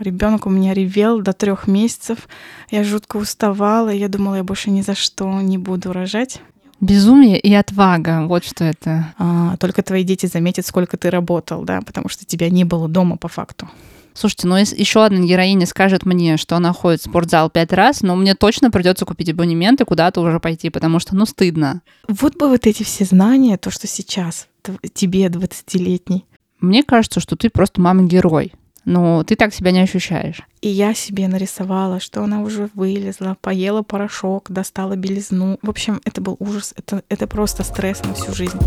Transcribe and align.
Ребенок 0.00 0.46
у 0.46 0.50
меня 0.50 0.72
ревел 0.72 1.20
до 1.20 1.34
трех 1.34 1.66
месяцев. 1.66 2.26
Я 2.70 2.84
жутко 2.84 3.18
уставала. 3.18 3.90
Я 3.90 4.08
думала, 4.08 4.36
я 4.36 4.44
больше 4.44 4.70
ни 4.70 4.80
за 4.80 4.94
что 4.94 5.40
не 5.42 5.58
буду 5.58 5.92
рожать. 5.92 6.40
Безумие 6.80 7.38
и 7.38 7.52
отвага, 7.52 8.26
вот 8.26 8.42
что 8.42 8.64
это. 8.64 9.12
А, 9.18 9.58
только 9.58 9.82
твои 9.82 10.02
дети 10.02 10.24
заметят, 10.24 10.64
сколько 10.64 10.96
ты 10.96 11.10
работал, 11.10 11.62
да, 11.62 11.82
потому 11.82 12.08
что 12.08 12.24
тебя 12.24 12.48
не 12.48 12.64
было 12.64 12.88
дома 12.88 13.18
по 13.18 13.28
факту. 13.28 13.68
Слушайте, 14.14 14.48
ну 14.48 14.56
если 14.56 14.78
еще 14.78 15.04
одна 15.04 15.20
героиня 15.20 15.66
скажет 15.66 16.06
мне, 16.06 16.38
что 16.38 16.56
она 16.56 16.72
ходит 16.72 17.02
в 17.02 17.04
спортзал 17.04 17.50
пять 17.50 17.74
раз, 17.74 18.00
ну 18.00 18.16
мне 18.16 18.34
точно 18.34 18.70
придется 18.70 19.04
купить 19.04 19.28
абонемент 19.28 19.82
и 19.82 19.84
куда-то 19.84 20.22
уже 20.22 20.40
пойти, 20.40 20.70
потому 20.70 21.00
что, 21.00 21.14
ну, 21.14 21.26
стыдно. 21.26 21.82
Вот 22.08 22.36
бы 22.36 22.48
вот 22.48 22.66
эти 22.66 22.82
все 22.82 23.04
знания, 23.04 23.58
то, 23.58 23.70
что 23.70 23.86
сейчас 23.86 24.48
тебе, 24.94 25.26
20-летний. 25.26 26.24
Мне 26.60 26.82
кажется, 26.82 27.20
что 27.20 27.36
ты 27.36 27.50
просто 27.50 27.80
мама-герой. 27.80 28.52
Но 28.84 29.22
ты 29.24 29.36
так 29.36 29.54
себя 29.54 29.70
не 29.70 29.80
ощущаешь. 29.80 30.40
И 30.60 30.68
я 30.68 30.94
себе 30.94 31.28
нарисовала, 31.28 32.00
что 32.00 32.22
она 32.22 32.40
уже 32.42 32.70
вылезла, 32.74 33.36
поела 33.40 33.82
порошок, 33.82 34.50
достала 34.50 34.96
белизну. 34.96 35.58
В 35.62 35.70
общем, 35.70 36.00
это 36.04 36.20
был 36.20 36.36
ужас. 36.38 36.74
Это, 36.76 37.02
это 37.08 37.26
просто 37.26 37.62
стресс 37.62 38.02
на 38.04 38.14
всю 38.14 38.32
жизнь. 38.32 38.58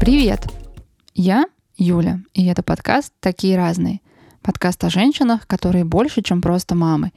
Привет! 0.00 0.48
Я 1.14 1.44
Юля, 1.82 2.20
и 2.32 2.46
это 2.46 2.62
подкаст 2.62 3.12
«Такие 3.18 3.56
разные». 3.56 4.00
Подкаст 4.40 4.84
о 4.84 4.88
женщинах, 4.88 5.48
которые 5.48 5.84
больше, 5.84 6.22
чем 6.22 6.40
просто 6.40 6.76
мамы. 6.76 7.10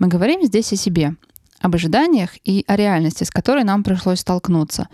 Мы 0.00 0.08
говорим 0.08 0.44
здесь 0.44 0.72
о 0.72 0.76
себе, 0.76 1.14
об 1.60 1.76
ожиданиях 1.76 2.30
и 2.42 2.64
о 2.66 2.74
реальности, 2.74 3.22
с 3.22 3.30
которой 3.30 3.62
нам 3.62 3.84
пришлось 3.84 4.18
столкнуться. 4.18 4.88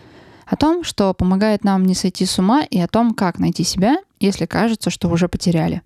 О 0.44 0.56
том, 0.56 0.84
что 0.84 1.14
помогает 1.14 1.64
нам 1.64 1.86
не 1.86 1.94
сойти 1.94 2.26
с 2.26 2.38
ума, 2.38 2.64
и 2.64 2.78
о 2.78 2.86
том, 2.86 3.14
как 3.14 3.38
найти 3.38 3.64
себя, 3.64 3.96
если 4.20 4.44
кажется, 4.44 4.90
что 4.90 5.08
уже 5.08 5.26
потеряли. 5.26 5.80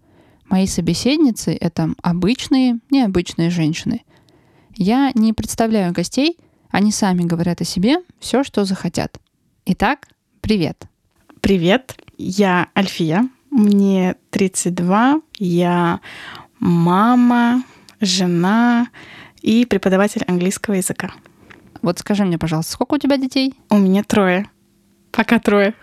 Мои 0.48 0.66
собеседницы— 0.66 1.56
это 1.60 1.90
обычные, 2.02 2.80
необычные 2.90 3.50
женщины. 3.50 4.02
Я 4.74 5.12
не 5.14 5.32
представляю 5.32 5.92
гостей, 5.92 6.38
они 6.70 6.90
сами 6.90 7.22
говорят 7.22 7.60
о 7.60 7.64
себе 7.64 7.98
все, 8.18 8.42
что 8.42 8.64
захотят. 8.64 9.20
Итак, 9.64 10.08
привет! 10.40 10.88
Привет, 11.40 11.96
я 12.16 12.68
Альфия, 12.76 13.28
мне 13.50 14.16
32, 14.30 15.20
я 15.38 16.00
мама, 16.58 17.62
жена 18.00 18.88
и 19.40 19.64
преподаватель 19.64 20.24
английского 20.26 20.74
языка. 20.74 21.12
Вот 21.82 21.98
скажи 21.98 22.24
мне, 22.24 22.38
пожалуйста, 22.38 22.72
сколько 22.72 22.94
у 22.94 22.98
тебя 22.98 23.18
детей? 23.18 23.54
У 23.70 23.76
меня 23.76 24.02
трое. 24.02 24.50
Пока 25.12 25.38
трое. 25.38 25.74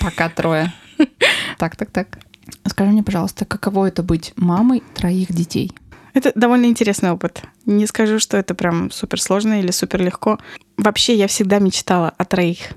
Пока 0.00 0.28
трое. 0.28 0.72
Так, 1.58 1.76
так, 1.76 1.90
так. 1.90 2.18
Скажи 2.66 2.90
мне, 2.90 3.02
пожалуйста, 3.02 3.44
каково 3.44 3.86
это 3.86 4.02
быть 4.02 4.32
мамой 4.36 4.82
троих 4.94 5.32
детей? 5.32 5.72
Это 6.14 6.32
довольно 6.34 6.66
интересный 6.66 7.10
опыт. 7.10 7.42
Не 7.66 7.86
скажу, 7.86 8.18
что 8.18 8.36
это 8.36 8.54
прям 8.54 8.90
суперсложно 8.90 9.60
или 9.60 9.70
супер 9.70 10.02
легко. 10.02 10.38
Вообще, 10.76 11.14
я 11.14 11.28
всегда 11.28 11.58
мечтала 11.58 12.10
о 12.10 12.24
троих 12.24 12.74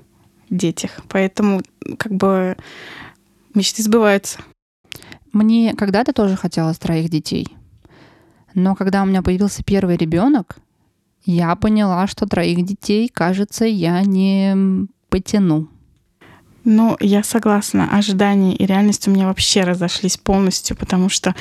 детях. 0.50 1.02
Поэтому 1.08 1.62
как 1.98 2.12
бы 2.12 2.56
мечты 3.54 3.82
сбываются. 3.82 4.38
Мне 5.32 5.74
когда-то 5.74 6.12
тоже 6.12 6.36
хотелось 6.36 6.78
троих 6.78 7.10
детей. 7.10 7.48
Но 8.54 8.74
когда 8.74 9.02
у 9.02 9.06
меня 9.06 9.22
появился 9.22 9.62
первый 9.62 9.96
ребенок, 9.96 10.56
я 11.24 11.54
поняла, 11.56 12.06
что 12.06 12.26
троих 12.26 12.64
детей, 12.64 13.08
кажется, 13.08 13.64
я 13.64 14.00
не 14.02 14.86
потяну. 15.08 15.68
Ну, 16.64 16.96
я 17.00 17.22
согласна. 17.22 17.88
Ожидания 17.92 18.56
и 18.56 18.66
реальность 18.66 19.06
у 19.06 19.10
меня 19.10 19.26
вообще 19.26 19.62
разошлись 19.62 20.16
полностью, 20.16 20.76
потому 20.76 21.08
что 21.08 21.34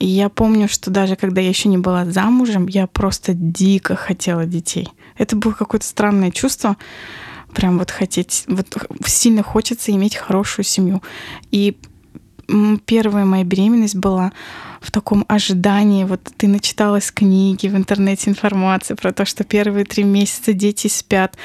я 0.00 0.28
помню, 0.28 0.68
что 0.68 0.90
даже 0.90 1.16
когда 1.16 1.40
я 1.40 1.48
еще 1.48 1.68
не 1.68 1.78
была 1.78 2.06
замужем, 2.06 2.66
я 2.66 2.86
просто 2.86 3.34
дико 3.34 3.96
хотела 3.96 4.46
детей. 4.46 4.88
Это 5.16 5.36
было 5.36 5.52
какое-то 5.52 5.86
странное 5.86 6.30
чувство 6.30 6.76
прям 7.54 7.78
вот 7.78 7.90
хотеть, 7.90 8.44
вот 8.46 8.66
сильно 9.06 9.42
хочется 9.42 9.92
иметь 9.92 10.16
хорошую 10.16 10.64
семью. 10.64 11.02
И 11.50 11.76
первая 12.86 13.24
моя 13.24 13.44
беременность 13.44 13.96
была 13.96 14.32
в 14.80 14.90
таком 14.90 15.24
ожидании. 15.28 16.04
Вот 16.04 16.20
ты 16.36 16.48
начиталась 16.48 17.10
книги 17.10 17.68
в 17.68 17.76
интернете 17.76 18.30
информации 18.30 18.94
про 18.94 19.12
то, 19.12 19.24
что 19.24 19.44
первые 19.44 19.84
три 19.84 20.04
месяца 20.04 20.52
дети 20.52 20.88
спят. 20.88 21.36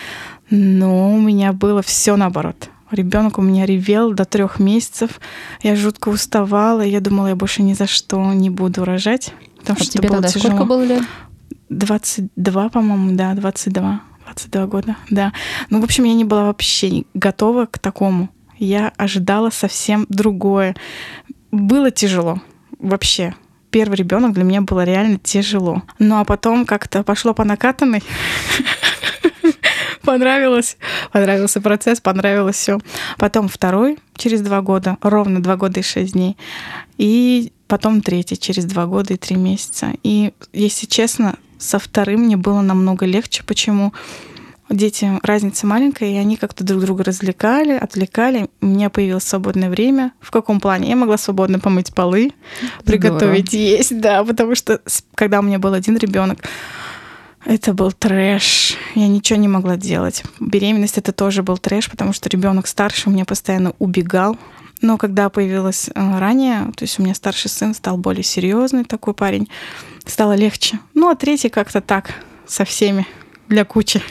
Но 0.50 1.14
у 1.14 1.20
меня 1.20 1.52
было 1.54 1.82
все 1.82 2.16
наоборот. 2.16 2.70
Ребенок 2.92 3.40
у 3.40 3.42
меня 3.42 3.66
ревел 3.66 4.14
до 4.14 4.24
трех 4.24 4.60
месяцев. 4.60 5.20
Я 5.64 5.76
жутко 5.76 6.10
уставала. 6.10 6.82
Я 6.82 7.00
думала, 7.00 7.28
я 7.28 7.36
больше 7.36 7.64
ни 7.64 7.74
за 7.74 7.88
что 7.88 8.34
не 8.34 8.52
буду 8.52 8.86
рожать. 8.86 9.34
Потому 9.60 9.80
а 9.80 9.84
что 9.84 9.92
тебе 9.94 10.10
было 10.10 10.22
тогда 10.22 10.30
тяжело. 10.30 10.54
сколько 10.54 10.66
было 10.66 10.84
лет? 10.84 11.04
22, 11.70 12.70
по-моему, 12.70 13.16
да, 13.16 13.34
22. 13.34 14.02
22 14.34 14.66
года, 14.68 14.98
да. 15.10 15.32
Ну, 15.70 15.82
в 15.82 15.84
общем, 15.84 16.04
я 16.06 16.14
не 16.14 16.26
была 16.26 16.46
вообще 16.46 17.04
готова 17.14 17.66
к 17.66 17.80
такому. 17.80 18.30
Я 18.58 18.92
ожидала 18.98 19.50
совсем 19.50 20.06
другое. 20.10 20.76
Было 21.52 21.92
тяжело 21.92 22.42
вообще. 22.80 23.36
Первый 23.72 23.96
ребенок 23.96 24.34
для 24.34 24.44
меня 24.44 24.62
было 24.62 24.84
реально 24.84 25.18
тяжело. 25.18 25.82
Ну 25.98 26.20
а 26.20 26.26
потом 26.26 26.66
как-то 26.66 27.04
пошло 27.04 27.34
по 27.34 27.44
накатанной. 27.44 28.04
Понравилось. 30.04 30.78
Понравился 31.12 31.62
процесс, 31.62 32.00
понравилось 32.00 32.58
все. 32.58 32.80
Потом 33.18 33.48
второй 33.48 33.98
через 34.16 34.42
два 34.42 34.62
года, 34.62 34.98
ровно 35.02 35.42
два 35.42 35.56
года 35.56 35.80
и 35.80 35.84
шесть 35.84 36.14
дней. 36.14 36.38
И 36.98 37.52
потом 37.68 38.02
третий 38.02 38.38
через 38.38 38.66
два 38.66 38.86
года 38.86 39.14
и 39.14 39.18
три 39.18 39.38
месяца. 39.38 39.94
И, 40.04 40.34
если 40.52 40.86
честно, 40.86 41.36
со 41.64 41.80
вторым 41.80 42.22
мне 42.22 42.38
было 42.38 42.62
намного 42.62 43.06
легче. 43.06 43.44
Почему? 43.44 43.94
Дети 44.70 45.20
разница 45.24 45.68
маленькая, 45.68 46.10
и 46.10 46.16
они 46.16 46.36
как-то 46.36 46.64
друг 46.64 46.82
друга 46.82 47.04
развлекали, 47.04 47.74
отвлекали. 47.74 48.48
У 48.62 48.66
меня 48.66 48.90
появилось 48.90 49.24
свободное 49.24 49.70
время. 49.70 50.14
В 50.20 50.32
каком 50.32 50.60
плане? 50.60 50.90
Я 50.90 50.96
могла 50.96 51.18
свободно 51.18 51.60
помыть 51.60 51.94
полы, 51.94 52.32
Здорово. 52.60 52.84
приготовить 52.86 53.54
есть, 53.54 54.00
да, 54.00 54.24
потому 54.24 54.56
что 54.56 54.82
когда 55.16 55.40
у 55.40 55.44
меня 55.44 55.60
был 55.60 55.74
один 55.74 55.98
ребенок, 55.98 56.40
это 57.46 57.74
был 57.74 57.92
трэш. 57.92 58.76
Я 58.96 59.08
ничего 59.08 59.38
не 59.38 59.50
могла 59.50 59.76
делать. 59.76 60.24
Беременность 60.40 60.98
это 60.98 61.12
тоже 61.12 61.44
был 61.44 61.58
трэш, 61.58 61.90
потому 61.90 62.14
что 62.14 62.30
ребенок 62.30 62.68
старше 62.68 63.10
у 63.10 63.12
меня 63.12 63.26
постоянно 63.26 63.74
убегал. 63.80 64.38
Но 64.84 64.98
когда 64.98 65.30
появилась 65.30 65.88
э, 65.88 66.20
ранее, 66.20 66.70
то 66.76 66.84
есть 66.84 67.00
у 67.00 67.04
меня 67.04 67.16
старший 67.16 67.50
сын 67.50 67.74
стал 67.74 67.98
более 67.98 68.22
серьезный 68.22 68.84
такой 68.84 69.14
парень, 69.14 69.48
стало 70.06 70.36
легче. 70.36 70.78
Ну, 70.94 71.10
а 71.10 71.16
третий 71.16 71.48
как-то 71.48 71.80
так, 71.80 72.14
со 72.46 72.66
всеми, 72.66 73.08
для 73.48 73.64
кучи. 73.64 74.02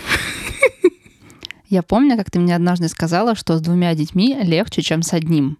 Я 1.69 1.83
помню, 1.83 2.17
как 2.17 2.31
ты 2.31 2.41
мне 2.41 2.57
однажды 2.57 2.89
сказала, 2.89 3.35
что 3.35 3.59
с 3.59 3.61
двумя 3.61 3.95
детьми 3.95 4.35
легче, 4.43 4.81
чем 4.81 5.03
с 5.03 5.13
одним. 5.13 5.59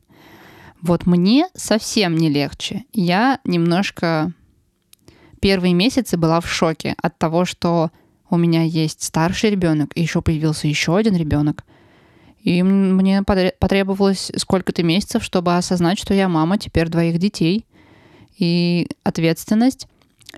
Вот 0.81 1.05
мне 1.05 1.47
совсем 1.55 2.17
не 2.17 2.31
легче. 2.31 2.87
Я 2.95 3.39
немножко 3.45 4.33
первые 5.43 5.75
месяцы 5.75 6.17
была 6.17 6.41
в 6.41 6.49
шоке 6.49 6.95
от 7.03 7.19
того, 7.19 7.45
что 7.45 7.91
у 8.31 8.39
меня 8.39 8.63
есть 8.63 9.03
старший 9.03 9.51
ребенок, 9.51 9.91
и 9.95 10.01
еще 10.01 10.23
появился 10.23 10.69
еще 10.69 10.97
один 10.97 11.17
ребенок. 11.17 11.65
И 12.43 12.63
мне 12.63 13.23
потребовалось 13.23 14.33
сколько-то 14.37 14.83
месяцев, 14.83 15.23
чтобы 15.23 15.57
осознать, 15.57 15.99
что 15.99 16.13
я 16.13 16.29
мама 16.29 16.59
теперь 16.59 16.89
двоих 16.89 17.19
детей. 17.19 17.65
И 18.37 18.89
ответственность 19.05 19.87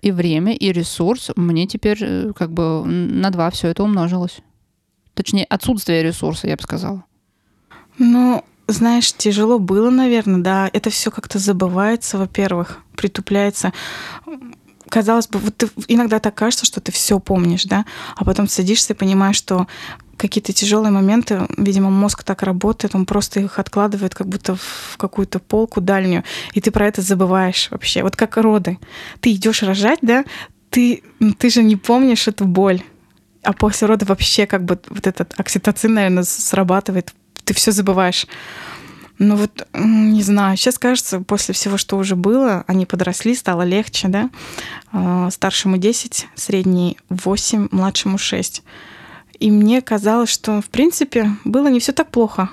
и 0.03 0.11
время, 0.11 0.55
и 0.55 0.73
ресурс 0.73 1.31
мне 1.37 1.67
теперь 1.67 1.99
э, 2.01 2.33
как 2.37 2.53
бы 2.53 2.85
на 2.85 3.31
два 3.31 3.51
все 3.51 3.69
это 3.69 3.85
умножилось. 3.85 4.41
Точнее, 5.15 5.45
отсутствие 5.45 6.03
ресурса, 6.03 6.49
я 6.49 6.57
бы 6.57 6.63
сказала. 6.63 7.05
Ну, 7.99 8.45
знаешь, 8.67 9.13
тяжело 9.13 9.59
было, 9.59 9.91
наверное, 9.91 10.41
да. 10.41 10.71
Это 10.73 10.91
все 10.91 11.11
как-то 11.11 11.39
забывается, 11.39 12.19
во-первых, 12.19 12.81
притупляется. 12.97 13.73
Казалось 14.89 15.29
бы, 15.29 15.39
вот 15.39 15.57
ты, 15.57 15.71
иногда 15.89 16.19
так 16.19 16.35
кажется, 16.35 16.67
что 16.67 16.81
ты 16.81 16.93
все 16.93 17.19
помнишь, 17.19 17.65
да, 17.65 17.85
а 18.17 18.25
потом 18.25 18.49
садишься 18.49 18.93
и 18.93 18.97
понимаешь, 18.97 19.37
что 19.37 19.67
какие-то 20.17 20.53
тяжелые 20.53 20.91
моменты, 20.91 21.47
видимо, 21.57 21.91
мозг 21.91 22.23
так 22.25 22.43
работает, 22.43 22.95
он 22.95 23.07
просто 23.07 23.41
их 23.41 23.59
откладывает 23.59 24.15
как 24.15 24.29
будто 24.29 24.57
в 24.57 24.97
какую-то 24.97 25.39
полку 25.39 25.81
дальнюю, 25.81 26.25
и 26.53 26.61
ты 26.61 26.71
про 26.71 26.87
это 26.87 27.03
забываешь 27.03 27.69
вообще. 27.71 28.03
Вот 28.03 28.17
как 28.17 28.37
роды. 28.37 28.79
Ты 29.21 29.33
идешь 29.33 29.63
рожать, 29.63 29.99
да, 30.03 30.25
ты, 30.71 31.03
ты 31.39 31.51
же 31.51 31.63
не 31.63 31.77
помнишь 31.77 32.29
эту 32.29 32.45
боль. 32.47 32.83
А 33.43 33.53
после 33.53 33.87
рода 33.87 34.07
вообще 34.07 34.47
как 34.47 34.65
бы 34.65 34.81
вот 34.89 35.07
этот 35.07 35.35
окситоцин, 35.39 35.95
наверное, 35.95 36.25
срабатывает, 36.25 37.13
ты 37.45 37.53
все 37.55 37.73
забываешь. 37.73 38.27
Ну 39.19 39.37
вот, 39.37 39.69
не 39.75 40.23
знаю, 40.23 40.57
сейчас 40.57 40.79
кажется, 40.79 41.21
после 41.21 41.55
всего, 41.55 41.77
что 41.77 41.97
уже 41.97 42.17
было, 42.17 42.65
они 42.67 42.85
подросли, 42.85 43.35
стало 43.35 43.63
легче, 43.63 44.09
да? 44.09 44.31
А, 44.91 45.31
старшему 45.31 45.77
10, 45.77 46.27
средний 46.35 46.99
8, 47.11 47.69
младшему 47.71 48.19
6. 48.19 48.63
И 49.45 49.51
мне 49.51 49.83
казалось, 49.83 50.31
что, 50.31 50.63
в 50.63 50.71
принципе, 50.71 51.37
было 51.45 51.69
не 51.69 51.79
все 51.79 51.93
так 51.93 52.11
плохо. 52.11 52.49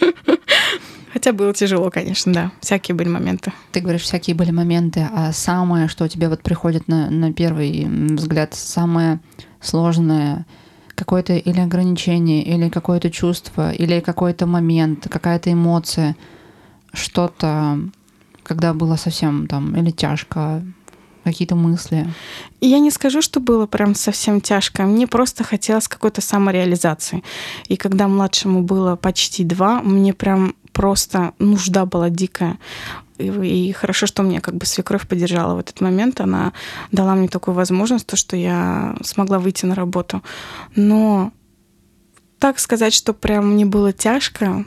Хотя 1.12 1.34
было 1.34 1.52
тяжело, 1.52 1.90
конечно, 1.90 2.32
да. 2.32 2.52
Всякие 2.62 2.94
были 2.94 3.10
моменты. 3.10 3.52
Ты 3.70 3.80
говоришь, 3.80 4.00
всякие 4.00 4.34
были 4.34 4.50
моменты, 4.50 5.06
а 5.12 5.32
самое, 5.32 5.88
что 5.88 6.08
тебе 6.08 6.30
вот 6.30 6.42
приходит 6.42 6.88
на, 6.88 7.10
на 7.10 7.34
первый 7.34 7.84
взгляд, 8.14 8.54
самое 8.54 9.20
сложное, 9.60 10.46
какое-то 10.94 11.34
или 11.34 11.60
ограничение, 11.60 12.42
или 12.42 12.70
какое-то 12.70 13.10
чувство, 13.10 13.72
или 13.72 14.00
какой-то 14.00 14.46
момент, 14.46 15.06
какая-то 15.06 15.52
эмоция, 15.52 16.16
что-то, 16.94 17.78
когда 18.42 18.72
было 18.72 18.96
совсем 18.96 19.48
там 19.48 19.76
или 19.76 19.90
тяжко, 19.90 20.62
какие-то 21.26 21.56
мысли? 21.56 22.06
Я 22.60 22.78
не 22.78 22.90
скажу, 22.90 23.20
что 23.20 23.40
было 23.40 23.66
прям 23.66 23.94
совсем 23.94 24.40
тяжко. 24.40 24.84
Мне 24.84 25.06
просто 25.06 25.42
хотелось 25.42 25.88
какой-то 25.88 26.20
самореализации. 26.20 27.24
И 27.66 27.76
когда 27.76 28.06
младшему 28.06 28.62
было 28.62 28.94
почти 28.94 29.42
два, 29.44 29.82
мне 29.82 30.14
прям 30.14 30.54
просто 30.72 31.32
нужда 31.40 31.84
была 31.84 32.10
дикая. 32.10 32.58
И, 33.18 33.26
и 33.26 33.72
хорошо, 33.72 34.06
что 34.06 34.22
меня 34.22 34.40
как 34.40 34.54
бы 34.54 34.66
свекровь 34.66 35.08
поддержала 35.08 35.56
в 35.56 35.58
этот 35.58 35.80
момент. 35.80 36.20
Она 36.20 36.52
дала 36.92 37.16
мне 37.16 37.28
такую 37.28 37.54
возможность, 37.56 38.06
то, 38.06 38.16
что 38.16 38.36
я 38.36 38.94
смогла 39.02 39.40
выйти 39.40 39.66
на 39.66 39.74
работу. 39.74 40.22
Но 40.76 41.32
так 42.38 42.60
сказать, 42.60 42.94
что 42.94 43.14
прям 43.14 43.54
мне 43.54 43.66
было 43.66 43.92
тяжко, 43.92 44.64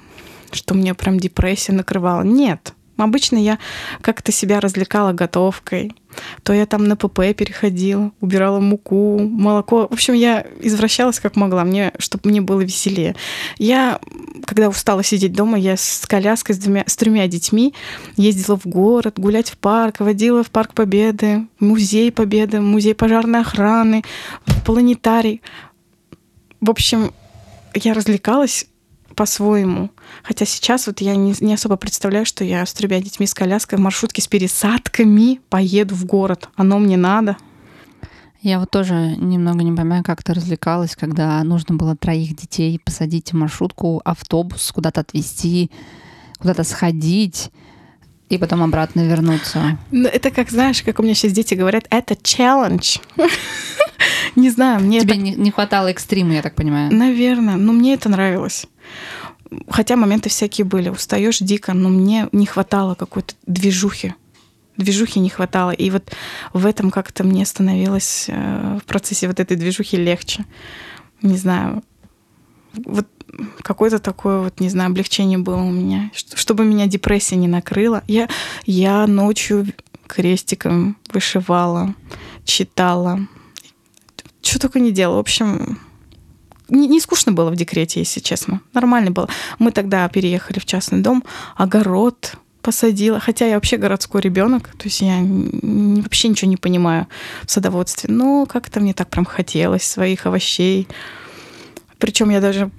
что 0.52 0.74
мне 0.74 0.94
прям 0.94 1.20
депрессия 1.20 1.72
накрывала, 1.72 2.24
нет. 2.24 2.74
Обычно 2.98 3.38
я 3.38 3.60
как-то 4.02 4.34
себя 4.34 4.60
развлекала 4.60 5.14
готовкой. 5.14 5.94
То 6.44 6.54
я 6.54 6.66
там 6.66 6.86
на 6.86 6.96
ПП 6.96 7.36
переходила, 7.36 8.12
убирала 8.22 8.60
муку, 8.60 9.20
молоко. 9.20 9.88
В 9.88 9.94
общем, 9.94 10.14
я 10.14 10.46
извращалась 10.62 11.20
как 11.20 11.36
могла, 11.36 11.64
мне, 11.64 11.94
чтобы 12.00 12.30
мне 12.30 12.42
было 12.42 12.62
веселее. 12.62 13.16
Я, 13.58 14.00
когда 14.46 14.70
устала 14.70 15.04
сидеть 15.04 15.34
дома, 15.34 15.58
я 15.58 15.78
с 15.78 16.06
коляской, 16.08 16.56
с, 16.56 16.58
двумя, 16.58 16.84
с 16.88 16.96
тремя 16.96 17.28
детьми 17.28 17.74
ездила 18.16 18.58
в 18.58 18.66
город, 18.66 19.20
гулять 19.20 19.52
в 19.52 19.58
парк, 19.58 20.00
водила 20.00 20.44
в 20.44 20.50
Парк 20.50 20.74
Победы, 20.74 21.48
музей 21.60 22.12
Победы, 22.12 22.60
музей 22.60 22.96
пожарной 22.96 23.42
охраны, 23.42 24.04
в 24.46 24.64
планетарий. 24.66 25.42
В 26.62 26.70
общем, 26.70 27.14
я 27.74 27.94
развлекалась 27.94 28.66
по-своему. 29.20 29.90
Хотя 30.24 30.46
сейчас 30.46 30.88
вот 30.88 31.02
я 31.02 31.14
не, 31.18 31.36
не 31.42 31.54
особо 31.54 31.76
представляю, 31.76 32.26
что 32.26 32.46
я 32.46 32.66
с 32.66 32.72
тремя 32.72 33.02
детьми 33.02 33.28
с 33.28 33.34
коляской 33.34 33.78
в 33.78 33.82
маршрутке 33.82 34.22
с 34.22 34.28
пересадками 34.28 35.42
поеду 35.50 35.94
в 35.94 36.06
город. 36.06 36.48
Оно 36.56 36.80
мне 36.80 36.96
надо. 36.96 37.36
Я 38.42 38.62
вот 38.62 38.72
тоже 38.72 38.94
немного 39.18 39.62
не 39.66 39.74
понимаю, 39.74 40.06
как 40.06 40.24
ты 40.24 40.34
развлекалась, 40.34 40.96
когда 40.96 41.44
нужно 41.44 41.76
было 41.76 41.98
троих 41.98 42.34
детей 42.38 42.80
посадить 42.80 43.34
в 43.34 43.36
маршрутку, 43.36 44.02
автобус 44.06 44.72
куда-то 44.72 45.02
отвезти, 45.02 45.70
куда-то 46.38 46.64
сходить 46.64 47.52
и 48.30 48.38
потом 48.38 48.64
обратно 48.64 49.02
вернуться. 49.02 49.78
Ну, 49.92 50.08
это 50.08 50.32
как, 50.32 50.50
знаешь, 50.50 50.82
как 50.82 50.98
у 51.02 51.04
меня 51.04 51.14
сейчас 51.14 51.34
дети 51.34 51.56
говорят, 51.56 51.88
это 51.90 52.16
челлендж. 52.16 53.00
Не 54.40 54.50
знаю, 54.50 54.80
мне 54.80 55.02
Тебе 55.02 55.18
не 55.18 55.52
хватало 55.52 55.88
экстрима, 55.88 56.34
я 56.34 56.42
так 56.42 56.56
понимаю. 56.56 56.94
Наверное, 56.94 57.58
но 57.58 57.74
мне 57.74 57.94
это 57.94 58.10
нравилось. 58.10 58.68
Хотя 59.70 59.96
моменты 59.96 60.30
всякие 60.30 60.66
были. 60.66 60.90
Устаешь 60.90 61.40
дико, 61.40 61.74
но 61.74 61.90
мне 61.90 62.30
не 62.32 62.46
хватало 62.46 62.96
какой-то 62.96 63.34
движухи. 63.46 64.14
Движухи 64.78 65.20
не 65.20 65.30
хватало. 65.30 65.72
И 65.72 65.90
вот 65.90 66.12
в 66.54 66.66
этом 66.66 66.92
как-то 66.92 67.24
мне 67.24 67.46
становилось 67.46 68.26
э, 68.28 68.80
в 68.82 68.86
процессе 68.86 69.28
вот 69.28 69.40
этой 69.40 69.58
движухи 69.58 69.98
легче. 69.98 70.46
Не 71.22 71.36
знаю. 71.36 71.84
Вот 72.86 73.08
какое-то 73.62 74.00
такое 74.00 74.40
вот, 74.40 74.60
не 74.60 74.70
знаю, 74.70 74.92
облегчение 74.92 75.38
было 75.38 75.62
у 75.62 75.72
меня. 75.72 76.12
Чтобы 76.14 76.64
меня 76.64 76.88
депрессия 76.88 77.36
не 77.36 77.48
накрыла. 77.48 78.04
Я, 78.08 78.30
я 78.66 79.06
ночью 79.08 79.68
крестиком 80.08 80.98
вышивала, 81.12 81.94
читала. 82.46 83.28
Что 84.50 84.58
только 84.58 84.80
не 84.80 84.92
делала. 84.92 85.18
В 85.18 85.20
общем, 85.20 85.78
не, 86.70 86.88
не 86.88 87.00
скучно 87.00 87.32
было 87.32 87.52
в 87.52 87.56
декрете, 87.56 88.00
если 88.00 88.20
честно. 88.20 88.62
Нормально 88.74 89.12
было. 89.12 89.30
Мы 89.60 89.72
тогда 89.72 90.10
переехали 90.10 90.58
в 90.58 90.66
частный 90.66 91.02
дом, 91.02 91.24
огород 91.56 92.34
посадила. 92.64 93.20
Хотя 93.20 93.46
я 93.46 93.56
вообще 93.56 93.78
городской 93.78 94.22
ребенок, 94.22 94.70
то 94.70 94.86
есть 94.86 95.02
я 95.02 95.20
вообще 95.22 96.30
ничего 96.30 96.50
не 96.50 96.58
понимаю 96.58 97.06
в 97.44 97.52
садоводстве. 97.52 98.12
Но 98.12 98.48
как-то 98.48 98.80
мне 98.80 98.96
так 98.96 99.12
прям 99.12 99.24
хотелось 99.24 99.84
своих 99.84 100.26
овощей. 100.26 100.88
Причем 102.00 102.32
я 102.32 102.42
даже 102.42 102.72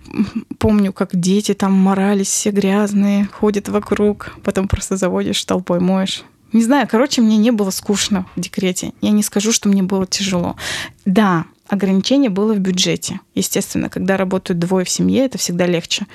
помню, 0.59 0.93
как 0.93 1.11
дети 1.13 1.55
там 1.55 1.73
морались 1.73 2.27
все 2.27 2.51
грязные, 2.51 3.29
ходят 3.33 3.69
вокруг, 3.69 4.35
потом 4.43 4.67
просто 4.67 4.97
заводишь 4.97 5.45
толпой, 5.45 5.79
моешь. 5.79 6.25
Не 6.53 6.65
знаю, 6.65 6.89
короче, 6.91 7.21
мне 7.21 7.37
не 7.37 7.53
было 7.53 7.71
скучно 7.71 8.27
в 8.35 8.41
декрете. 8.41 8.93
Я 9.01 9.11
не 9.11 9.23
скажу, 9.23 9.53
что 9.53 9.69
мне 9.69 9.85
было 9.85 10.05
тяжело. 10.05 10.57
Да, 11.05 11.45
ограничение 11.71 12.31
было 12.31 12.53
в 12.53 12.59
бюджете. 12.59 13.21
Естественно, 13.35 13.89
когда 13.89 14.17
работают 14.17 14.59
двое 14.59 14.85
в 14.85 14.91
семье, 14.91 15.25
это 15.25 15.39
всегда 15.39 15.67
легче. 15.67 16.07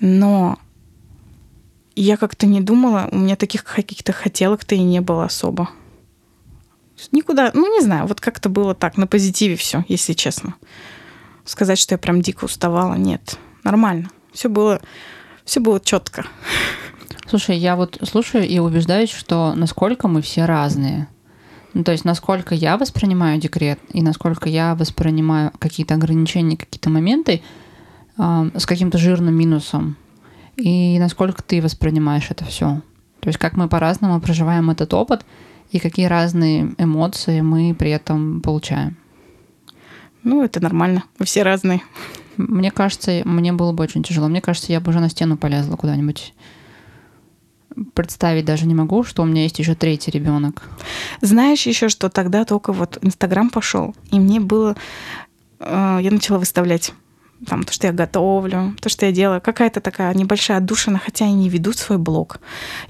Но 0.00 0.58
я 1.94 2.16
как-то 2.16 2.46
не 2.46 2.60
думала, 2.60 3.08
у 3.12 3.18
меня 3.18 3.36
таких 3.36 3.64
каких-то 3.64 4.12
хотелок-то 4.12 4.74
и 4.74 4.80
не 4.80 5.00
было 5.00 5.24
особо. 5.24 5.70
Никуда, 7.10 7.50
ну 7.54 7.72
не 7.72 7.80
знаю, 7.80 8.06
вот 8.06 8.20
как-то 8.20 8.48
было 8.48 8.74
так, 8.74 8.96
на 8.96 9.06
позитиве 9.06 9.56
все, 9.56 9.84
если 9.88 10.12
честно. 10.12 10.54
Сказать, 11.44 11.78
что 11.78 11.94
я 11.94 11.98
прям 11.98 12.20
дико 12.20 12.44
уставала, 12.44 12.94
нет, 12.94 13.38
нормально. 13.64 14.10
Все 14.32 14.48
было, 14.48 14.80
все 15.44 15.60
было 15.60 15.80
четко. 15.80 16.26
Слушай, 17.28 17.56
я 17.56 17.76
вот 17.76 17.98
слушаю 18.02 18.46
и 18.46 18.58
убеждаюсь, 18.58 19.10
что 19.10 19.54
насколько 19.54 20.08
мы 20.08 20.22
все 20.22 20.44
разные. 20.44 21.08
Ну, 21.74 21.84
то 21.84 21.92
есть, 21.92 22.04
насколько 22.04 22.54
я 22.54 22.76
воспринимаю 22.76 23.40
декрет 23.40 23.78
и 23.92 24.02
насколько 24.02 24.48
я 24.48 24.74
воспринимаю 24.74 25.52
какие-то 25.58 25.94
ограничения, 25.94 26.56
какие-то 26.56 26.90
моменты 26.90 27.42
э, 28.18 28.50
с 28.54 28.66
каким-то 28.66 28.98
жирным 28.98 29.34
минусом, 29.34 29.96
и 30.56 30.98
насколько 30.98 31.42
ты 31.42 31.62
воспринимаешь 31.62 32.30
это 32.30 32.44
все. 32.44 32.82
То 33.20 33.28
есть, 33.28 33.38
как 33.38 33.56
мы 33.56 33.68
по-разному 33.68 34.20
проживаем 34.20 34.70
этот 34.70 34.92
опыт 34.92 35.24
и 35.70 35.78
какие 35.78 36.06
разные 36.06 36.74
эмоции 36.76 37.40
мы 37.40 37.74
при 37.74 37.90
этом 37.90 38.40
получаем. 38.42 38.96
Ну, 40.24 40.44
это 40.44 40.60
нормально. 40.60 41.04
Мы 41.18 41.26
все 41.26 41.42
разные. 41.42 41.80
Мне 42.36 42.70
кажется, 42.70 43.22
мне 43.24 43.52
было 43.52 43.72
бы 43.72 43.82
очень 43.84 44.02
тяжело. 44.02 44.28
Мне 44.28 44.40
кажется, 44.40 44.72
я 44.72 44.80
бы 44.80 44.90
уже 44.90 45.00
на 45.00 45.08
стену 45.08 45.36
полезла 45.36 45.76
куда-нибудь 45.76 46.34
представить 47.94 48.44
даже 48.44 48.66
не 48.66 48.74
могу, 48.74 49.04
что 49.04 49.22
у 49.22 49.26
меня 49.26 49.42
есть 49.42 49.58
еще 49.58 49.74
третий 49.74 50.10
ребенок. 50.10 50.62
Знаешь 51.20 51.66
еще, 51.66 51.88
что 51.88 52.08
тогда 52.08 52.44
только 52.44 52.72
вот 52.72 52.98
Инстаграм 53.02 53.50
пошел, 53.50 53.94
и 54.10 54.18
мне 54.18 54.40
было, 54.40 54.76
э, 55.60 55.98
я 56.02 56.10
начала 56.10 56.38
выставлять 56.38 56.92
там, 57.46 57.64
то, 57.64 57.72
что 57.72 57.86
я 57.86 57.92
готовлю, 57.92 58.74
то, 58.80 58.88
что 58.88 59.06
я 59.06 59.12
делаю, 59.12 59.40
какая-то 59.40 59.80
такая 59.80 60.14
небольшая 60.14 60.58
отдушина, 60.58 60.98
хотя 60.98 61.26
и 61.26 61.32
не 61.32 61.48
веду 61.48 61.72
свой 61.72 61.98
блог. 61.98 62.40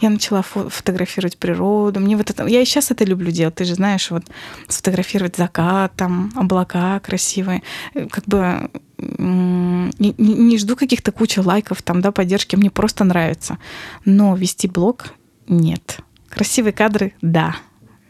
Я 0.00 0.10
начала 0.10 0.40
фо- 0.40 0.68
фотографировать 0.68 1.38
природу. 1.38 2.00
Мне 2.00 2.16
вот 2.16 2.30
это... 2.30 2.46
Я 2.46 2.60
и 2.60 2.64
сейчас 2.64 2.90
это 2.90 3.04
люблю 3.04 3.30
делать. 3.30 3.54
Ты 3.54 3.64
же 3.64 3.74
знаешь, 3.74 4.10
вот 4.10 4.24
сфотографировать 4.68 5.36
закат, 5.36 5.92
там, 5.96 6.32
облака 6.36 7.00
красивые. 7.00 7.62
Э, 7.94 8.06
как 8.08 8.24
бы 8.24 8.70
не, 8.98 10.14
не 10.18 10.58
жду 10.58 10.76
каких-то 10.76 11.12
кучи 11.12 11.40
лайков, 11.40 11.82
там, 11.82 12.00
да, 12.00 12.12
поддержки, 12.12 12.56
мне 12.56 12.70
просто 12.70 13.04
нравится. 13.04 13.58
Но 14.04 14.36
вести 14.36 14.68
блог 14.68 15.14
нет. 15.48 15.98
Красивые 16.28 16.72
кадры, 16.72 17.14
да, 17.20 17.56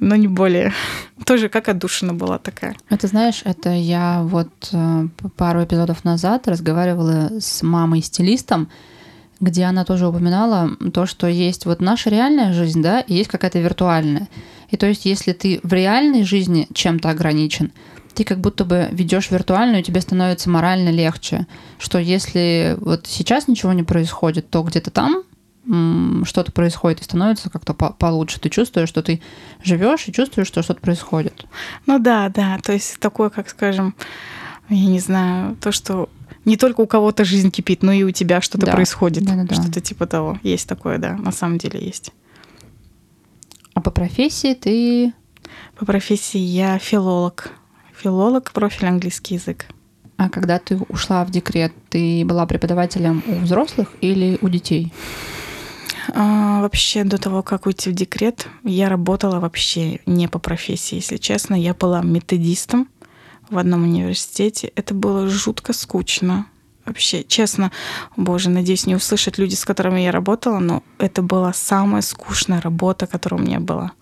но 0.03 0.17
не 0.17 0.29
более. 0.29 0.73
Тоже 1.25 1.49
как 1.49 1.69
отдушина 1.69 2.13
была 2.13 2.39
такая. 2.39 2.77
Это 2.91 3.07
знаешь, 3.07 3.43
это 3.45 3.71
я 3.71 4.23
вот 4.25 4.51
э, 4.73 5.07
пару 5.37 5.65
эпизодов 5.65 6.05
назад 6.05 6.49
разговаривала 6.49 7.31
с 7.41 7.63
мамой-стилистом, 7.63 8.69
где 9.41 9.65
она 9.65 9.85
тоже 9.85 10.07
упоминала 10.07 10.71
то, 10.93 11.07
что 11.07 11.27
есть 11.27 11.67
вот 11.67 11.81
наша 11.81 12.11
реальная 12.11 12.53
жизнь, 12.53 12.83
да, 12.83 13.01
и 13.01 13.15
есть 13.15 13.31
какая-то 13.31 13.61
виртуальная. 13.61 14.29
И 14.71 14.77
то 14.77 14.87
есть, 14.87 15.05
если 15.05 15.33
ты 15.33 15.61
в 15.63 15.73
реальной 15.73 16.25
жизни 16.25 16.69
чем-то 16.73 17.11
ограничен, 17.11 17.73
ты 18.15 18.25
как 18.25 18.41
будто 18.41 18.65
бы 18.65 18.89
ведешь 18.93 19.31
виртуальную, 19.31 19.83
тебе 19.83 20.01
становится 20.01 20.51
морально 20.51 20.91
легче. 20.91 21.47
Что 21.79 21.99
если 21.99 22.77
вот 22.79 23.07
сейчас 23.07 23.49
ничего 23.49 23.73
не 23.73 23.83
происходит, 23.83 24.51
то 24.51 24.63
где-то 24.63 24.91
там 24.91 25.23
что-то 26.25 26.51
происходит 26.51 27.01
и 27.01 27.05
становится 27.05 27.49
как-то 27.49 27.73
по 27.73 27.93
получше. 27.93 28.41
Ты 28.41 28.49
чувствуешь, 28.49 28.89
что 28.89 29.03
ты 29.03 29.21
живешь 29.63 30.09
и 30.09 30.13
чувствуешь, 30.13 30.49
что 30.49 30.63
что-то 30.63 30.81
происходит. 30.81 31.47
Ну 31.87 31.99
да, 31.99 32.29
да. 32.31 32.59
То 32.63 32.73
есть 32.73 32.99
такое, 32.99 33.31
как 33.31 33.49
скажем, 33.49 33.95
я 34.69 34.87
не 34.87 34.99
знаю, 34.99 35.57
то, 35.61 35.71
что 35.71 36.09
не 36.45 36.57
только 36.57 36.81
у 36.81 36.87
кого-то 36.87 37.25
жизнь 37.25 37.51
кипит, 37.51 37.83
но 37.83 37.93
и 37.93 38.03
у 38.03 38.11
тебя 38.11 38.41
что-то 38.41 38.67
Да. 38.67 38.73
происходит. 38.73 39.25
Да-да-да. 39.25 39.55
Что-то 39.55 39.81
типа 39.81 40.07
того. 40.07 40.39
Есть 40.43 40.69
такое, 40.69 40.99
да, 40.99 41.17
на 41.17 41.31
самом 41.31 41.59
деле 41.59 41.85
есть. 41.85 42.11
А 43.75 43.81
по 43.81 43.91
профессии 43.91 44.55
ты... 44.55 45.13
По 45.79 45.87
профессии 45.87 46.39
я 46.39 46.79
филолог. 46.79 47.51
Филолог, 47.97 48.51
профиль 48.53 48.89
английский 48.89 49.35
язык. 49.35 49.67
А 50.17 50.29
когда 50.29 50.59
ты 50.59 50.77
ушла 50.89 51.25
в 51.25 51.31
декрет, 51.31 51.73
ты 51.89 52.25
была 52.25 52.47
преподавателем 52.47 53.23
у 53.27 53.35
взрослых 53.37 53.93
или 54.01 54.39
у 54.41 54.49
детей? 54.49 54.93
А, 56.09 56.61
вообще, 56.61 57.05
до 57.05 57.19
того, 57.19 57.43
как 57.43 57.67
уйти 57.67 57.91
в 57.91 57.95
декрет, 57.95 58.49
я 58.65 58.89
работала 58.89 59.41
вообще 59.41 60.01
не 60.07 60.29
по 60.29 60.39
профессии. 60.39 60.97
Если 60.97 61.17
честно, 61.17 61.55
я 61.55 61.75
была 61.75 62.03
методистом 62.03 62.89
в 63.51 63.59
одном 63.59 63.85
университете. 63.85 64.73
Это 64.75 64.95
было 64.95 65.29
жутко 65.29 65.73
скучно. 65.73 66.47
Вообще, 66.85 67.23
честно, 67.23 67.71
боже, 68.17 68.51
надеюсь, 68.51 68.87
не 68.87 68.97
услышат 68.97 69.39
люди, 69.39 69.55
с 69.55 69.65
которыми 69.65 70.01
я 70.01 70.11
работала, 70.11 70.59
но 70.59 70.83
это 70.99 71.23
была 71.23 71.53
самая 71.53 72.03
скучная 72.03 72.61
работа, 72.61 73.07
которая 73.07 73.41
у 73.41 73.45
меня 73.45 73.61
была. 73.61 73.93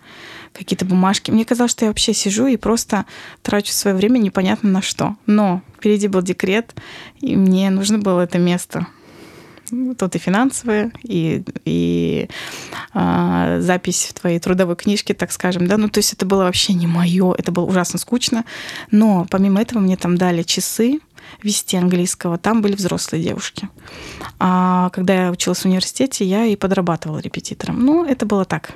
Какие-то 0.55 0.87
бумажки. 0.87 1.31
Мне 1.31 1.45
казалось, 1.45 1.73
что 1.73 1.85
я 1.85 1.91
вообще 1.91 2.15
сижу 2.15 2.47
и 2.47 2.57
просто 2.57 3.05
трачу 3.43 3.73
свое 3.73 3.95
время 3.95 4.19
непонятно 4.19 4.71
на 4.71 4.83
что. 4.83 5.17
Но 5.27 5.63
впереди 5.77 6.09
был 6.09 6.23
декрет, 6.23 6.75
и 7.21 7.37
мне 7.37 7.71
нужно 7.71 7.99
было 7.99 8.23
это 8.23 8.39
место. 8.39 8.87
Ну, 9.71 9.95
Тут 9.95 10.17
и 10.17 10.19
финансовые, 10.19 10.93
и, 11.03 11.43
и 11.65 12.29
а, 12.93 13.61
запись 13.61 14.07
в 14.11 14.21
твоей 14.21 14.39
трудовой 14.39 14.77
книжке, 14.77 15.15
так 15.15 15.33
скажем, 15.33 15.67
да. 15.67 15.77
Ну, 15.77 15.89
то 15.89 15.99
есть 15.99 16.13
это 16.13 16.27
было 16.27 16.45
вообще 16.45 16.73
не 16.75 16.87
мое, 16.87 17.35
это 17.35 17.53
было 17.53 17.65
ужасно 17.65 17.99
скучно. 17.99 18.45
Но 18.91 19.27
помимо 19.31 19.61
этого 19.61 19.81
мне 19.81 19.97
там 19.97 20.17
дали 20.17 20.43
часы 20.43 21.01
вести 21.43 21.77
английского, 21.77 22.39
там 22.39 22.63
были 22.63 22.75
взрослые 22.75 23.23
девушки. 23.23 23.69
А 24.39 24.91
когда 24.91 25.27
я 25.27 25.31
училась 25.31 25.61
в 25.61 25.67
университете, 25.67 26.25
я 26.25 26.45
и 26.45 26.57
подрабатывала 26.57 27.19
репетитором. 27.19 27.85
Ну, 27.85 28.05
это 28.05 28.27
было 28.27 28.45
так, 28.45 28.73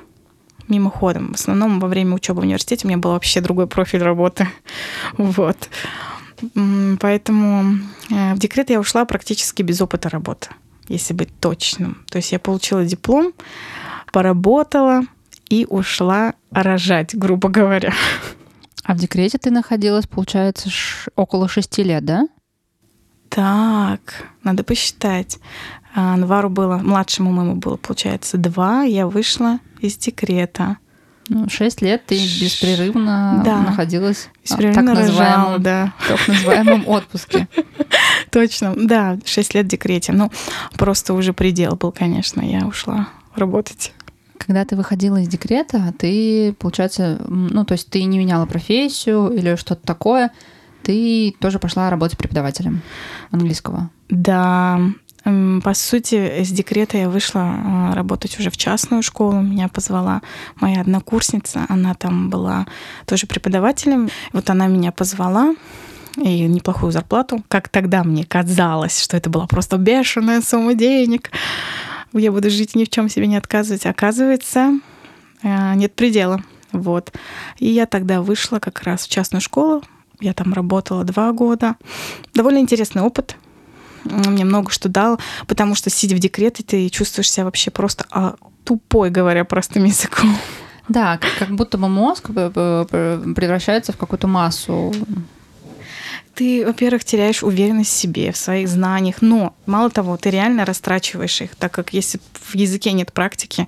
мимоходом. 0.67 1.33
В 1.33 1.35
основном 1.35 1.79
во 1.79 1.87
время 1.87 2.15
учебы 2.15 2.41
в 2.41 2.43
университете 2.43 2.85
у 2.85 2.87
меня 2.87 2.97
был 2.97 3.11
вообще 3.11 3.41
другой 3.41 3.67
профиль 3.67 4.03
работы. 4.03 4.47
Вот. 5.17 5.69
Поэтому 6.99 7.79
э, 8.11 8.33
в 8.33 8.39
декрет 8.39 8.69
я 8.69 8.79
ушла 8.79 9.05
практически 9.05 9.61
без 9.61 9.81
опыта 9.81 10.09
работы, 10.09 10.49
если 10.87 11.13
быть 11.13 11.29
точным. 11.39 12.05
То 12.09 12.17
есть 12.17 12.31
я 12.31 12.39
получила 12.39 12.85
диплом, 12.85 13.33
поработала 14.11 15.01
и 15.49 15.65
ушла 15.69 16.33
рожать, 16.51 17.15
грубо 17.15 17.49
говоря. 17.49 17.93
А 18.83 18.93
в 18.93 18.97
декрете 18.97 19.37
ты 19.37 19.51
находилась, 19.51 20.07
получается, 20.07 20.69
около 21.15 21.47
шести 21.47 21.83
лет, 21.83 22.05
да? 22.05 22.27
Так, 23.29 24.27
надо 24.43 24.63
посчитать. 24.63 25.39
Анвару 25.93 26.49
было, 26.49 26.77
младшему 26.77 27.31
моему 27.31 27.55
было, 27.55 27.77
получается, 27.77 28.37
два. 28.37 28.83
Я 28.83 29.07
вышла 29.07 29.59
из 29.79 29.97
декрета. 29.97 30.77
Ну, 31.27 31.49
шесть 31.49 31.81
лет 31.81 32.05
ты 32.05 32.15
беспрерывно 32.15 33.41
Да. 33.43 33.61
находилась 33.61 34.29
в 34.43 34.49
так 34.49 34.59
Беспрерывно 34.59 34.95
рожала, 34.95 35.07
называемом, 35.07 35.61
да. 35.63 35.93
так 36.07 36.27
называемом 36.27 36.87
отпуске. 36.87 37.47
Точно, 38.31 38.73
да, 38.75 39.17
6 39.25 39.55
лет 39.55 39.65
в 39.65 39.69
декрете. 39.69 40.11
Ну, 40.11 40.31
просто 40.77 41.13
уже 41.13 41.33
предел 41.33 41.75
был, 41.75 41.91
конечно, 41.91 42.41
я 42.41 42.65
ушла 42.67 43.07
работать. 43.35 43.93
Когда 44.37 44.63
ты 44.65 44.75
выходила 44.75 45.17
из 45.17 45.27
декрета, 45.27 45.93
ты, 45.97 46.53
получается, 46.59 47.19
ну, 47.27 47.65
то 47.65 47.71
есть 47.71 47.89
ты 47.89 48.03
не 48.03 48.19
меняла 48.19 48.45
профессию 48.45 49.29
или 49.29 49.55
что-то 49.55 49.85
такое, 49.85 50.31
ты 50.83 51.35
тоже 51.39 51.57
пошла 51.57 51.89
работать 51.89 52.17
преподавателем 52.17 52.81
английского. 53.31 53.89
Да, 54.09 54.79
по 55.25 55.73
сути, 55.73 56.41
из 56.41 56.51
декрета 56.51 56.97
я 56.97 57.09
вышла 57.09 57.41
а, 57.41 57.95
работать 57.95 58.39
уже 58.39 58.51
в 58.51 58.57
частную 58.57 59.01
школу. 59.01 59.41
Меня 59.41 59.67
позвала 59.69 60.21
моя 60.57 60.81
однокурсница, 60.81 61.65
она 61.67 61.95
там 61.95 62.29
была 62.29 62.67
тоже 63.07 63.25
преподавателем. 63.25 64.09
Вот 64.33 64.51
она 64.51 64.67
меня 64.67 64.91
позвала, 64.91 65.55
и 66.17 66.43
неплохую 66.43 66.91
зарплату. 66.91 67.43
Как 67.47 67.69
тогда 67.69 68.03
мне 68.03 68.23
казалось, 68.23 69.01
что 69.01 69.17
это 69.17 69.29
была 69.29 69.47
просто 69.47 69.77
бешеная 69.77 70.41
сумма 70.41 70.75
денег. 70.75 71.31
Я 72.13 72.31
буду 72.31 72.49
жить 72.49 72.75
ни 72.75 72.85
в 72.85 72.89
чем 72.89 73.09
себе 73.09 73.27
не 73.27 73.35
отказывать. 73.35 73.85
Оказывается, 73.85 74.79
э, 75.41 75.73
нет 75.75 75.93
предела. 75.95 76.41
Вот. 76.71 77.11
И 77.57 77.67
я 77.67 77.85
тогда 77.85 78.21
вышла 78.21 78.59
как 78.59 78.83
раз 78.83 79.05
в 79.05 79.09
частную 79.09 79.41
школу. 79.41 79.83
Я 80.21 80.33
там 80.33 80.53
работала 80.53 81.03
два 81.03 81.31
года. 81.33 81.75
Довольно 82.33 82.59
интересный 82.59 83.01
опыт. 83.01 83.35
Мне 84.05 84.45
много 84.45 84.71
что 84.71 84.89
дал, 84.89 85.19
потому 85.47 85.75
что, 85.75 85.89
сидя 85.89 86.15
в 86.15 86.19
декрете, 86.19 86.63
ты 86.63 86.89
чувствуешь 86.89 87.31
себя 87.31 87.45
вообще 87.45 87.71
просто 87.71 88.05
а, 88.11 88.35
тупой, 88.63 89.09
говоря 89.09 89.43
простым 89.43 89.83
языком. 89.85 90.35
Да, 90.87 91.19
как, 91.39 91.49
будто 91.49 91.77
бы 91.77 91.89
мозг 91.89 92.29
э, 92.35 92.51
э, 92.55 93.33
превращается 93.35 93.91
в 93.91 93.97
какую-то 93.97 94.27
массу. 94.27 94.93
Ты, 96.35 96.65
во-первых, 96.65 97.05
теряешь 97.05 97.43
уверенность 97.43 97.91
в 97.91 97.93
себе, 97.93 98.31
в 98.31 98.37
своих 98.37 98.67
знаниях, 98.67 99.21
но 99.21 99.55
мало 99.65 99.89
того, 99.89 100.17
ты 100.17 100.29
реально 100.29 100.65
растрачиваешь 100.65 101.41
их, 101.41 101.55
так 101.55 101.71
как 101.71 101.93
если 101.93 102.19
в 102.33 102.55
языке 102.55 102.91
нет 102.91 103.13
практики, 103.13 103.67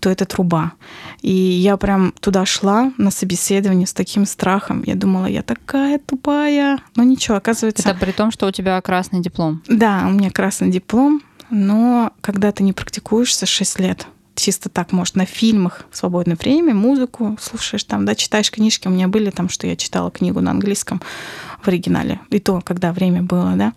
то 0.00 0.08
это 0.08 0.24
труба. 0.24 0.72
И 1.20 1.30
я 1.30 1.76
прям 1.76 2.12
туда 2.20 2.46
шла 2.46 2.92
на 2.96 3.10
собеседование 3.10 3.86
с 3.86 3.92
таким 3.92 4.24
страхом. 4.24 4.82
Я 4.86 4.94
думала, 4.94 5.26
я 5.26 5.42
такая 5.42 5.98
тупая. 5.98 6.78
Но 6.94 7.02
ничего, 7.02 7.36
оказывается... 7.36 7.88
Это 7.88 7.98
при 7.98 8.12
том, 8.12 8.30
что 8.30 8.46
у 8.46 8.50
тебя 8.50 8.80
красный 8.80 9.20
диплом. 9.20 9.62
Да, 9.68 10.04
у 10.06 10.10
меня 10.10 10.30
красный 10.30 10.70
диплом, 10.70 11.22
но 11.50 12.12
когда 12.22 12.50
ты 12.50 12.62
не 12.62 12.72
практикуешься 12.72 13.44
6 13.44 13.80
лет, 13.80 14.06
чисто 14.36 14.68
так, 14.68 14.92
может, 14.92 15.16
на 15.16 15.26
фильмах 15.26 15.84
в 15.90 15.96
свободное 15.96 16.36
время, 16.36 16.74
музыку 16.74 17.36
слушаешь 17.40 17.84
там, 17.84 18.04
да, 18.04 18.14
читаешь 18.14 18.50
книжки. 18.50 18.86
У 18.86 18.90
меня 18.90 19.08
были 19.08 19.30
там, 19.30 19.48
что 19.48 19.66
я 19.66 19.76
читала 19.76 20.10
книгу 20.10 20.40
на 20.40 20.52
английском 20.52 21.00
в 21.62 21.68
оригинале. 21.68 22.20
И 22.30 22.38
то, 22.38 22.60
когда 22.60 22.92
время 22.92 23.22
было, 23.22 23.54
да. 23.56 23.72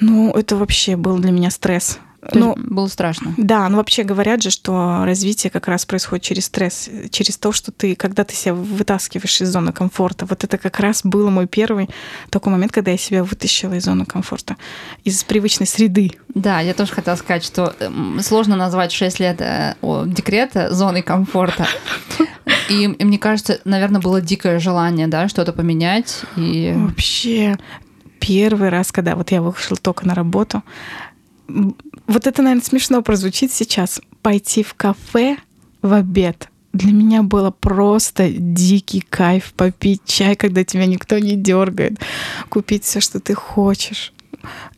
Ну, 0.00 0.32
это 0.32 0.56
вообще 0.56 0.96
был 0.96 1.18
для 1.18 1.30
меня 1.30 1.50
стресс. 1.50 1.98
То 2.20 2.38
Ну, 2.38 2.54
есть 2.56 2.68
было 2.68 2.86
страшно. 2.86 3.32
да, 3.38 3.68
ну 3.68 3.78
вообще 3.78 4.02
говорят 4.02 4.42
же, 4.42 4.50
что 4.50 5.04
развитие 5.04 5.50
как 5.50 5.68
раз 5.68 5.86
происходит 5.86 6.22
через 6.24 6.44
стресс, 6.46 6.90
через 7.10 7.38
то, 7.38 7.50
что 7.52 7.72
ты, 7.72 7.94
когда 7.96 8.24
ты 8.24 8.34
себя 8.34 8.52
вытаскиваешь 8.54 9.40
из 9.40 9.48
зоны 9.48 9.72
комфорта. 9.72 10.26
Вот 10.26 10.44
это 10.44 10.58
как 10.58 10.80
раз 10.80 11.00
был 11.02 11.30
мой 11.30 11.46
первый 11.46 11.88
такой 12.28 12.52
момент, 12.52 12.72
когда 12.72 12.90
я 12.90 12.98
себя 12.98 13.24
вытащила 13.24 13.72
из 13.74 13.84
зоны 13.84 14.04
комфорта, 14.04 14.56
из 15.04 15.24
привычной 15.24 15.66
среды. 15.66 16.12
Да, 16.34 16.60
я 16.60 16.74
тоже 16.74 16.92
хотела 16.92 17.16
сказать, 17.16 17.42
что 17.42 17.74
эм, 17.80 18.20
сложно 18.22 18.54
назвать 18.56 18.92
6 18.92 19.18
лет 19.18 19.40
э, 19.40 19.76
о, 19.80 20.04
декрета 20.04 20.74
зоной 20.74 21.02
комфорта. 21.02 21.66
И, 22.68 22.84
и 22.84 23.04
мне 23.04 23.18
кажется, 23.18 23.60
наверное, 23.64 24.00
было 24.00 24.20
дикое 24.20 24.58
желание, 24.58 25.06
да, 25.08 25.26
что-то 25.28 25.52
поменять. 25.52 26.22
И 26.36 26.72
Вообще, 26.76 27.56
первый 28.20 28.68
раз, 28.68 28.92
когда 28.92 29.16
вот 29.16 29.30
я 29.32 29.40
вышла 29.40 29.76
только 29.76 30.06
на 30.06 30.14
работу, 30.14 30.62
вот 32.10 32.26
это, 32.26 32.42
наверное, 32.42 32.64
смешно 32.64 33.02
прозвучит 33.02 33.52
сейчас, 33.52 34.00
пойти 34.22 34.62
в 34.62 34.74
кафе 34.74 35.36
в 35.80 35.92
обед. 35.92 36.48
Для 36.72 36.92
меня 36.92 37.22
было 37.22 37.50
просто 37.50 38.30
дикий 38.30 39.00
кайф 39.00 39.52
попить 39.54 40.02
чай, 40.04 40.36
когда 40.36 40.64
тебя 40.64 40.86
никто 40.86 41.18
не 41.18 41.36
дергает, 41.36 41.98
купить 42.48 42.84
все, 42.84 43.00
что 43.00 43.20
ты 43.20 43.34
хочешь. 43.34 44.12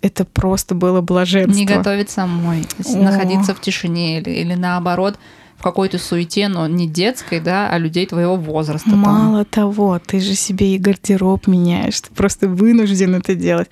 Это 0.00 0.24
просто 0.24 0.74
было 0.74 1.00
блаженство. 1.00 1.56
не 1.56 1.64
готовить 1.66 2.10
самой, 2.10 2.66
О. 2.84 2.96
находиться 2.96 3.54
в 3.54 3.60
тишине 3.60 4.18
или, 4.18 4.30
или 4.30 4.54
наоборот 4.54 5.18
в 5.56 5.62
какой-то 5.62 5.98
суете, 5.98 6.48
но 6.48 6.66
не 6.66 6.88
детской, 6.88 7.40
да, 7.40 7.70
а 7.70 7.78
людей 7.78 8.06
твоего 8.06 8.36
возраста. 8.36 8.90
там. 8.90 8.98
Мало 8.98 9.44
того, 9.44 10.00
ты 10.04 10.18
же 10.20 10.34
себе 10.34 10.74
и 10.74 10.78
гардероб 10.78 11.46
меняешь, 11.46 12.00
ты 12.00 12.10
просто 12.12 12.48
вынужден 12.48 13.14
это 13.14 13.34
делать. 13.34 13.70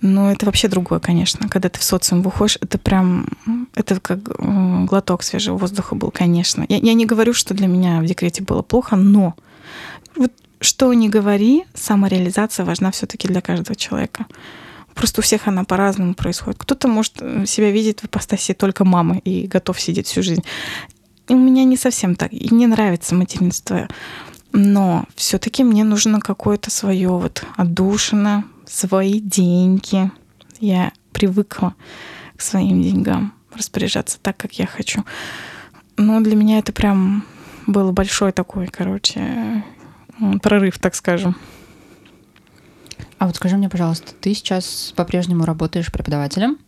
Но 0.00 0.30
это 0.32 0.46
вообще 0.46 0.68
другое, 0.68 0.98
конечно. 0.98 1.48
Когда 1.48 1.68
ты 1.68 1.78
в 1.78 1.82
социум 1.82 2.22
выходишь, 2.22 2.58
это 2.60 2.78
прям, 2.78 3.26
это 3.74 4.00
как 4.00 4.22
глоток 4.86 5.22
свежего 5.22 5.58
воздуха 5.58 5.94
был, 5.94 6.10
конечно. 6.10 6.64
Я, 6.68 6.78
я 6.78 6.94
не 6.94 7.06
говорю, 7.06 7.34
что 7.34 7.54
для 7.54 7.66
меня 7.66 8.00
в 8.00 8.06
декрете 8.06 8.42
было 8.42 8.62
плохо, 8.62 8.96
но 8.96 9.34
вот 10.16 10.32
что 10.60 10.92
ни 10.94 11.08
говори, 11.08 11.64
самореализация 11.74 12.64
важна 12.64 12.90
все-таки 12.90 13.28
для 13.28 13.40
каждого 13.40 13.76
человека. 13.76 14.26
Просто 14.94 15.20
у 15.20 15.22
всех 15.22 15.48
она 15.48 15.64
по-разному 15.64 16.14
происходит. 16.14 16.58
Кто-то 16.58 16.88
может 16.88 17.14
э, 17.20 17.46
себя 17.46 17.70
видеть 17.70 18.00
в 18.00 18.06
ипостаси 18.06 18.54
только 18.54 18.84
мамы 18.84 19.18
и 19.18 19.46
готов 19.46 19.80
сидеть 19.80 20.08
всю 20.08 20.22
жизнь. 20.22 20.44
И 21.28 21.34
у 21.34 21.38
меня 21.38 21.64
не 21.64 21.76
совсем 21.76 22.16
так. 22.16 22.32
И 22.32 22.52
не 22.54 22.66
нравится 22.66 23.14
материнство. 23.14 23.88
Но 24.52 25.04
все-таки 25.14 25.62
мне 25.62 25.84
нужно 25.84 26.20
какое-то 26.20 26.70
свое 26.70 27.08
вот 27.08 27.44
отдушина, 27.56 28.44
свои 28.70 29.20
деньги. 29.20 30.10
Я 30.60 30.92
привыкла 31.12 31.74
к 32.36 32.40
своим 32.40 32.82
деньгам 32.82 33.34
распоряжаться 33.54 34.18
так, 34.20 34.36
как 34.36 34.58
я 34.58 34.66
хочу. 34.66 35.04
Но 35.96 36.20
для 36.20 36.36
меня 36.36 36.58
это 36.58 36.72
прям 36.72 37.24
был 37.66 37.92
большой 37.92 38.32
такой, 38.32 38.68
короче, 38.68 39.64
прорыв, 40.42 40.78
так 40.78 40.94
скажем. 40.94 41.36
А 43.18 43.26
вот 43.26 43.36
скажи 43.36 43.56
мне, 43.56 43.68
пожалуйста, 43.68 44.14
ты 44.18 44.32
сейчас 44.34 44.94
по-прежнему 44.96 45.44
работаешь 45.44 45.92
преподавателем. 45.92 46.58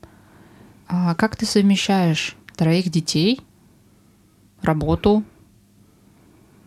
А 0.87 1.15
как 1.15 1.37
ты 1.37 1.47
совмещаешь 1.47 2.37
троих 2.57 2.91
детей, 2.91 3.41
работу, 4.61 5.25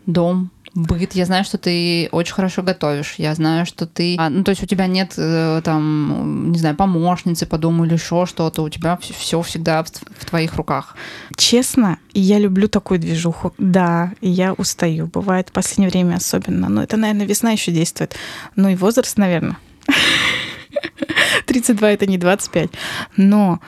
дом, 0.06 0.50
быт. 0.76 1.14
Я 1.14 1.24
знаю, 1.24 1.44
что 1.44 1.58
ты 1.58 2.08
очень 2.12 2.34
хорошо 2.34 2.62
готовишь. 2.62 3.14
Я 3.18 3.34
знаю, 3.34 3.66
что 3.66 3.86
ты... 3.86 4.16
А, 4.18 4.28
ну, 4.28 4.44
то 4.44 4.50
есть 4.50 4.62
у 4.62 4.66
тебя 4.66 4.86
нет 4.86 5.14
э, 5.16 5.60
там, 5.64 6.52
не 6.52 6.58
знаю, 6.58 6.76
помощницы 6.76 7.46
по 7.46 7.58
дому 7.58 7.84
или 7.84 7.94
еще 7.94 8.26
что-то. 8.26 8.62
У 8.62 8.68
тебя 8.68 8.98
все 9.00 9.40
всегда 9.42 9.82
в, 9.82 9.88
в 9.88 10.24
твоих 10.26 10.54
руках. 10.56 10.94
Честно, 11.36 11.98
я 12.12 12.38
люблю 12.38 12.68
такую 12.68 13.00
движуху. 13.00 13.54
Да, 13.58 14.12
я 14.20 14.52
устаю. 14.52 15.06
Бывает 15.06 15.48
в 15.48 15.52
последнее 15.52 15.90
время 15.90 16.16
особенно. 16.16 16.68
Но 16.68 16.82
это, 16.82 16.96
наверное, 16.96 17.26
весна 17.26 17.50
еще 17.52 17.72
действует. 17.72 18.14
Ну 18.54 18.68
и 18.68 18.76
возраст, 18.76 19.16
наверное. 19.16 19.56
32 21.46 21.90
это 21.90 22.06
не 22.06 22.18
25. 22.18 22.70
Но 23.16 23.60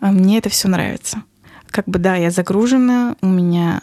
а, 0.00 0.12
мне 0.12 0.38
это 0.38 0.48
все 0.48 0.68
нравится. 0.68 1.22
Как 1.70 1.86
бы 1.86 1.98
да, 1.98 2.16
я 2.16 2.30
загружена, 2.30 3.16
у 3.20 3.26
меня 3.26 3.82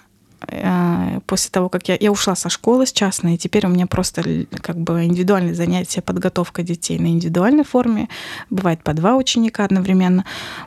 после 1.26 1.52
того, 1.52 1.70
как 1.70 1.88
я, 1.88 1.98
я 2.00 2.12
ушла 2.12 2.36
со 2.36 2.50
школы 2.50 2.86
с 2.86 2.92
частной, 2.92 3.36
и 3.36 3.38
теперь 3.38 3.66
у 3.66 3.70
меня 3.70 3.88
просто 3.88 4.46
как 4.62 4.78
бы 4.78 5.04
индивидуальные 5.06 5.56
занятия, 5.56 6.02
подготовка 6.02 6.64
детей 6.64 7.00
на 7.00 7.08
индивидуальной 7.08 7.64
форме. 7.64 8.10
Бывает 8.50 8.84
по 8.84 8.94
два 8.94 9.16
ученика 9.16 9.66
одновременно. 9.66 10.26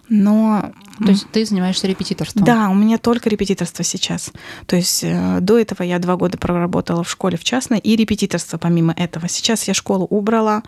Но... 0.09 0.73
То 0.99 1.11
есть 1.11 1.27
ты 1.31 1.45
занимаешься 1.45 1.87
репетиторством? 1.87 2.45
Да, 2.45 2.69
у 2.71 2.75
меня 2.75 2.99
только 2.99 3.29
репетиторство 3.29 3.85
сейчас. 3.85 4.33
То 4.67 4.77
есть 4.77 5.05
э, 5.05 5.39
до 5.41 5.59
этого 5.59 5.83
я 5.83 5.99
два 5.99 6.17
года 6.17 6.39
проработала 6.39 7.05
в 7.05 7.11
школе 7.11 7.37
в 7.37 7.45
частной 7.45 7.79
и 7.79 7.97
репетиторство 7.97 8.57
помимо 8.59 8.95
этого. 8.97 9.29
Сейчас 9.29 9.65
я 9.69 9.75
школу 9.75 10.07
убрала, 10.09 10.63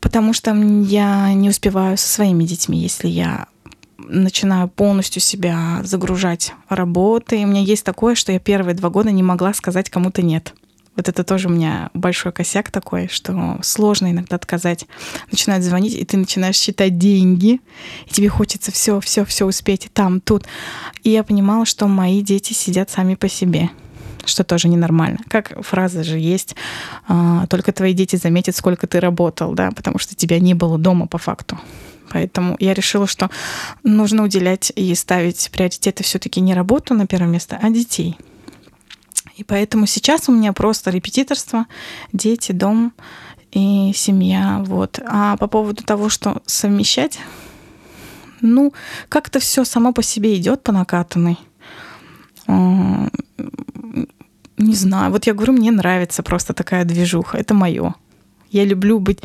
потому 0.00 0.32
что 0.32 0.54
я 0.54 1.32
не 1.34 1.48
успеваю 1.48 1.96
со 1.96 2.08
своими 2.08 2.44
детьми, 2.44 2.78
если 2.78 3.08
я 3.08 3.46
начинаю 4.08 4.68
полностью 4.68 5.20
себя 5.20 5.80
загружать 5.84 6.54
работой. 6.68 7.44
У 7.44 7.46
меня 7.46 7.60
есть 7.60 7.84
такое, 7.84 8.14
что 8.14 8.32
я 8.32 8.38
первые 8.38 8.74
два 8.74 8.90
года 8.90 9.10
не 9.10 9.22
могла 9.22 9.54
сказать 9.54 9.90
кому-то 9.90 10.22
нет. 10.22 10.54
Вот 10.94 11.08
это 11.08 11.24
тоже 11.24 11.48
у 11.48 11.50
меня 11.50 11.90
большой 11.94 12.32
косяк 12.32 12.70
такой, 12.70 13.08
что 13.08 13.58
сложно 13.62 14.10
иногда 14.10 14.36
отказать. 14.36 14.86
Начинают 15.30 15.64
звонить, 15.64 15.94
и 15.94 16.04
ты 16.04 16.18
начинаешь 16.18 16.56
считать 16.56 16.98
деньги, 16.98 17.60
и 18.06 18.10
тебе 18.10 18.28
хочется 18.28 18.70
все, 18.72 19.00
все, 19.00 19.24
все 19.24 19.46
успеть 19.46 19.86
и 19.86 19.88
там, 19.88 20.20
тут. 20.20 20.44
И 21.02 21.10
я 21.10 21.22
понимала, 21.22 21.64
что 21.64 21.88
мои 21.88 22.20
дети 22.20 22.52
сидят 22.52 22.90
сами 22.90 23.14
по 23.14 23.28
себе 23.28 23.70
что 24.24 24.44
тоже 24.44 24.68
ненормально. 24.68 25.18
Как 25.28 25.52
фраза 25.64 26.04
же 26.04 26.16
есть, 26.16 26.54
«А, 27.08 27.46
только 27.48 27.72
твои 27.72 27.92
дети 27.92 28.14
заметят, 28.14 28.54
сколько 28.54 28.86
ты 28.86 29.00
работал, 29.00 29.52
да, 29.52 29.72
потому 29.72 29.98
что 29.98 30.14
тебя 30.14 30.38
не 30.38 30.54
было 30.54 30.78
дома 30.78 31.08
по 31.08 31.18
факту. 31.18 31.58
Поэтому 32.12 32.56
я 32.60 32.74
решила, 32.74 33.06
что 33.06 33.30
нужно 33.82 34.22
уделять 34.24 34.70
и 34.76 34.94
ставить 34.94 35.50
приоритеты 35.50 36.04
все-таки 36.04 36.40
не 36.40 36.54
работу 36.54 36.94
на 36.94 37.06
первое 37.06 37.28
место, 37.28 37.58
а 37.60 37.70
детей. 37.70 38.18
И 39.36 39.44
поэтому 39.44 39.86
сейчас 39.86 40.28
у 40.28 40.32
меня 40.32 40.52
просто 40.52 40.90
репетиторство, 40.90 41.66
дети, 42.12 42.52
дом 42.52 42.92
и 43.50 43.92
семья. 43.94 44.62
Вот. 44.66 45.00
А 45.06 45.36
по 45.38 45.46
поводу 45.46 45.82
того, 45.82 46.10
что 46.10 46.42
совмещать, 46.44 47.18
ну, 48.42 48.74
как-то 49.08 49.38
все 49.40 49.64
само 49.64 49.92
по 49.92 50.02
себе 50.02 50.36
идет 50.36 50.62
по 50.62 50.72
накатанной. 50.72 51.38
А, 52.46 53.08
не 54.58 54.74
знаю. 54.74 55.12
Вот 55.12 55.26
я 55.26 55.32
говорю, 55.32 55.54
мне 55.54 55.70
нравится 55.70 56.22
просто 56.22 56.52
такая 56.52 56.84
движуха. 56.84 57.38
Это 57.38 57.54
мое. 57.54 57.94
Я 58.52 58.66
люблю 58.66 58.98
быть, 58.98 59.18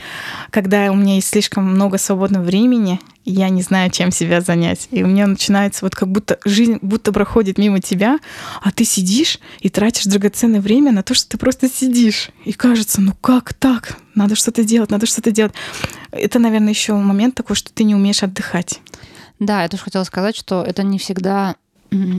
когда 0.51 0.89
у 0.89 0.96
меня 0.96 1.15
есть 1.15 1.27
слишком 1.27 1.65
много 1.65 1.98
свободного 1.98 2.43
времени, 2.43 3.01
я 3.25 3.50
не 3.50 3.62
знаю, 3.62 3.91
чем 3.91 4.10
себя 4.10 4.39
занять. 4.39 4.88
И 4.89 5.03
у 5.03 5.07
меня 5.07 5.27
начинается 5.27 5.84
вот 5.84 5.96
как 5.96 6.07
будто 6.07 6.39
жизнь 6.46 6.79
будто 6.81 7.12
проходит 7.12 7.57
мимо 7.57 7.81
тебя, 7.81 8.19
а 8.62 8.72
ты 8.72 8.86
сидишь 8.86 9.39
и 9.60 9.69
тратишь 9.69 10.05
драгоценное 10.05 10.62
время 10.62 10.93
на 10.93 11.03
то, 11.03 11.13
что 11.13 11.27
ты 11.27 11.38
просто 11.38 11.69
сидишь. 11.69 12.29
И 12.46 12.53
кажется, 12.53 13.01
ну 13.01 13.11
как 13.20 13.53
так? 13.53 13.98
Надо 14.16 14.35
что-то 14.35 14.63
делать, 14.63 14.92
надо 14.92 15.05
что-то 15.05 15.31
делать. 15.31 15.53
Это, 16.11 16.40
наверное, 16.40 16.70
еще 16.70 16.94
момент 16.94 17.35
такой, 17.35 17.57
что 17.57 17.74
ты 17.74 17.83
не 17.83 17.96
умеешь 17.96 18.24
отдыхать. 18.24 18.79
Да, 19.40 19.63
я 19.63 19.68
тоже 19.68 19.83
хотела 19.83 20.05
сказать, 20.05 20.37
что 20.37 20.63
это 20.63 20.83
не 20.83 20.98
всегда 20.98 21.55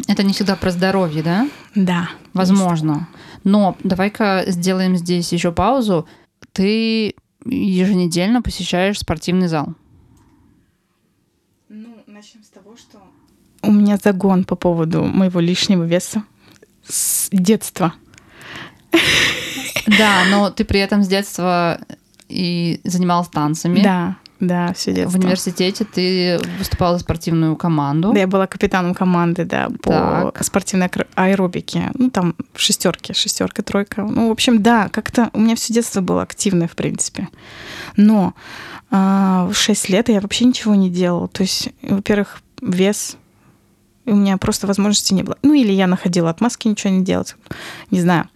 это 0.06 0.22
не 0.22 0.32
всегда 0.32 0.56
про 0.56 0.70
здоровье, 0.70 1.22
да? 1.22 1.48
Да. 1.74 2.08
Возможно. 2.32 2.92
Есть. 2.92 3.44
Но 3.44 3.76
давай-ка 3.84 4.44
сделаем 4.46 4.96
здесь 4.96 5.32
еще 5.32 5.52
паузу 5.52 6.06
ты 6.58 7.14
еженедельно 7.44 8.42
посещаешь 8.42 8.98
спортивный 8.98 9.46
зал? 9.46 9.74
Ну, 11.68 12.02
начнем 12.08 12.42
с 12.42 12.48
того, 12.48 12.76
что 12.76 12.98
у 13.62 13.70
меня 13.70 13.96
загон 13.96 14.42
по 14.42 14.56
поводу 14.56 15.04
моего 15.04 15.38
лишнего 15.38 15.84
веса 15.84 16.24
с 16.84 17.28
детства. 17.30 17.94
Да, 19.86 20.24
но 20.30 20.50
ты 20.50 20.64
при 20.64 20.80
этом 20.80 21.04
с 21.04 21.08
детства 21.08 21.80
и 22.28 22.80
занималась 22.82 23.28
танцами. 23.28 23.80
Да. 23.80 24.16
Да, 24.40 24.72
все 24.72 24.92
детство. 24.92 25.18
В 25.18 25.20
университете 25.20 25.84
ты 25.84 26.38
выступала 26.58 26.96
за 26.96 27.00
спортивную 27.00 27.56
команду. 27.56 28.12
Да, 28.12 28.20
я 28.20 28.26
была 28.26 28.46
капитаном 28.46 28.94
команды, 28.94 29.44
да, 29.44 29.68
по 29.82 30.32
так. 30.32 30.44
спортивной 30.44 30.88
аэробике. 31.14 31.90
Ну, 31.94 32.10
там 32.10 32.34
шестерки, 32.54 33.12
шестерка, 33.12 33.62
тройка. 33.62 34.02
Ну, 34.02 34.28
в 34.28 34.30
общем, 34.30 34.62
да, 34.62 34.88
как-то 34.88 35.30
у 35.32 35.40
меня 35.40 35.56
все 35.56 35.74
детство 35.74 36.00
было 36.00 36.22
активное, 36.22 36.68
в 36.68 36.76
принципе. 36.76 37.28
Но 37.96 38.34
а, 38.90 39.48
в 39.48 39.54
6 39.54 39.88
лет 39.88 40.08
я 40.08 40.20
вообще 40.20 40.44
ничего 40.44 40.74
не 40.74 40.90
делала. 40.90 41.28
То 41.28 41.42
есть, 41.42 41.70
во-первых, 41.82 42.40
вес 42.62 43.16
у 44.10 44.16
меня 44.16 44.36
просто 44.36 44.66
возможности 44.66 45.14
не 45.14 45.22
было. 45.22 45.36
Ну, 45.42 45.54
или 45.54 45.72
я 45.72 45.86
находила 45.86 46.30
отмазки 46.30 46.68
ничего 46.68 46.92
не 46.92 47.04
делать. 47.04 47.36
Не 47.90 48.00
знаю. 48.00 48.28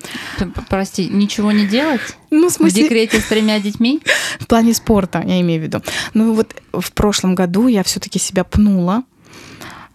Прости, 0.68 1.08
ничего 1.08 1.52
не 1.52 1.66
делать? 1.66 2.00
Ну, 2.30 2.48
в 2.48 2.52
смысле... 2.52 2.82
В 2.82 2.84
декрете 2.84 3.20
с 3.20 3.24
тремя 3.24 3.60
детьми? 3.60 4.00
В 4.40 4.46
плане 4.46 4.74
спорта, 4.74 5.22
я 5.26 5.40
имею 5.40 5.60
в 5.60 5.64
виду. 5.64 5.82
Ну, 6.14 6.34
вот 6.34 6.54
в 6.72 6.92
прошлом 6.92 7.34
году 7.34 7.68
я 7.68 7.82
все 7.82 8.00
таки 8.00 8.18
себя 8.18 8.44
пнула. 8.44 9.04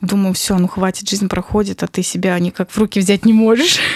Думаю, 0.02 0.34
все, 0.36 0.58
ну 0.60 0.68
хватит, 0.68 1.10
жизнь 1.10 1.28
проходит, 1.28 1.82
а 1.82 1.88
ты 1.88 2.04
себя 2.04 2.38
никак 2.38 2.70
в 2.70 2.78
руки 2.78 3.00
взять 3.00 3.26
не 3.26 3.34
можешь. 3.34 3.80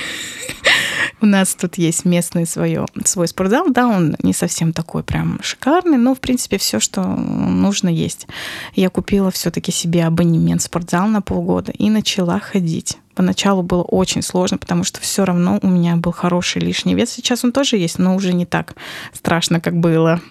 У 1.21 1.27
нас 1.27 1.53
тут 1.53 1.77
есть 1.77 2.03
местный 2.03 2.47
свое, 2.47 2.87
свой 3.05 3.27
спортзал. 3.27 3.69
Да, 3.69 3.87
он 3.87 4.15
не 4.23 4.33
совсем 4.33 4.73
такой 4.73 5.03
прям 5.03 5.39
шикарный, 5.43 5.97
но, 5.97 6.15
в 6.15 6.19
принципе, 6.19 6.57
все, 6.57 6.79
что 6.79 7.03
нужно, 7.03 7.89
есть. 7.89 8.27
Я 8.73 8.89
купила 8.89 9.29
все-таки 9.29 9.71
себе 9.71 10.05
абонемент 10.05 10.61
в 10.61 10.65
спортзал 10.65 11.07
на 11.07 11.21
полгода 11.21 11.71
и 11.71 11.91
начала 11.91 12.39
ходить. 12.39 12.97
Поначалу 13.13 13.61
было 13.61 13.83
очень 13.83 14.23
сложно, 14.23 14.57
потому 14.57 14.83
что 14.83 14.99
все 14.99 15.23
равно 15.23 15.59
у 15.61 15.67
меня 15.67 15.95
был 15.95 16.11
хороший 16.11 16.61
лишний 16.61 16.95
вес. 16.95 17.11
Сейчас 17.11 17.43
он 17.43 17.51
тоже 17.51 17.77
есть, 17.77 17.99
но 17.99 18.15
уже 18.15 18.33
не 18.33 18.47
так 18.47 18.73
страшно, 19.13 19.59
как 19.61 19.77
было. 19.77 20.21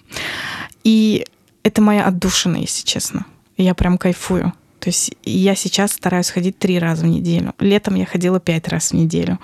И 0.83 1.25
это 1.63 1.81
моя 1.81 2.05
отдушина, 2.05 2.57
если 2.57 2.85
честно. 2.85 3.25
Я 3.55 3.75
прям 3.75 3.97
кайфую. 3.97 4.51
То 4.79 4.89
есть 4.89 5.15
я 5.23 5.53
сейчас 5.55 5.91
стараюсь 5.91 6.31
ходить 6.31 6.57
три 6.57 6.79
раза 6.79 7.03
в 7.03 7.07
неделю. 7.07 7.53
Летом 7.59 7.95
я 7.95 8.05
ходила 8.05 8.39
пять 8.39 8.67
раз 8.67 8.91
в 8.91 8.95
неделю. 8.95 9.39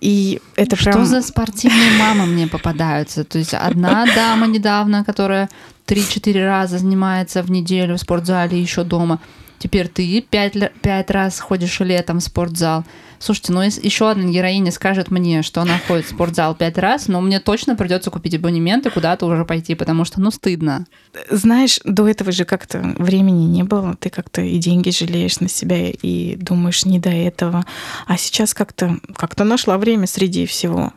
И 0.00 0.40
это 0.56 0.76
Что 0.76 0.92
прям... 0.92 1.06
за 1.06 1.22
спортивные 1.22 1.90
мамы 1.98 2.26
мне 2.26 2.46
попадаются? 2.46 3.24
То 3.24 3.38
есть 3.38 3.54
одна 3.54 4.06
дама 4.14 4.46
недавно, 4.46 5.04
которая 5.04 5.48
3-4 5.86 6.44
раза 6.44 6.78
занимается 6.78 7.42
в 7.42 7.50
неделю 7.50 7.96
в 7.96 8.00
спортзале 8.00 8.60
еще 8.60 8.84
дома. 8.84 9.20
Теперь 9.58 9.88
ты 9.88 10.20
пять, 10.20 10.54
пять 10.82 11.10
раз 11.10 11.40
ходишь 11.40 11.80
летом 11.80 12.18
в 12.18 12.22
спортзал. 12.22 12.84
Слушайте, 13.18 13.52
ну 13.52 13.62
если 13.62 13.84
еще 13.84 14.10
одна 14.10 14.30
героиня 14.30 14.72
скажет 14.72 15.10
мне, 15.10 15.42
что 15.42 15.60
она 15.60 15.78
ходит 15.86 16.06
в 16.06 16.10
спортзал 16.10 16.54
пять 16.54 16.78
раз, 16.78 17.08
но 17.08 17.20
мне 17.20 17.40
точно 17.40 17.76
придется 17.76 18.10
купить 18.10 18.34
абонемент 18.34 18.86
и 18.86 18.90
куда-то 18.90 19.26
уже 19.26 19.44
пойти, 19.44 19.74
потому 19.74 20.04
что, 20.04 20.20
ну, 20.20 20.30
стыдно. 20.30 20.86
Знаешь, 21.30 21.80
до 21.84 22.08
этого 22.08 22.32
же 22.32 22.44
как-то 22.44 22.78
времени 22.98 23.44
не 23.44 23.62
было. 23.62 23.96
Ты 23.98 24.10
как-то 24.10 24.42
и 24.42 24.58
деньги 24.58 24.90
жалеешь 24.90 25.40
на 25.40 25.48
себя 25.48 25.90
и 25.90 26.36
думаешь 26.36 26.84
не 26.84 26.98
до 26.98 27.10
этого. 27.10 27.64
А 28.06 28.16
сейчас 28.16 28.54
как-то 28.54 28.98
как-то 29.14 29.44
нашла 29.44 29.78
время 29.78 30.06
среди 30.06 30.46
всего. 30.46 30.92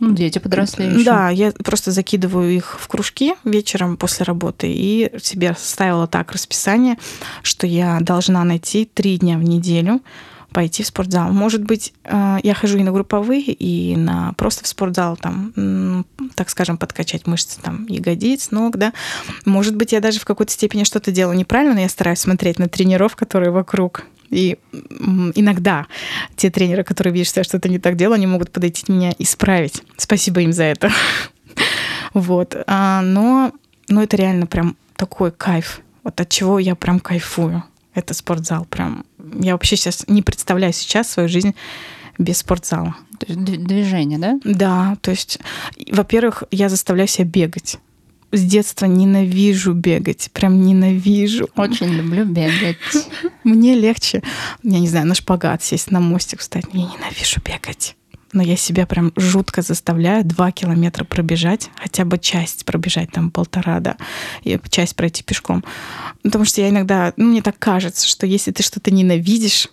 Ну, 0.00 0.14
дети 0.14 0.38
подросли 0.38 0.86
еще. 0.86 1.04
Да, 1.04 1.28
я 1.30 1.52
просто 1.52 1.90
закидываю 1.90 2.54
их 2.54 2.78
в 2.80 2.86
кружки 2.86 3.34
вечером 3.44 3.96
после 3.96 4.24
работы 4.24 4.72
и 4.72 5.10
себе 5.20 5.56
ставила 5.58 6.06
так 6.06 6.32
расписание, 6.32 6.98
что 7.42 7.66
я 7.66 7.98
должна 8.00 8.44
найти 8.44 8.84
три 8.84 9.18
дня 9.18 9.38
в 9.38 9.42
неделю 9.42 10.00
пойти 10.52 10.82
в 10.82 10.86
спортзал. 10.86 11.32
Может 11.32 11.62
быть, 11.62 11.92
э, 12.04 12.38
я 12.42 12.54
хожу 12.54 12.78
и 12.78 12.82
на 12.82 12.92
групповые, 12.92 13.42
и 13.42 13.96
на 13.96 14.32
просто 14.34 14.64
в 14.64 14.66
спортзал, 14.66 15.16
там, 15.16 16.04
так 16.34 16.50
скажем, 16.50 16.78
подкачать 16.78 17.26
мышцы 17.26 17.60
там, 17.60 17.86
ягодиц, 17.86 18.50
ног, 18.50 18.76
да. 18.76 18.92
Может 19.44 19.76
быть, 19.76 19.92
я 19.92 20.00
даже 20.00 20.20
в 20.20 20.24
какой-то 20.24 20.52
степени 20.52 20.84
что-то 20.84 21.12
делаю 21.12 21.36
неправильно, 21.36 21.74
но 21.74 21.80
я 21.80 21.88
стараюсь 21.88 22.20
смотреть 22.20 22.58
на 22.58 22.68
тренеров, 22.68 23.16
которые 23.16 23.50
вокруг. 23.50 24.04
И 24.30 24.58
иногда 25.34 25.86
те 26.36 26.50
тренеры, 26.50 26.84
которые 26.84 27.12
видят, 27.14 27.28
что 27.28 27.40
я 27.40 27.44
что-то 27.44 27.68
не 27.68 27.78
так 27.78 27.96
делаю, 27.96 28.16
они 28.16 28.26
могут 28.26 28.50
подойти 28.50 28.90
меня 28.90 29.12
исправить. 29.18 29.82
Спасибо 29.96 30.40
им 30.40 30.52
за 30.52 30.64
это. 30.64 30.90
Вот. 32.14 32.56
А, 32.66 33.02
но, 33.02 33.52
но 33.88 34.02
это 34.02 34.16
реально 34.16 34.46
прям 34.46 34.76
такой 34.96 35.30
кайф. 35.30 35.82
Вот 36.02 36.18
от 36.18 36.28
чего 36.30 36.58
я 36.58 36.74
прям 36.74 37.00
кайфую. 37.00 37.62
Это 37.94 38.14
спортзал. 38.14 38.64
Прям. 38.64 39.04
Я 39.34 39.52
вообще 39.52 39.76
сейчас 39.76 40.04
не 40.08 40.22
представляю 40.22 40.72
сейчас 40.72 41.10
свою 41.10 41.28
жизнь 41.28 41.54
без 42.18 42.38
спортзала. 42.38 42.96
То 43.18 43.26
есть 43.28 43.40
движение, 43.40 44.18
да? 44.18 44.38
Да, 44.44 44.96
то 45.00 45.10
есть, 45.10 45.38
во-первых, 45.90 46.44
я 46.50 46.68
заставляю 46.68 47.08
себя 47.08 47.26
бегать. 47.26 47.78
С 48.30 48.42
детства 48.42 48.84
ненавижу 48.86 49.72
бегать, 49.72 50.30
прям 50.32 50.60
ненавижу. 50.60 51.48
Очень 51.56 51.94
люблю 51.94 52.26
бегать. 52.26 52.76
Мне 53.44 53.74
легче, 53.74 54.22
я 54.62 54.78
не 54.78 54.88
знаю, 54.88 55.06
на 55.06 55.14
шпагат 55.14 55.62
сесть, 55.62 55.90
на 55.90 56.00
мостик 56.00 56.40
встать. 56.40 56.64
Я 56.72 56.82
ненавижу 56.82 57.40
бегать. 57.44 57.96
Но 58.32 58.42
я 58.42 58.56
себя 58.56 58.86
прям 58.86 59.12
жутко 59.16 59.62
заставляю 59.62 60.24
два 60.24 60.52
километра 60.52 61.04
пробежать, 61.04 61.70
хотя 61.76 62.04
бы 62.04 62.18
часть 62.18 62.64
пробежать, 62.64 63.10
там 63.10 63.30
полтора, 63.30 63.80
да, 63.80 63.96
и 64.42 64.58
часть 64.68 64.96
пройти 64.96 65.22
пешком. 65.22 65.64
Потому 66.22 66.44
что 66.44 66.60
я 66.60 66.68
иногда, 66.68 67.12
ну, 67.16 67.26
мне 67.26 67.42
так 67.42 67.58
кажется, 67.58 68.06
что 68.06 68.26
если 68.26 68.50
ты 68.50 68.62
что-то 68.62 68.90
ненавидишь, 68.90 69.68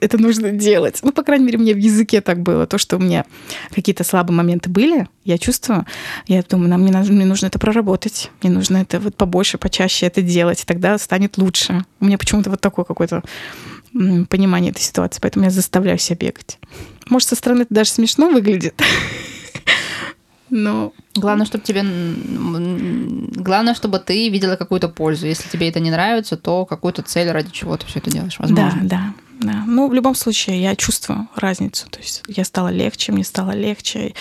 это 0.00 0.18
нужно 0.18 0.50
делать. 0.50 1.00
Ну, 1.02 1.12
по 1.12 1.22
крайней 1.22 1.44
мере, 1.44 1.58
мне 1.58 1.74
в 1.74 1.78
языке 1.78 2.20
так 2.20 2.40
было. 2.40 2.66
То, 2.66 2.78
что 2.78 2.96
у 2.96 3.00
меня 3.00 3.24
какие-то 3.70 4.02
слабые 4.02 4.36
моменты 4.36 4.70
были, 4.70 5.08
я 5.24 5.38
чувствую, 5.38 5.86
я 6.26 6.42
думаю, 6.42 6.70
нам 6.70 6.82
мне, 6.82 6.92
мне 6.92 7.26
нужно 7.26 7.46
это 7.46 7.58
проработать, 7.58 8.30
мне 8.42 8.50
нужно 8.50 8.78
это 8.78 8.98
вот 8.98 9.14
побольше, 9.14 9.58
почаще 9.58 10.06
это 10.06 10.22
делать, 10.22 10.62
и 10.62 10.66
тогда 10.66 10.96
станет 10.98 11.36
лучше. 11.38 11.84
У 12.00 12.06
меня 12.06 12.18
почему-то 12.18 12.50
вот 12.50 12.60
такое 12.60 12.84
какое-то 12.84 13.22
понимание 13.92 14.70
этой 14.70 14.82
ситуации, 14.82 15.20
поэтому 15.20 15.44
я 15.44 15.50
заставляю 15.50 15.98
себя 15.98 16.16
бегать. 16.16 16.58
Может, 17.08 17.28
со 17.28 17.34
стороны 17.36 17.62
это 17.62 17.74
даже 17.74 17.90
смешно 17.90 18.30
выглядит, 18.30 18.80
но... 20.50 20.92
Главное, 21.16 21.44
чтобы 21.44 21.64
тебе... 21.64 21.82
Главное, 21.82 23.74
чтобы 23.74 23.98
ты 23.98 24.28
видела 24.28 24.56
какую-то 24.56 24.88
пользу. 24.88 25.26
Если 25.26 25.48
тебе 25.48 25.68
это 25.68 25.80
не 25.80 25.90
нравится, 25.90 26.36
то 26.36 26.64
какую-то 26.64 27.02
цель, 27.02 27.30
ради 27.30 27.50
чего 27.50 27.76
ты 27.76 27.86
все 27.86 27.98
это 27.98 28.10
делаешь, 28.10 28.38
возможно. 28.38 28.80
Да, 28.82 28.88
да. 28.88 29.14
Да. 29.40 29.64
Ну, 29.66 29.88
в 29.88 29.94
любом 29.94 30.14
случае, 30.14 30.60
я 30.60 30.76
чувствую 30.76 31.28
разницу. 31.34 31.88
То 31.88 31.98
есть 31.98 32.22
я 32.28 32.44
стала 32.44 32.68
легче, 32.68 33.10
мне 33.12 33.24
стало 33.24 33.52
легче, 33.52 34.14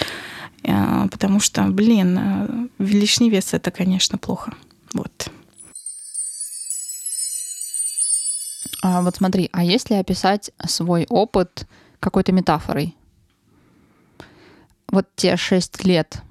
э, 0.64 1.08
потому 1.12 1.42
что, 1.42 1.64
блин, 1.64 2.18
э, 2.18 2.68
лишний 2.80 3.30
вес 3.30 3.54
это, 3.54 3.70
конечно, 3.70 4.18
плохо. 4.18 4.54
Вот. 4.94 5.30
А 8.82 9.02
вот 9.02 9.18
смотри, 9.18 9.50
а 9.52 9.64
если 9.64 9.96
описать 9.96 10.52
свой 10.66 11.06
опыт 11.10 11.68
какой-то 12.00 12.32
метафорой? 12.32 12.96
Вот 14.92 15.08
те 15.16 15.36
шесть 15.38 15.84
лет, 15.84 16.22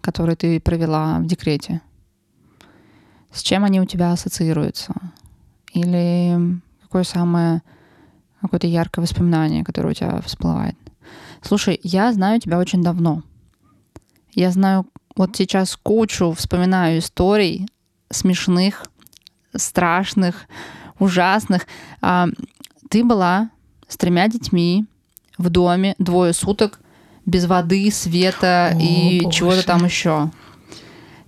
которые 0.00 0.36
ты 0.36 0.60
провела 0.60 1.18
в 1.18 1.26
декрете, 1.26 1.80
с 3.32 3.42
чем 3.42 3.64
они 3.64 3.80
у 3.80 3.86
тебя 3.86 4.12
ассоциируются? 4.12 4.94
Или 5.72 6.60
какое 6.82 7.04
самое 7.04 7.62
какое-то 8.42 8.66
яркое 8.66 9.02
воспоминание, 9.02 9.64
которое 9.64 9.90
у 9.90 9.94
тебя 9.94 10.20
всплывает. 10.20 10.76
Слушай, 11.40 11.80
я 11.82 12.12
знаю 12.12 12.40
тебя 12.40 12.58
очень 12.58 12.82
давно. 12.82 13.22
Я 14.34 14.50
знаю 14.50 14.86
вот 15.16 15.36
сейчас 15.36 15.76
кучу, 15.76 16.32
вспоминаю 16.32 16.98
историй 16.98 17.68
смешных, 18.10 18.84
страшных, 19.54 20.46
ужасных. 21.02 21.66
А, 22.00 22.28
ты 22.88 23.04
была 23.04 23.50
с 23.88 23.96
тремя 23.96 24.28
детьми 24.28 24.86
в 25.38 25.50
доме 25.50 25.94
двое 25.98 26.32
суток 26.32 26.80
без 27.26 27.46
воды, 27.46 27.90
света 27.90 28.72
О, 28.74 28.78
и 28.80 29.30
чего-то 29.30 29.64
там 29.64 29.84
еще. 29.84 30.30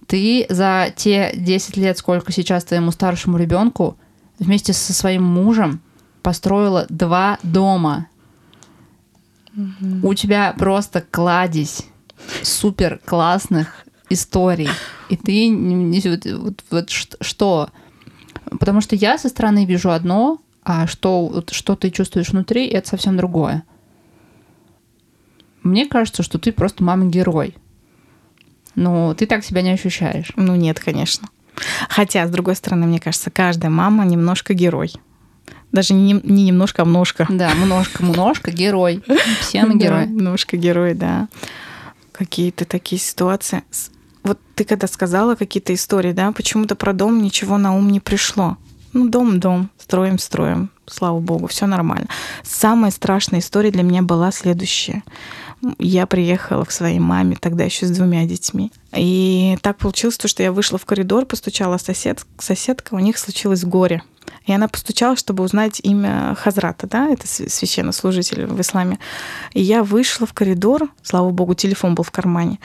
Ты 0.07 0.47
за 0.49 0.93
те 0.95 1.33
10 1.35 1.77
лет, 1.77 1.99
сколько 1.99 2.33
сейчас 2.33 2.65
твоему 2.65 2.91
старшему 2.91 3.39
ребенку, 3.39 3.97
вместе 4.39 4.73
со 4.73 4.93
своим 4.93 5.23
мужем 5.23 5.81
построила 6.23 6.87
два 6.89 7.39
дома. 7.43 8.09
Угу. 9.57 10.09
У 10.09 10.15
тебя 10.15 10.55
просто 10.59 11.01
кладезь 11.01 11.83
супер 12.43 13.01
классных 13.05 13.85
историй. 14.11 14.69
И 15.09 15.17
ты 15.17 15.49
не 15.49 16.01
вот, 16.01 16.27
вот, 16.27 16.65
вот 16.71 16.91
что? 16.91 17.71
Потому 18.59 18.81
что 18.81 18.97
я 18.97 19.19
со 19.19 19.29
стороны 19.29 19.65
вижу 19.65 19.91
одно, 19.91 20.41
а 20.63 20.87
что, 20.87 21.45
что 21.51 21.77
ты 21.77 21.91
чувствуешь 21.91 22.31
внутри, 22.31 22.67
это 22.67 22.89
совсем 22.89 23.17
другое. 23.17 23.65
Мне 25.63 25.87
кажется, 25.87 26.23
что 26.23 26.39
ты 26.39 26.53
просто 26.53 26.83
мама-герой. 26.85 27.57
Но 28.75 29.15
ты 29.15 29.27
так 29.27 29.45
себя 29.45 29.63
не 29.63 29.71
ощущаешь. 29.71 30.33
Ну 30.37 30.57
нет, 30.57 30.81
конечно. 30.81 31.29
Хотя, 31.89 32.27
с 32.27 32.31
другой 32.31 32.57
стороны, 32.57 32.87
мне 32.87 32.99
кажется, 32.99 33.31
каждая 33.31 33.71
мама 33.71 34.05
немножко 34.05 34.55
герой. 34.55 34.93
Даже 35.73 35.95
не, 35.95 36.13
не 36.23 36.45
немножко, 36.45 36.83
а 36.83 36.85
множко. 36.85 37.27
Да, 37.29 37.53
множко, 37.55 38.05
множко, 38.05 38.51
герой. 38.51 39.03
Все 39.41 39.65
мы 39.65 39.77
герои. 39.77 40.05
Да, 40.05 40.11
множко 40.11 40.57
герой, 40.57 40.95
да. 40.95 41.29
Какие-то 42.13 42.65
такие 42.65 43.01
ситуации. 43.01 43.63
Вот 44.25 44.39
ты 44.55 44.65
когда 44.65 44.87
сказала 44.87 45.35
какие-то 45.35 45.75
истории, 45.75 46.13
да, 46.13 46.33
почему-то 46.33 46.75
про 46.75 46.93
дом 46.93 47.23
ничего 47.23 47.59
на 47.59 47.77
ум 47.77 47.91
не 47.91 48.01
пришло. 48.01 48.57
Ну, 48.95 49.09
дом, 49.09 49.39
дом, 49.41 49.71
строим, 49.79 50.19
строим. 50.19 50.71
Слава 50.87 51.19
богу, 51.19 51.47
все 51.47 51.67
нормально. 51.67 52.09
Самая 52.43 52.91
страшная 52.91 53.41
история 53.41 53.71
для 53.71 53.83
меня 53.83 54.03
была 54.03 54.31
следующая. 54.31 55.03
Я 55.79 56.07
приехала 56.07 56.65
к 56.65 56.71
своей 56.71 56.99
маме, 56.99 57.37
тогда 57.41 57.65
еще 57.65 57.87
с 57.87 57.91
двумя 57.91 58.25
детьми. 58.25 58.71
И 58.95 59.59
так 59.63 59.79
получилось, 59.79 60.19
что 60.25 60.43
я 60.43 60.53
вышла 60.53 60.79
в 60.79 60.85
коридор, 60.85 61.27
постучала 61.27 61.79
сосед, 61.79 62.25
соседка, 62.39 62.95
у 62.95 62.99
них 62.99 63.19
случилось 63.19 63.65
горе. 63.65 64.03
И 64.47 64.53
она 64.53 64.69
постучала, 64.69 65.17
чтобы 65.17 65.43
узнать 65.43 65.81
имя 65.83 66.37
Хазрата, 66.39 66.87
да, 66.87 67.09
это 67.09 67.27
священнослужитель 67.27 68.47
в 68.47 68.61
исламе. 68.61 68.99
И 69.55 69.63
я 69.63 69.83
вышла 69.83 70.27
в 70.27 70.35
коридор, 70.35 70.89
слава 71.03 71.31
богу, 71.31 71.55
телефон 71.55 71.95
был 71.95 72.05
в 72.05 72.11
кармане. 72.11 72.59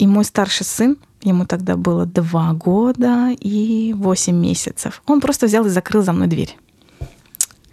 И 0.00 0.06
мой 0.06 0.24
старший 0.24 0.64
сын, 0.64 0.96
ему 1.20 1.44
тогда 1.44 1.76
было 1.76 2.06
два 2.06 2.54
года 2.54 3.28
и 3.38 3.92
восемь 3.92 4.34
месяцев, 4.34 5.02
он 5.06 5.20
просто 5.20 5.44
взял 5.44 5.66
и 5.66 5.68
закрыл 5.68 6.02
за 6.02 6.14
мной 6.14 6.26
дверь. 6.26 6.56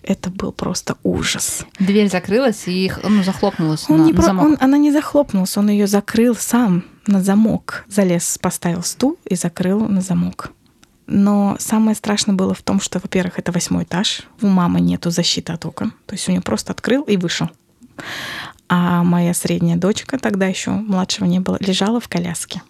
Это 0.03 0.29
был 0.29 0.51
просто 0.51 0.97
ужас. 1.03 1.65
Дверь 1.79 2.09
закрылась 2.09 2.63
и 2.67 2.91
ну, 3.01 3.23
захлопнулась 3.23 3.85
он 3.89 3.99
на, 3.99 4.05
не 4.07 4.11
на 4.11 4.21
замок. 4.21 4.45
Он, 4.45 4.57
она 4.59 4.77
не 4.77 4.91
захлопнулась, 4.91 5.55
он 5.55 5.69
ее 5.69 5.87
закрыл 5.87 6.35
сам 6.35 6.83
на 7.07 7.23
замок. 7.23 7.85
Залез, 7.87 8.37
поставил 8.41 8.83
стул 8.83 9.17
и 9.23 9.35
закрыл 9.35 9.79
на 9.87 10.01
замок. 10.01 10.51
Но 11.05 11.55
самое 11.59 11.95
страшное 11.95 12.35
было 12.35 12.53
в 12.53 12.61
том, 12.61 12.81
что, 12.81 12.99
во-первых, 12.99 13.39
это 13.39 13.53
восьмой 13.53 13.85
этаж, 13.85 14.23
у 14.41 14.47
мамы 14.47 14.81
нету 14.81 15.11
защиты 15.11 15.53
от 15.53 15.65
окон. 15.65 15.93
То 16.05 16.15
есть 16.15 16.27
у 16.27 16.31
нее 16.31 16.41
просто 16.41 16.73
открыл 16.73 17.03
и 17.03 17.15
вышел. 17.15 17.49
А 18.69 19.03
моя 19.03 19.34
средняя 19.34 19.77
дочка, 19.77 20.17
тогда 20.17 20.47
еще 20.47 20.71
младшего 20.71 21.25
не 21.25 21.39
было, 21.39 21.58
лежала 21.60 21.99
в 21.99 22.08
коляске. 22.08 22.62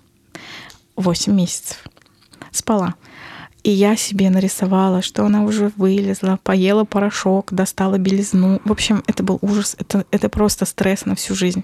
Восемь 0.95 1.33
месяцев. 1.33 1.83
Спала. 2.51 2.95
И 3.63 3.71
я 3.71 3.95
себе 3.95 4.29
нарисовала, 4.29 5.01
что 5.01 5.25
она 5.25 5.43
уже 5.43 5.71
вылезла, 5.75 6.39
поела 6.43 6.85
порошок, 6.85 7.51
достала 7.51 7.97
белизну. 7.97 8.61
В 8.63 8.71
общем, 8.71 9.03
это 9.07 9.23
был 9.23 9.39
ужас. 9.41 9.75
Это, 9.79 10.05
это 10.11 10.29
просто 10.29 10.65
стресс 10.65 11.05
на 11.05 11.15
всю 11.15 11.35
жизнь. 11.35 11.63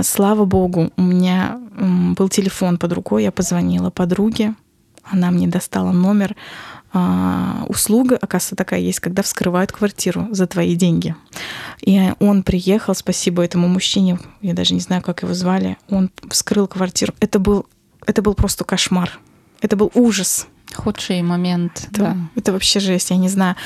Слава 0.00 0.44
богу, 0.44 0.92
у 0.96 1.02
меня 1.02 1.58
был 2.16 2.28
телефон 2.28 2.78
под 2.78 2.92
рукой, 2.92 3.22
я 3.22 3.32
позвонила 3.32 3.90
подруге, 3.90 4.54
она 5.04 5.30
мне 5.30 5.48
достала 5.48 5.92
номер. 5.92 6.36
А, 6.98 7.66
услуга, 7.68 8.16
оказывается, 8.16 8.56
такая 8.56 8.80
есть, 8.80 9.00
когда 9.00 9.22
вскрывают 9.22 9.70
квартиру 9.70 10.28
за 10.30 10.46
твои 10.46 10.74
деньги. 10.74 11.14
И 11.82 12.14
он 12.20 12.42
приехал, 12.42 12.94
спасибо 12.94 13.44
этому 13.44 13.68
мужчине, 13.68 14.18
я 14.40 14.54
даже 14.54 14.72
не 14.72 14.80
знаю, 14.80 15.02
как 15.02 15.22
его 15.22 15.34
звали, 15.34 15.76
он 15.90 16.10
вскрыл 16.30 16.66
квартиру. 16.66 17.12
Это 17.20 17.38
был, 17.38 17.66
это 18.06 18.22
был 18.22 18.32
просто 18.32 18.64
кошмар. 18.64 19.20
Это 19.60 19.76
был 19.76 19.92
ужас. 19.92 20.46
Худший 20.74 21.20
момент. 21.20 21.88
Это, 21.90 22.00
да. 22.00 22.16
это 22.34 22.52
вообще 22.52 22.80
жесть, 22.80 23.10
я 23.10 23.18
не 23.18 23.28
знаю. 23.28 23.56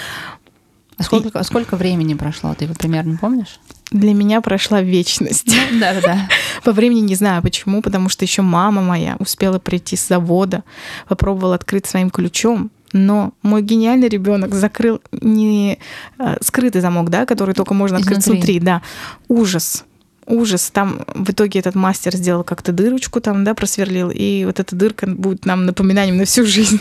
А 0.97 1.05
сколько, 1.05 1.39
и... 1.39 1.45
сколько 1.45 1.77
времени 1.77 2.15
прошло, 2.15 2.53
ты 2.55 2.65
его 2.65 2.75
примерно 2.75 3.17
помнишь? 3.17 3.61
Для 3.93 4.13
меня 4.13 4.41
прошла 4.41 4.83
вечность. 4.83 5.47
Да, 5.79 5.93
да, 5.95 6.01
да. 6.01 6.29
По 6.65 6.73
времени 6.73 7.01
не 7.03 7.15
знаю 7.15 7.43
почему, 7.43 7.81
потому 7.81 8.09
что 8.09 8.25
еще 8.25 8.43
мама 8.43 8.83
моя 8.83 9.15
успела 9.21 9.61
прийти 9.61 9.95
с 9.95 10.09
завода, 10.09 10.65
попробовала 11.07 11.55
открыть 11.55 11.87
своим 11.87 12.11
ключом, 12.11 12.73
но 12.93 13.33
мой 13.43 13.63
гениальный 13.63 14.09
ребенок 14.09 14.55
закрыл 14.55 15.01
не 15.13 15.79
э, 16.19 16.37
скрытый 16.41 16.81
замок, 16.81 17.11
да, 17.11 17.27
который 17.27 17.55
только 17.55 17.75
можно 17.75 17.99
открыть 17.99 18.19
Изнутри. 18.19 18.39
внутри, 18.39 18.61
да. 18.61 18.83
Ужас 19.29 19.85
ужас. 20.27 20.71
Там 20.71 21.01
в 21.15 21.31
итоге 21.31 21.61
этот 21.61 21.75
мастер 21.75 22.15
сделал 22.17 22.45
как-то 22.45 22.73
дырочку 22.73 23.21
там, 23.21 23.45
да, 23.45 23.55
просверлил, 23.55 24.11
и 24.11 24.45
вот 24.45 24.61
эта 24.61 24.77
дырка 24.77 25.07
будет 25.07 25.45
нам 25.45 25.67
напоминанием 25.67 26.17
на 26.17 26.25
всю 26.25 26.47
жизнь, 26.47 26.81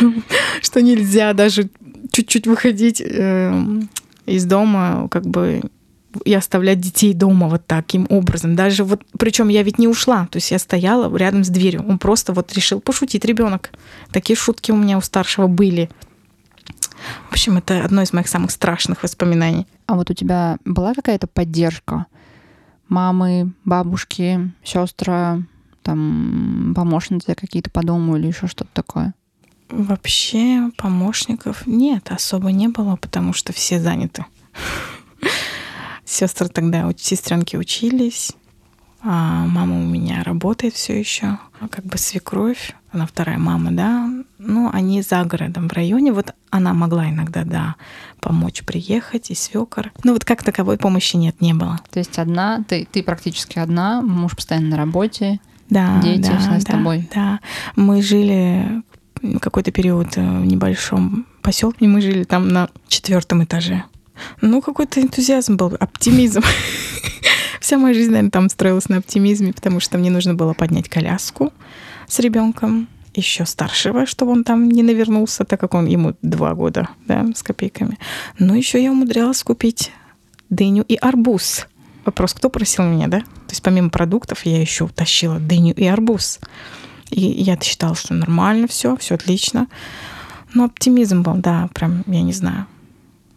что 0.62 0.82
нельзя 0.82 1.32
даже 1.34 1.68
чуть-чуть 2.10 2.46
выходить 2.46 3.02
э, 3.04 3.62
из 4.26 4.44
дома, 4.44 5.08
как 5.10 5.26
бы 5.26 5.62
и 6.24 6.34
оставлять 6.34 6.80
детей 6.80 7.12
дома 7.14 7.48
вот 7.48 7.66
таким 7.66 8.06
образом. 8.10 8.56
Даже 8.56 8.84
вот, 8.84 9.02
причем 9.18 9.48
я 9.48 9.62
ведь 9.62 9.78
не 9.78 9.88
ушла, 9.88 10.26
то 10.30 10.36
есть 10.36 10.50
я 10.50 10.58
стояла 10.58 11.14
рядом 11.16 11.44
с 11.44 11.48
дверью. 11.48 11.84
Он 11.88 11.98
просто 11.98 12.32
вот 12.32 12.52
решил 12.52 12.80
пошутить 12.80 13.24
ребенок. 13.24 13.70
Такие 14.10 14.36
шутки 14.36 14.70
у 14.70 14.76
меня 14.76 14.98
у 14.98 15.00
старшего 15.00 15.46
были. 15.46 15.90
В 17.28 17.32
общем, 17.32 17.58
это 17.58 17.84
одно 17.84 18.02
из 18.02 18.12
моих 18.12 18.28
самых 18.28 18.50
страшных 18.50 19.02
воспоминаний. 19.02 19.66
А 19.86 19.94
вот 19.94 20.10
у 20.10 20.14
тебя 20.14 20.58
была 20.64 20.94
какая-то 20.94 21.26
поддержка? 21.26 22.06
Мамы, 22.88 23.52
бабушки, 23.64 24.52
сестра, 24.64 25.42
там 25.82 26.72
помощницы 26.74 27.34
какие-то 27.34 27.70
по 27.70 27.82
дому 27.82 28.16
или 28.16 28.28
еще 28.28 28.46
что-то 28.46 28.70
такое? 28.72 29.14
Вообще 29.68 30.70
помощников 30.76 31.66
нет, 31.66 32.10
особо 32.10 32.52
не 32.52 32.68
было, 32.68 32.96
потому 32.96 33.32
что 33.32 33.52
все 33.52 33.80
заняты. 33.80 34.24
Сестры 36.06 36.48
тогда, 36.48 36.90
сестренки 36.96 37.56
учились, 37.56 38.32
а 39.02 39.44
мама 39.46 39.78
у 39.78 39.84
меня 39.84 40.22
работает 40.22 40.74
все 40.74 40.98
еще, 40.98 41.38
как 41.70 41.84
бы 41.84 41.98
свекровь, 41.98 42.74
она 42.92 43.06
вторая 43.06 43.38
мама, 43.38 43.72
да, 43.72 44.10
ну, 44.38 44.70
они 44.72 45.02
за 45.02 45.24
городом 45.24 45.68
в 45.68 45.72
районе, 45.72 46.12
вот 46.12 46.34
она 46.50 46.72
могла 46.72 47.10
иногда, 47.10 47.44
да, 47.44 47.76
помочь 48.20 48.62
приехать, 48.64 49.30
и 49.30 49.34
свекор. 49.34 49.92
Ну, 50.02 50.12
вот 50.12 50.24
как 50.24 50.42
таковой 50.42 50.78
помощи 50.78 51.16
нет, 51.16 51.40
не 51.40 51.54
было. 51.54 51.78
То 51.90 51.98
есть 51.98 52.18
одна, 52.18 52.64
ты, 52.66 52.88
ты 52.90 53.02
практически 53.02 53.58
одна, 53.58 54.00
муж 54.00 54.34
постоянно 54.34 54.70
на 54.70 54.76
работе, 54.76 55.40
да, 55.68 56.00
дети 56.02 56.28
да, 56.28 56.40
да, 56.48 56.60
с 56.60 56.64
тобой. 56.64 57.08
Да, 57.14 57.40
мы 57.74 58.00
жили 58.00 58.82
какой-то 59.40 59.72
период 59.72 60.16
э, 60.16 60.20
в 60.20 60.46
небольшом 60.46 61.26
поселке, 61.42 61.86
мы 61.86 62.00
жили 62.00 62.24
там 62.24 62.48
на 62.48 62.68
четвертом 62.88 63.44
этаже. 63.44 63.84
Ну, 64.40 64.60
какой-то 64.60 65.00
энтузиазм 65.00 65.56
был, 65.56 65.76
оптимизм. 65.78 66.42
Вся 67.60 67.78
моя 67.78 67.94
жизнь, 67.94 68.10
наверное, 68.10 68.30
там 68.30 68.48
строилась 68.48 68.88
на 68.88 68.98
оптимизме, 68.98 69.52
потому 69.52 69.80
что 69.80 69.98
мне 69.98 70.10
нужно 70.10 70.34
было 70.34 70.52
поднять 70.52 70.88
коляску 70.88 71.52
с 72.06 72.18
ребенком, 72.20 72.88
еще 73.14 73.46
старшего, 73.46 74.06
чтобы 74.06 74.32
он 74.32 74.44
там 74.44 74.68
не 74.68 74.82
навернулся, 74.82 75.44
так 75.44 75.58
как 75.58 75.74
он 75.74 75.86
ему 75.86 76.14
два 76.22 76.54
года, 76.54 76.88
да, 77.06 77.26
с 77.34 77.42
копейками. 77.42 77.98
Но 78.38 78.54
еще 78.54 78.82
я 78.82 78.92
умудрялась 78.92 79.42
купить 79.42 79.90
дыню 80.50 80.84
и 80.86 80.96
арбуз. 80.96 81.66
Вопрос, 82.04 82.34
кто 82.34 82.50
просил 82.50 82.84
меня, 82.84 83.08
да? 83.08 83.20
То 83.20 83.50
есть 83.50 83.62
помимо 83.62 83.90
продуктов 83.90 84.44
я 84.44 84.60
еще 84.60 84.84
утащила 84.84 85.38
дыню 85.38 85.74
и 85.74 85.86
арбуз. 85.86 86.38
И 87.10 87.20
я 87.20 87.58
считала, 87.60 87.94
что 87.94 88.14
нормально 88.14 88.68
все, 88.68 88.96
все 88.96 89.14
отлично. 89.14 89.66
Но 90.54 90.64
оптимизм 90.64 91.22
был, 91.22 91.34
да, 91.34 91.68
прям, 91.74 92.04
я 92.06 92.22
не 92.22 92.32
знаю. 92.32 92.66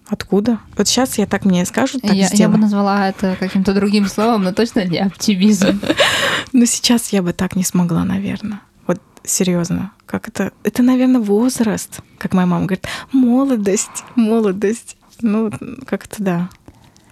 Откуда? 0.09 0.59
Вот 0.75 0.87
сейчас 0.87 1.19
я 1.19 1.27
так 1.27 1.45
мне 1.45 1.65
скажут, 1.65 2.01
так 2.01 2.13
я, 2.13 2.27
я 2.31 2.49
бы 2.49 2.57
назвала 2.57 3.07
это 3.09 3.35
каким-то 3.39 3.73
другим 3.73 4.07
словом, 4.07 4.43
но 4.43 4.53
точно 4.53 4.85
не 4.85 4.97
оптимизм. 4.97 5.79
Но 6.51 6.65
сейчас 6.65 7.13
я 7.13 7.21
бы 7.21 7.31
так 7.31 7.55
не 7.55 7.63
смогла, 7.63 8.03
наверное. 8.03 8.61
Вот 8.87 8.99
серьезно. 9.23 9.91
Как 10.07 10.27
это? 10.27 10.51
Это, 10.63 10.81
наверное, 10.81 11.21
возраст. 11.21 11.99
Как 12.17 12.33
моя 12.33 12.47
мама 12.47 12.65
говорит, 12.65 12.87
молодость, 13.11 14.03
молодость. 14.15 14.97
Ну, 15.21 15.51
как-то 15.85 16.23
да. 16.23 16.49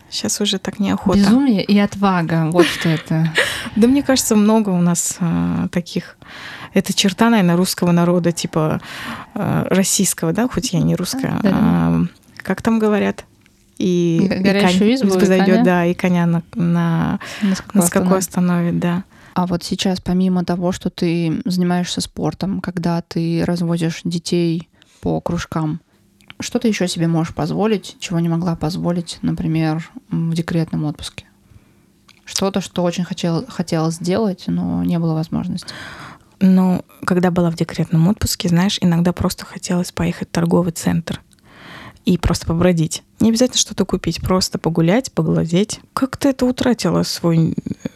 Сейчас 0.10 0.42
уже 0.42 0.58
так 0.58 0.80
неохота. 0.80 1.20
Безумие 1.20 1.64
и 1.64 1.78
отвага, 1.78 2.50
вот 2.52 2.66
что 2.66 2.90
это. 2.90 3.34
Да 3.76 3.88
мне 3.88 4.02
кажется, 4.02 4.36
много 4.36 4.70
у 4.70 4.82
нас 4.82 5.18
э, 5.20 5.68
таких. 5.72 6.18
Это 6.74 6.94
черта, 6.94 7.30
наверное, 7.30 7.58
русского 7.58 7.92
народа, 7.92 8.32
типа 8.32 8.82
э, 9.36 9.68
российского, 9.70 10.34
да, 10.34 10.48
хоть 10.48 10.74
я 10.74 10.80
не 10.80 10.96
русская. 10.96 11.40
Как 12.48 12.62
там 12.62 12.80
говорят? 12.80 13.26
И, 13.78 14.26
Горящую 14.26 14.92
и 14.92 14.96
избу, 14.96 15.20
зайдет, 15.20 15.64
да, 15.64 15.86
и 15.86 15.94
коня 15.94 16.26
на, 16.26 16.42
на, 16.56 17.20
на 17.42 17.56
скаку, 17.56 17.78
на 17.78 17.82
скаку 17.86 18.14
остановит, 18.14 18.80
да. 18.80 19.04
А 19.34 19.46
вот 19.46 19.66
сейчас, 19.66 20.00
помимо 20.00 20.46
того, 20.46 20.72
что 20.72 20.90
ты 20.90 21.42
занимаешься 21.44 22.00
спортом, 22.00 22.62
когда 22.62 23.02
ты 23.02 23.44
разводишь 23.46 24.00
детей 24.06 24.70
по 25.02 25.20
кружкам, 25.20 25.82
что 26.40 26.58
ты 26.58 26.70
еще 26.70 26.88
себе 26.88 27.08
можешь 27.08 27.36
позволить, 27.36 27.98
чего 28.00 28.22
не 28.22 28.30
могла 28.30 28.56
позволить, 28.56 29.20
например, 29.22 29.92
в 30.10 30.34
декретном 30.34 30.86
отпуске? 30.86 31.26
Что-то, 32.24 32.62
что 32.62 32.82
очень 32.82 33.04
хотел, 33.04 33.46
хотела 33.46 33.92
сделать, 33.92 34.46
но 34.48 34.86
не 34.86 35.00
было 35.00 35.16
возможности. 35.16 35.74
Ну, 36.40 36.86
когда 37.06 37.30
была 37.30 37.52
в 37.52 37.56
декретном 37.56 38.08
отпуске, 38.08 38.48
знаешь, 38.48 38.78
иногда 38.80 39.12
просто 39.12 39.46
хотелось 39.46 39.92
поехать 39.92 40.30
в 40.30 40.32
торговый 40.32 40.72
центр 40.72 41.22
и 42.08 42.18
просто 42.18 42.46
побродить. 42.48 43.04
Не 43.20 43.30
обязательно 43.30 43.60
что-то 43.60 43.84
купить, 43.84 44.22
просто 44.22 44.58
погулять, 44.58 45.12
поглазеть. 45.12 45.82
Как-то 45.94 46.30
это 46.30 46.46
утратило 46.46 47.04
свой, 47.04 47.54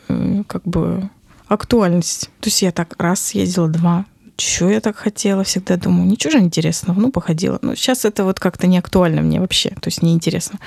э, 0.10 0.44
как 0.48 0.64
бы, 0.64 1.10
актуальность. 1.48 2.30
То 2.42 2.48
есть 2.48 2.62
я 2.62 2.74
так 2.74 2.96
раз 2.98 3.22
съездила, 3.22 3.70
два, 3.70 4.06
что 4.36 4.70
я 4.70 4.82
так 4.82 4.98
хотела, 4.98 5.46
всегда 5.46 5.78
думаю, 5.78 6.10
ничего 6.10 6.32
же 6.32 6.40
интересного, 6.40 7.00
ну, 7.00 7.10
походила. 7.10 7.58
Но 7.62 7.74
сейчас 7.74 8.04
это 8.04 8.26
вот 8.26 8.42
как-то 8.42 8.68
не 8.68 8.78
актуально 8.78 9.22
мне 9.22 9.40
вообще, 9.40 9.70
то 9.70 9.88
есть 9.88 10.02
неинтересно. 10.02 10.60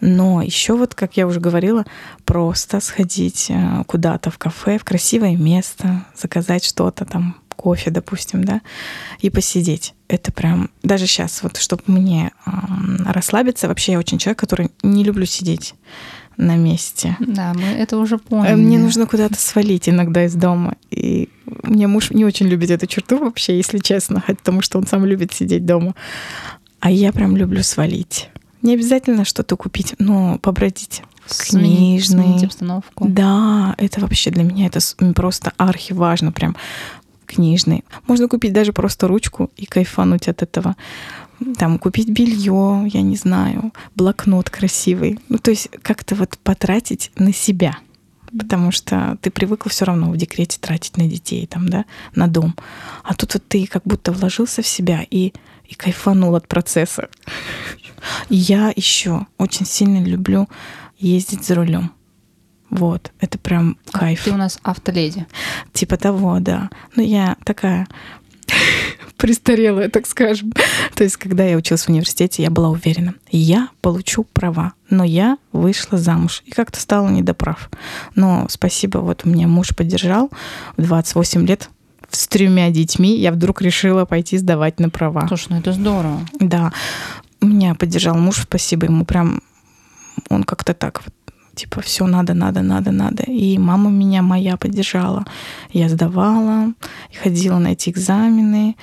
Но 0.00 0.40
еще 0.40 0.74
вот, 0.74 0.94
как 0.94 1.18
я 1.18 1.26
уже 1.26 1.40
говорила, 1.40 1.84
просто 2.24 2.80
сходить 2.80 3.48
э, 3.50 3.84
куда-то 3.86 4.30
в 4.30 4.38
кафе, 4.38 4.78
в 4.78 4.84
красивое 4.84 5.36
место, 5.36 6.06
заказать 6.16 6.64
что-то 6.64 7.04
там, 7.04 7.36
кофе, 7.54 7.90
допустим, 7.90 8.44
да, 8.44 8.60
и 9.20 9.30
посидеть. 9.30 9.94
Это 10.08 10.32
прям, 10.32 10.70
даже 10.82 11.06
сейчас, 11.06 11.42
вот, 11.42 11.56
чтобы 11.56 11.82
мне 11.86 12.32
э, 12.44 12.50
расслабиться, 13.06 13.68
вообще 13.68 13.92
я 13.92 13.98
очень 13.98 14.18
человек, 14.18 14.38
который 14.38 14.70
не 14.82 15.04
люблю 15.04 15.26
сидеть 15.26 15.74
на 16.36 16.56
месте. 16.56 17.16
Да, 17.20 17.52
мы 17.54 17.64
это 17.64 17.98
уже 17.98 18.18
поняли. 18.18 18.54
Мне 18.54 18.78
нужно 18.78 19.06
куда-то 19.06 19.38
свалить 19.38 19.88
иногда 19.88 20.24
из 20.24 20.34
дома. 20.34 20.76
И 20.90 21.28
мне 21.62 21.86
муж 21.86 22.10
не 22.10 22.24
очень 22.24 22.46
любит 22.46 22.70
эту 22.70 22.86
черту 22.86 23.18
вообще, 23.18 23.56
если 23.56 23.78
честно, 23.78 24.22
потому 24.26 24.62
что 24.62 24.78
он 24.78 24.86
сам 24.86 25.04
любит 25.04 25.32
сидеть 25.32 25.66
дома. 25.66 25.94
А 26.80 26.90
я 26.90 27.12
прям 27.12 27.36
люблю 27.36 27.62
свалить. 27.62 28.28
Не 28.62 28.74
обязательно 28.74 29.24
что-то 29.24 29.56
купить, 29.56 29.94
но 29.98 30.38
побродить. 30.38 31.02
Сменить, 31.26 31.78
книжный. 31.78 32.24
Сменить 32.24 32.44
обстановку. 32.44 33.06
Да, 33.08 33.74
это 33.78 34.00
вообще 34.00 34.30
для 34.30 34.42
меня 34.42 34.66
это 34.66 34.80
просто 35.14 35.52
архи 35.56 35.92
важно, 35.92 36.32
прям 36.32 36.56
книжный. 37.34 37.84
Можно 38.06 38.28
купить 38.28 38.52
даже 38.52 38.72
просто 38.72 39.08
ручку 39.08 39.50
и 39.56 39.66
кайфануть 39.66 40.28
от 40.28 40.42
этого. 40.42 40.76
Там 41.58 41.78
купить 41.78 42.08
белье, 42.08 42.88
я 42.92 43.02
не 43.02 43.16
знаю, 43.16 43.72
блокнот 43.94 44.50
красивый. 44.50 45.18
Ну, 45.28 45.38
то 45.38 45.50
есть 45.50 45.68
как-то 45.82 46.14
вот 46.14 46.38
потратить 46.38 47.10
на 47.16 47.32
себя. 47.32 47.78
Потому 48.38 48.70
что 48.70 49.18
ты 49.20 49.30
привыкла 49.30 49.70
все 49.70 49.84
равно 49.84 50.10
в 50.10 50.16
декрете 50.16 50.58
тратить 50.60 50.96
на 50.96 51.06
детей, 51.06 51.46
там, 51.46 51.68
да, 51.68 51.84
на 52.14 52.28
дом. 52.28 52.54
А 53.02 53.14
тут 53.14 53.34
вот 53.34 53.42
ты 53.46 53.66
как 53.66 53.82
будто 53.84 54.12
вложился 54.12 54.62
в 54.62 54.66
себя 54.66 55.04
и, 55.10 55.32
и 55.68 55.74
кайфанул 55.74 56.34
от 56.34 56.48
процесса. 56.48 57.08
Я 58.30 58.72
еще 58.74 59.26
очень 59.38 59.66
сильно 59.66 60.02
люблю 60.02 60.48
ездить 60.98 61.44
за 61.44 61.56
рулем. 61.56 61.92
Вот, 62.72 63.12
это 63.20 63.38
прям 63.38 63.76
кайф. 63.92 64.24
Ты 64.24 64.32
у 64.32 64.36
нас 64.38 64.58
автоледи. 64.62 65.26
Типа 65.74 65.98
того, 65.98 66.38
да. 66.40 66.70
Ну, 66.96 67.02
я 67.02 67.36
такая 67.44 67.86
престарелая, 69.18 69.90
так 69.90 70.06
скажем. 70.06 70.54
То 70.94 71.04
есть, 71.04 71.18
когда 71.18 71.44
я 71.44 71.58
училась 71.58 71.84
в 71.84 71.90
университете, 71.90 72.42
я 72.42 72.48
была 72.48 72.70
уверена, 72.70 73.14
я 73.30 73.68
получу 73.82 74.24
права, 74.24 74.72
но 74.88 75.04
я 75.04 75.36
вышла 75.52 75.98
замуж 75.98 76.42
и 76.46 76.50
как-то 76.50 76.80
стала 76.80 77.10
не 77.10 77.20
до 77.20 77.34
прав. 77.34 77.70
Но 78.14 78.46
спасибо, 78.48 78.98
вот 78.98 79.26
меня 79.26 79.48
муж 79.48 79.76
поддержал 79.76 80.30
в 80.78 80.82
28 80.82 81.46
лет 81.46 81.68
с 82.08 82.26
тремя 82.26 82.70
детьми, 82.70 83.18
я 83.18 83.32
вдруг 83.32 83.60
решила 83.60 84.06
пойти 84.06 84.38
сдавать 84.38 84.80
на 84.80 84.88
права. 84.88 85.28
Слушай, 85.28 85.48
ну 85.50 85.58
это 85.58 85.74
здорово. 85.74 86.26
Да. 86.40 86.72
Меня 87.42 87.74
поддержал 87.74 88.16
муж, 88.16 88.40
спасибо 88.44 88.86
ему. 88.86 89.04
Прям 89.04 89.42
он 90.30 90.44
как-то 90.44 90.72
так 90.72 91.02
вот 91.04 91.12
типа, 91.54 91.80
все 91.80 92.06
надо, 92.06 92.34
надо, 92.34 92.62
надо, 92.62 92.90
надо. 92.90 93.24
И 93.24 93.58
мама 93.58 93.90
меня 93.90 94.22
моя 94.22 94.56
поддержала. 94.56 95.24
Я 95.72 95.88
сдавала, 95.88 96.72
ходила 97.22 97.58
на 97.58 97.72
эти 97.72 97.90
экзамены. 97.90 98.76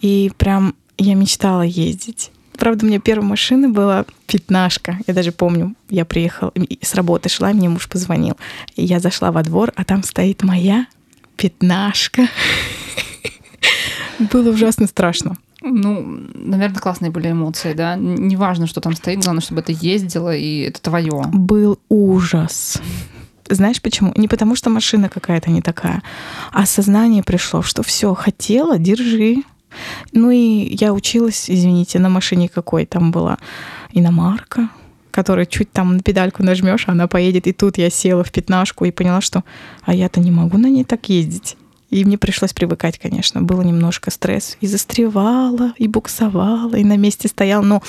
И 0.00 0.30
прям 0.36 0.74
я 0.98 1.14
мечтала 1.14 1.62
ездить. 1.62 2.30
Правда, 2.56 2.84
у 2.84 2.88
меня 2.88 3.00
первая 3.00 3.28
машина 3.28 3.68
была 3.68 4.04
пятнашка. 4.26 4.98
Я 5.06 5.14
даже 5.14 5.32
помню, 5.32 5.74
я 5.88 6.04
приехала 6.04 6.52
с 6.80 6.94
работы 6.94 7.28
шла, 7.28 7.52
мне 7.52 7.68
муж 7.68 7.88
позвонил. 7.88 8.36
Я 8.76 9.00
зашла 9.00 9.32
во 9.32 9.42
двор, 9.42 9.72
а 9.74 9.84
там 9.84 10.02
стоит 10.02 10.42
моя 10.42 10.86
пятнашка. 11.36 12.28
Было 14.32 14.50
ужасно 14.50 14.86
страшно. 14.86 15.36
Ну, 15.66 16.20
наверное, 16.34 16.78
классные 16.78 17.10
были 17.10 17.30
эмоции, 17.30 17.72
да? 17.72 17.96
Неважно, 17.96 18.66
что 18.66 18.80
там 18.80 18.94
стоит, 18.94 19.24
главное, 19.24 19.40
чтобы 19.40 19.62
это 19.62 19.72
ездило, 19.72 20.36
и 20.36 20.60
это 20.60 20.82
твое. 20.82 21.22
Был 21.32 21.78
ужас. 21.88 22.80
Знаешь 23.48 23.80
почему? 23.80 24.12
Не 24.16 24.28
потому, 24.28 24.56
что 24.56 24.70
машина 24.70 25.08
какая-то 25.08 25.50
не 25.50 25.62
такая, 25.62 26.02
а 26.52 26.66
сознание 26.66 27.22
пришло, 27.22 27.62
что 27.62 27.82
все, 27.82 28.14
хотела, 28.14 28.78
держи. 28.78 29.36
Ну 30.12 30.30
и 30.30 30.76
я 30.76 30.92
училась, 30.92 31.50
извините, 31.50 31.98
на 31.98 32.08
машине 32.08 32.48
какой 32.48 32.86
там 32.86 33.10
была 33.10 33.38
иномарка. 33.92 34.68
которая 35.14 35.46
чуть 35.46 35.70
там 35.70 35.96
на 35.96 36.02
педальку 36.02 36.42
нажмешь, 36.42 36.88
она 36.88 37.06
поедет. 37.06 37.46
И 37.46 37.52
тут 37.52 37.78
я 37.78 37.88
села 37.88 38.24
в 38.24 38.32
пятнашку 38.32 38.84
и 38.84 38.90
поняла, 38.90 39.20
что 39.20 39.44
а 39.84 39.94
я-то 39.94 40.18
не 40.18 40.32
могу 40.32 40.58
на 40.58 40.66
ней 40.66 40.82
так 40.82 41.08
ездить. 41.08 41.56
И 41.94 42.04
мне 42.04 42.18
пришлось 42.18 42.52
привыкать, 42.52 42.98
конечно. 42.98 43.40
Было 43.40 43.62
немножко 43.62 44.10
стресс. 44.10 44.56
И 44.60 44.66
застревала, 44.66 45.74
и 45.78 45.86
буксовала, 45.86 46.74
и 46.74 46.82
на 46.82 46.96
месте 46.96 47.28
стоял. 47.28 47.62
Но 47.62 47.84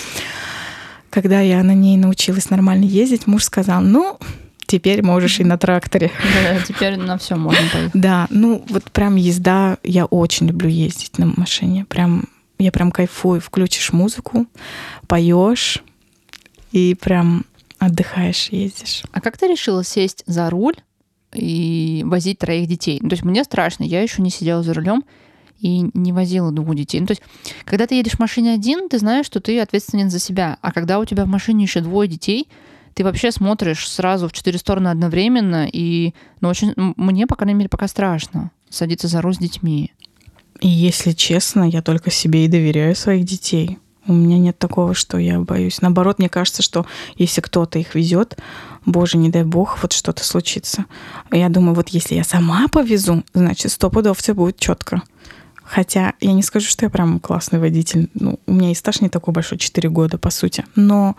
когда 1.10 1.42
я 1.42 1.64
на 1.64 1.74
ней 1.74 1.98
научилась 1.98 2.52
нормально 2.52 2.84
ездить, 2.84 3.26
муж 3.26 3.46
сказал, 3.46 3.82
ну, 3.82 4.20
теперь 4.68 5.02
можешь 5.02 5.40
и 5.40 5.44
на 5.44 5.58
тракторе. 5.58 6.12
Да, 6.44 6.62
теперь 6.62 6.98
на 6.98 7.18
все 7.18 7.36
можно 7.36 7.68
поехать. 7.74 7.92
Да, 7.96 8.28
ну 8.30 8.64
вот 8.70 8.84
прям 8.92 9.16
езда, 9.16 9.80
я 9.82 10.06
очень 10.06 10.50
люблю 10.50 10.70
ездить 10.70 11.18
на 11.18 11.34
машине. 11.36 11.86
Прям 11.90 12.26
я 12.60 12.72
прям 12.72 12.92
кайфую. 12.92 13.42
Включишь 13.42 13.92
музыку, 13.92 14.46
поешь 15.08 15.82
и 16.72 16.94
прям 16.94 17.44
отдыхаешь, 17.80 18.50
ездишь. 18.50 19.02
А 19.12 19.20
как 19.20 19.36
ты 19.40 19.48
решила 19.48 19.84
сесть 19.84 20.24
за 20.28 20.52
руль 20.52 20.76
и 21.36 22.04
возить 22.06 22.40
троих 22.40 22.68
детей? 22.68 23.00
Ну, 23.02 23.10
то 23.10 23.14
есть 23.14 23.24
мне 23.24 23.44
страшно, 23.44 23.84
я 23.84 24.02
еще 24.02 24.22
не 24.22 24.30
сидела 24.30 24.64
за 24.64 24.74
рулем 24.74 25.04
и 25.60 25.90
не 25.94 26.14
возила 26.14 26.52
двух 26.52 26.76
детей. 26.76 27.00
Ну, 27.00 27.08
то 27.08 27.12
есть, 27.12 27.24
когда 27.64 27.88
ты 27.88 27.96
едешь 27.96 28.14
в 28.14 28.20
машине 28.20 28.54
один, 28.54 28.90
ты 28.90 29.00
знаешь, 29.00 29.26
что 29.26 29.40
ты 29.40 29.60
ответственен 29.60 30.10
за 30.10 30.20
себя. 30.20 30.58
А 30.62 30.72
когда 30.72 31.00
у 31.00 31.06
тебя 31.06 31.26
в 31.26 31.30
машине 31.30 31.64
еще 31.64 31.82
двое 31.82 32.10
детей, 32.10 32.48
ты 32.94 33.04
вообще 33.04 33.32
смотришь 33.32 33.90
сразу 33.90 34.28
в 34.28 34.34
четыре 34.34 34.58
стороны 34.58 34.88
одновременно, 34.88 35.68
и 35.72 36.14
ну, 36.40 36.50
очень, 36.50 36.74
мне, 36.76 37.28
по 37.28 37.36
крайней 37.36 37.56
мере, 37.56 37.70
пока 37.70 37.88
страшно 37.88 38.52
садиться 38.70 39.08
за 39.08 39.22
руль 39.22 39.36
с 39.36 39.38
детьми. 39.38 39.92
И 40.62 40.68
если 40.68 41.12
честно, 41.12 41.70
я 41.70 41.82
только 41.82 42.10
себе 42.10 42.46
и 42.46 42.48
доверяю 42.48 42.96
своих 42.96 43.26
детей. 43.26 43.78
У 44.08 44.14
меня 44.14 44.38
нет 44.38 44.58
такого, 44.60 44.94
что 44.94 45.18
я 45.18 45.40
боюсь. 45.40 45.82
Наоборот, 45.82 46.20
мне 46.20 46.30
кажется, 46.30 46.62
что 46.62 46.86
если 47.16 47.42
кто-то 47.42 47.80
их 47.80 47.96
везет, 47.96 48.38
боже, 48.86 49.18
не 49.18 49.30
дай 49.30 49.44
бог, 49.44 49.80
вот 49.82 49.94
что-то 49.94 50.24
случится. 50.24 50.86
Я 51.32 51.50
думаю, 51.50 51.74
вот 51.74 51.90
если 51.90 52.16
я 52.16 52.24
сама 52.24 52.68
повезу, 52.68 53.24
значит, 53.34 53.72
сто 53.72 53.90
пудов 53.90 54.20
все 54.20 54.34
будет 54.34 54.58
четко. 54.58 55.02
Хотя 55.64 56.14
я 56.22 56.34
не 56.34 56.44
скажу, 56.44 56.68
что 56.68 56.86
я 56.86 56.92
прям 56.92 57.20
классный 57.20 57.60
водитель. 57.60 58.10
Ну, 58.14 58.40
у 58.46 58.54
меня 58.54 58.72
и 58.72 58.76
стаж 58.76 59.02
не 59.02 59.10
такой 59.10 59.34
большой, 59.34 59.58
4 59.58 59.90
года, 59.90 60.20
по 60.20 60.30
сути. 60.30 60.64
Но 60.76 61.16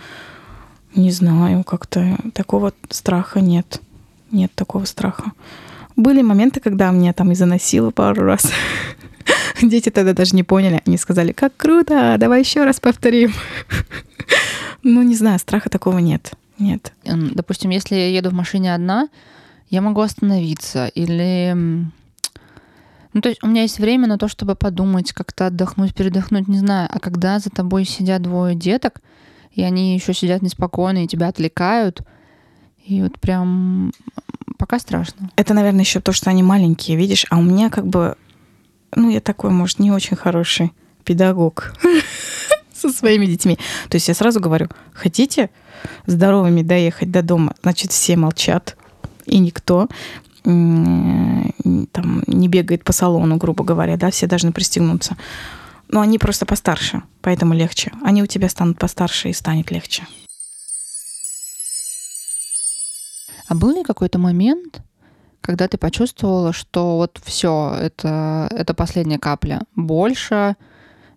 не 0.95 1.11
знаю, 1.11 1.65
как-то 1.65 2.17
такого 2.33 2.73
страха 2.89 3.41
нет. 3.41 3.81
Нет 4.31 4.53
такого 4.55 4.85
страха. 4.85 5.33
Были 5.97 6.23
моменты, 6.23 6.61
когда 6.61 6.91
меня 6.91 7.13
там 7.13 7.33
и 7.33 7.35
заносило 7.35 7.91
пару 7.91 8.23
раз. 8.23 8.51
Дети 9.63 9.91
тогда 9.91 10.13
даже 10.13 10.35
не 10.37 10.43
поняли. 10.43 10.83
Они 10.87 10.99
сказали, 10.99 11.33
как 11.33 11.57
круто, 11.57 12.17
давай 12.19 12.41
еще 12.41 12.65
раз 12.65 12.81
повторим. 12.81 13.33
Ну, 14.83 15.03
не 15.03 15.17
знаю, 15.17 15.41
страха 15.41 15.69
такого 15.69 15.99
нет. 15.99 16.35
Нет. 16.59 16.93
Допустим, 17.05 17.71
если 17.71 17.97
я 17.97 18.09
еду 18.09 18.31
в 18.31 18.35
машине 18.35 18.73
одна, 18.73 19.09
я 19.69 19.83
могу 19.83 20.01
остановиться 20.01 20.87
или... 20.95 21.53
Ну, 23.13 23.21
то 23.21 23.29
есть 23.29 23.43
у 23.43 23.49
меня 23.49 23.63
есть 23.63 23.81
время 23.81 24.07
на 24.07 24.17
то, 24.17 24.29
чтобы 24.29 24.55
подумать, 24.55 25.13
как-то 25.13 25.47
отдохнуть, 25.47 25.93
передохнуть, 25.93 26.47
не 26.47 26.59
знаю. 26.59 26.89
А 26.93 27.01
когда 27.01 27.41
за 27.41 27.51
тобой 27.51 27.85
сидят 27.85 28.23
двое 28.23 28.55
деток, 28.55 29.01
и 29.51 29.63
они 29.63 29.95
еще 29.95 30.15
сидят 30.15 30.43
неспокойно, 30.43 31.03
и 31.03 31.09
тебя 31.09 31.29
отвлекают, 31.29 32.03
и 32.85 33.03
вот 33.03 33.19
прям 33.19 33.93
пока 34.57 34.79
страшно. 34.79 35.31
Это, 35.35 35.53
наверное, 35.53 35.81
еще 35.81 36.01
то, 36.01 36.13
что 36.13 36.31
они 36.31 36.45
маленькие, 36.45 36.97
видишь, 36.97 37.27
а 37.31 37.39
у 37.39 37.43
меня 37.43 37.71
как 37.71 37.89
бы 37.89 38.17
ну, 38.97 39.11
я 39.11 39.21
такой, 39.21 39.51
может, 39.51 39.79
не 39.79 39.93
очень 39.93 40.17
хороший 40.17 40.73
педагог 41.05 41.75
со 42.75 42.91
своими 42.91 43.27
детьми. 43.27 43.57
То 43.89 43.97
есть 43.97 44.09
я 44.09 44.15
сразу 44.15 44.41
говорю, 44.41 44.69
хотите 44.93 45.51
здоровыми 46.07 46.63
доехать 46.63 47.11
до 47.11 47.23
дома, 47.23 47.55
значит, 47.63 47.93
все 47.93 48.17
молчат, 48.17 48.77
и 49.27 49.39
никто 49.39 49.89
там 50.43 52.23
не 52.27 52.49
бегает 52.49 52.85
по 52.85 52.93
салону, 52.93 53.37
грубо 53.37 53.65
говоря, 53.65 53.97
да, 53.97 54.11
все 54.11 54.27
должны 54.27 54.53
пристегнуться. 54.53 55.17
Но 55.89 56.01
они 56.01 56.19
просто 56.19 56.47
постарше, 56.47 57.03
поэтому 57.21 57.53
легче. 57.53 57.93
Они 58.03 58.23
у 58.23 58.27
тебя 58.27 58.49
станут 58.49 58.79
постарше 58.79 59.29
и 59.29 59.33
станет 59.33 59.71
легче. 59.71 60.07
А 63.49 63.55
был 63.55 63.75
ли 63.77 63.83
какой-то 63.85 64.19
момент, 64.19 64.81
когда 65.41 65.69
ты 65.69 65.79
почувствовала, 65.79 66.53
что 66.53 66.97
вот 66.97 67.21
все, 67.25 67.77
это, 67.81 68.49
это 68.51 68.75
последняя 68.75 69.19
капля. 69.19 69.63
Больше 69.75 70.57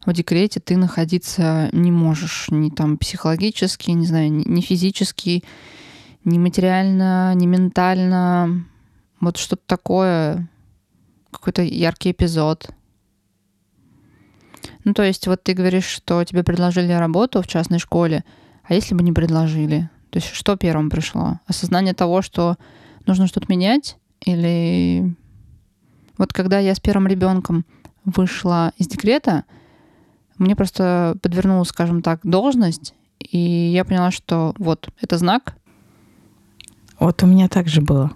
в 0.06 0.14
декрете 0.14 0.60
ты 0.60 0.78
находиться 0.78 1.70
не 1.72 1.92
можешь 1.92 2.48
ни 2.50 2.70
там 2.70 2.98
психологически, 2.98 3.92
не 3.92 4.06
знаю, 4.06 4.32
ни 4.32 4.62
физически, 4.62 5.44
ни 6.24 6.38
материально, 6.38 7.34
ни 7.36 7.46
ментально. 7.46 8.66
Вот 9.20 9.38
что-то 9.38 9.64
такое, 9.66 10.48
какой-то 11.32 11.62
яркий 11.62 12.12
эпизод. 12.12 12.70
Ну, 14.86 14.94
то 14.94 15.04
есть 15.04 15.28
вот 15.28 15.44
ты 15.44 15.54
говоришь, 15.54 15.86
что 15.86 16.24
тебе 16.24 16.44
предложили 16.44 16.94
работу 16.94 17.42
в 17.42 17.48
частной 17.48 17.80
школе, 17.80 18.24
а 18.64 18.74
если 18.74 18.96
бы 18.96 19.04
не 19.04 19.12
предложили? 19.12 19.90
То 20.10 20.18
есть 20.18 20.30
что 20.30 20.56
первым 20.56 20.90
пришло? 20.90 21.40
Осознание 21.46 21.94
того, 21.94 22.22
что 22.22 22.58
нужно 23.06 23.28
что-то 23.28 23.48
менять? 23.50 23.98
Или 24.26 25.16
вот 26.18 26.34
когда 26.34 26.60
я 26.60 26.76
с 26.76 26.80
первым 26.80 27.08
ребенком 27.08 27.66
вышла 28.04 28.74
из 28.78 28.88
декрета, 28.88 29.46
мне 30.38 30.56
просто 30.56 31.18
подвернулась, 31.22 31.70
скажем 31.70 32.02
так, 32.02 32.20
должность, 32.24 32.94
и 33.20 33.38
я 33.38 33.86
поняла, 33.86 34.12
что 34.12 34.54
вот 34.58 34.90
это 35.02 35.18
знак. 35.18 35.56
Вот 37.00 37.24
у 37.24 37.28
меня 37.28 37.48
так 37.48 37.68
же 37.68 37.82
было. 37.82 38.12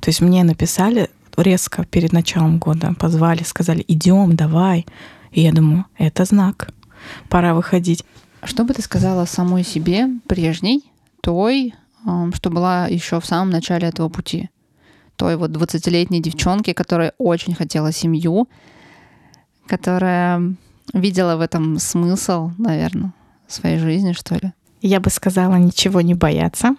То 0.00 0.08
есть 0.08 0.20
мне 0.20 0.44
написали 0.44 1.10
резко 1.36 1.84
перед 1.84 2.12
началом 2.12 2.58
года, 2.58 2.94
позвали, 2.98 3.42
сказали, 3.42 3.84
идем, 3.88 4.36
давай. 4.36 4.86
И 5.32 5.40
я 5.40 5.52
думаю, 5.52 5.86
это 5.98 6.24
знак, 6.24 6.70
пора 7.28 7.54
выходить. 7.54 8.04
Что 8.42 8.64
бы 8.64 8.74
ты 8.74 8.82
сказала 8.82 9.24
самой 9.24 9.64
себе 9.64 10.08
прежней, 10.28 10.84
той, 11.22 11.74
что 12.34 12.50
была 12.50 12.86
еще 12.86 13.20
в 13.20 13.26
самом 13.26 13.50
начале 13.50 13.88
этого 13.88 14.08
пути? 14.08 14.50
Той 15.24 15.36
вот 15.36 15.52
20-летней 15.52 16.20
девчонки, 16.20 16.74
которая 16.74 17.14
очень 17.16 17.54
хотела 17.54 17.92
семью, 17.92 18.46
которая 19.66 20.54
видела 20.92 21.36
в 21.36 21.40
этом 21.40 21.78
смысл, 21.78 22.50
наверное, 22.58 23.14
своей 23.48 23.78
жизни, 23.78 24.12
что 24.12 24.34
ли. 24.34 24.52
Я 24.82 25.00
бы 25.00 25.08
сказала, 25.08 25.54
ничего 25.54 26.02
не 26.02 26.12
бояться, 26.12 26.76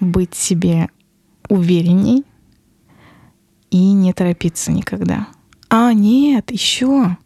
быть 0.00 0.34
себе 0.34 0.88
уверенней 1.50 2.24
и 3.70 3.92
не 3.92 4.14
торопиться 4.14 4.72
никогда. 4.72 5.28
А, 5.68 5.92
нет, 5.92 6.50
еще 6.50 7.18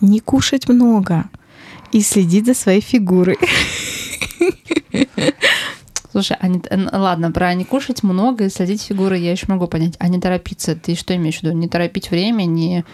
не 0.00 0.20
кушать 0.20 0.70
много 0.70 1.28
и 1.92 2.00
следить 2.00 2.46
за 2.46 2.54
своей 2.54 2.80
фигурой. 2.80 3.36
Слушай, 6.12 6.36
а 6.40 6.46
не, 6.46 6.60
ладно, 6.92 7.32
про 7.32 7.54
не 7.54 7.64
кушать 7.64 8.02
много 8.02 8.44
и 8.44 8.50
следить 8.50 8.82
фигуры 8.82 9.16
я 9.16 9.32
еще 9.32 9.46
могу 9.48 9.66
понять. 9.66 9.94
А 9.98 10.08
не 10.08 10.20
торопиться, 10.20 10.76
ты 10.76 10.94
что 10.94 11.16
имеешь 11.16 11.40
в 11.40 11.42
виду? 11.42 11.56
Не 11.56 11.68
торопить 11.68 12.10
время, 12.10 12.44
не 12.44 12.84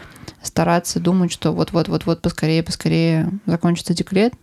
стараться 0.41 1.01
думать, 1.01 1.33
что 1.33 1.51
вот-вот-вот-вот 1.51 2.23
поскорее, 2.23 2.63
поскорее 2.63 3.33
закончится 3.45 3.93
декрет? 3.93 4.35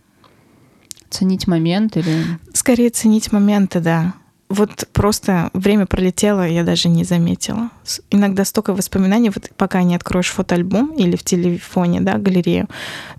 Ценить 1.08 1.46
момент 1.46 1.96
или... 1.96 2.22
Скорее 2.52 2.90
ценить 2.90 3.32
моменты, 3.32 3.80
да. 3.80 4.12
Вот 4.50 4.86
просто 4.92 5.48
время 5.54 5.86
пролетело, 5.86 6.46
я 6.46 6.62
даже 6.62 6.90
не 6.90 7.04
заметила. 7.04 7.70
Иногда 8.10 8.44
столько 8.44 8.74
воспоминаний, 8.74 9.30
вот 9.30 9.50
пока 9.56 9.82
не 9.84 9.96
откроешь 9.96 10.28
фотоальбом 10.28 10.88
или 10.88 11.16
в 11.16 11.24
телефоне, 11.24 12.02
да, 12.02 12.18
галерею, 12.18 12.68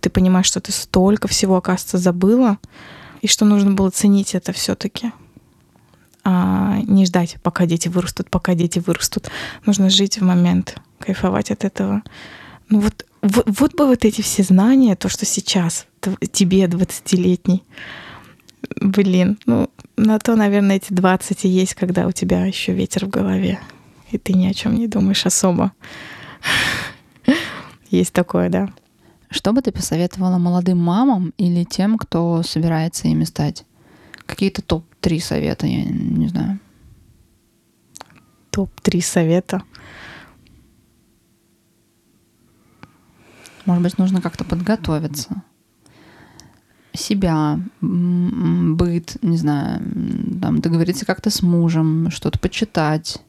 ты 0.01 0.11
понимаешь, 0.11 0.45
что 0.45 0.59
ты 0.59 0.71
столько 0.71 1.27
всего, 1.27 1.57
оказывается, 1.57 1.97
забыла, 1.97 2.59
и 3.23 3.27
что 3.27 3.43
нужно 3.43 3.71
было 3.71 3.89
ценить 3.89 4.35
это 4.35 4.53
все-таки 4.53 5.11
а 6.29 6.81
не 6.81 7.05
ждать, 7.05 7.37
пока 7.41 7.65
дети 7.65 7.87
вырастут, 7.87 8.29
пока 8.29 8.53
дети 8.53 8.83
вырастут. 8.85 9.29
Нужно 9.65 9.89
жить 9.89 10.17
в 10.17 10.25
момент, 10.25 10.75
кайфовать 10.99 11.51
от 11.51 11.63
этого. 11.63 12.03
Ну 12.67 12.81
вот, 12.81 13.05
вот, 13.21 13.45
вот 13.47 13.75
бы 13.75 13.87
вот 13.87 14.03
эти 14.03 14.19
все 14.19 14.43
знания, 14.43 14.97
то, 14.97 15.07
что 15.07 15.25
сейчас 15.25 15.85
тебе 16.33 16.65
20-летний, 16.65 17.63
блин, 18.81 19.39
ну 19.45 19.69
на 19.95 20.19
то, 20.19 20.35
наверное, 20.35 20.75
эти 20.75 20.91
20 20.91 21.45
и 21.45 21.47
есть, 21.47 21.75
когда 21.75 22.05
у 22.05 22.11
тебя 22.11 22.45
еще 22.45 22.73
ветер 22.73 23.05
в 23.05 23.09
голове, 23.09 23.57
и 24.11 24.17
ты 24.17 24.33
ни 24.33 24.47
о 24.47 24.53
чем 24.53 24.75
не 24.75 24.87
думаешь 24.89 25.25
особо. 25.25 25.71
Есть 27.89 28.11
такое, 28.11 28.49
да. 28.49 28.67
Что 29.29 29.53
бы 29.53 29.61
ты 29.61 29.71
посоветовала 29.71 30.37
молодым 30.37 30.77
мамам 30.77 31.33
или 31.37 31.63
тем, 31.63 31.97
кто 31.97 32.43
собирается 32.43 33.07
ими 33.07 33.23
стать? 33.23 33.63
Какие-то 34.25 34.61
топ-3 35.07 35.19
совета, 35.19 35.67
я 35.67 35.83
не 35.85 36.27
знаю. 36.27 36.59
Топ-3 38.51 39.01
совета. 39.01 39.63
Может 43.65 43.83
быть, 43.83 43.97
нужно 43.97 44.21
как-то 44.21 44.43
подготовиться. 44.43 45.43
себя, 46.93 47.59
быт, 47.81 49.17
не 49.21 49.37
знаю, 49.37 49.79
там, 50.41 50.61
договориться 50.61 51.05
как-то 51.05 51.29
с 51.29 51.43
мужем, 51.43 52.09
что-то 52.09 52.39
почитать? 52.39 53.19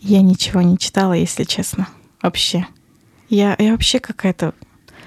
Я 0.00 0.22
ничего 0.22 0.60
не 0.60 0.76
читала, 0.76 1.12
если 1.12 1.44
честно. 1.44 1.88
Вообще. 2.20 2.66
Я, 3.28 3.54
я 3.58 3.72
вообще 3.72 4.00
какая-то 4.00 4.54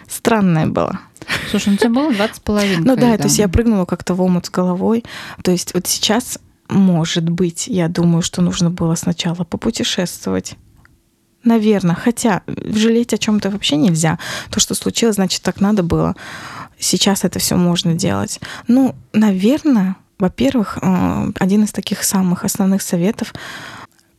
странная 0.07 0.67
была. 0.67 1.01
Слушай, 1.49 1.69
ну 1.69 1.73
у 1.75 1.77
тебя 1.77 1.89
было 1.89 2.13
20 2.13 2.35
с 2.35 2.39
половиной. 2.39 2.85
Ну 2.85 2.95
да, 2.95 3.11
да, 3.11 3.17
то 3.17 3.23
есть 3.23 3.39
я 3.39 3.47
прыгнула 3.47 3.85
как-то 3.85 4.13
в 4.13 4.21
омут 4.21 4.45
с 4.45 4.49
головой. 4.49 5.03
То 5.43 5.51
есть 5.51 5.73
вот 5.73 5.87
сейчас, 5.87 6.39
может 6.69 7.29
быть, 7.29 7.67
я 7.67 7.87
думаю, 7.87 8.21
что 8.21 8.41
нужно 8.41 8.69
было 8.69 8.95
сначала 8.95 9.43
попутешествовать. 9.43 10.55
Наверное. 11.43 11.95
Хотя 11.95 12.41
жалеть 12.47 13.13
о 13.13 13.17
чем-то 13.17 13.49
вообще 13.49 13.77
нельзя. 13.77 14.19
То, 14.49 14.59
что 14.59 14.75
случилось, 14.75 15.15
значит, 15.15 15.41
так 15.43 15.61
надо 15.61 15.83
было. 15.83 16.15
Сейчас 16.79 17.23
это 17.23 17.39
все 17.39 17.55
можно 17.55 17.93
делать. 17.93 18.39
Ну, 18.67 18.95
наверное, 19.13 19.95
во-первых, 20.19 20.77
э, 20.81 21.31
один 21.39 21.63
из 21.63 21.71
таких 21.71 22.03
самых 22.03 22.43
основных 22.43 22.81
советов. 22.81 23.33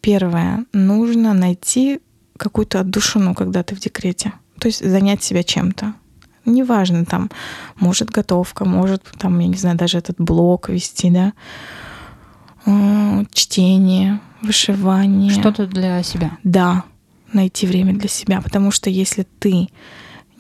Первое. 0.01 0.65
Нужно 0.73 1.35
найти 1.35 2.01
какую-то 2.37 2.81
отдушину, 2.81 3.35
когда 3.35 3.63
ты 3.63 3.75
в 3.75 3.81
декрете. 3.81 4.33
То 4.59 4.69
есть 4.69 4.85
занять 4.85 5.23
себя 5.23 5.43
чем-то. 5.43 5.95
Неважно, 6.45 7.05
там, 7.05 7.31
может, 7.77 8.11
готовка, 8.11 8.65
может, 8.65 9.03
там, 9.19 9.39
я 9.39 9.49
не 9.49 9.57
знаю, 9.57 9.77
даже 9.77 9.99
этот 9.99 10.17
блог 10.19 10.69
вести, 10.71 11.11
да, 11.11 11.33
э, 12.65 13.25
чтение, 13.33 14.21
вышивание. 14.41 15.31
Что-то 15.31 15.67
для 15.67 16.03
себя. 16.03 16.39
Да, 16.45 16.85
найти 17.33 17.67
время 17.67 17.95
для 17.95 18.09
себя, 18.09 18.41
потому 18.41 18.71
что 18.71 18.89
если 18.89 19.27
ты 19.39 19.69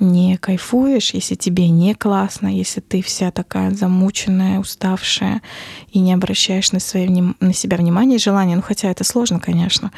не 0.00 0.36
кайфуешь, 0.36 1.12
если 1.12 1.34
тебе 1.34 1.68
не 1.68 1.94
классно, 1.94 2.48
если 2.48 2.80
ты 2.80 3.02
вся 3.02 3.30
такая 3.30 3.72
замученная, 3.72 4.60
уставшая 4.60 5.42
и 5.90 5.98
не 5.98 6.12
обращаешь 6.12 6.72
на, 6.72 6.80
свои, 6.80 7.08
на 7.08 7.52
себя 7.52 7.76
внимания 7.76 8.16
и 8.16 8.20
желания, 8.20 8.56
ну 8.56 8.62
хотя 8.62 8.90
это 8.90 9.04
сложно, 9.04 9.40
конечно, 9.40 9.90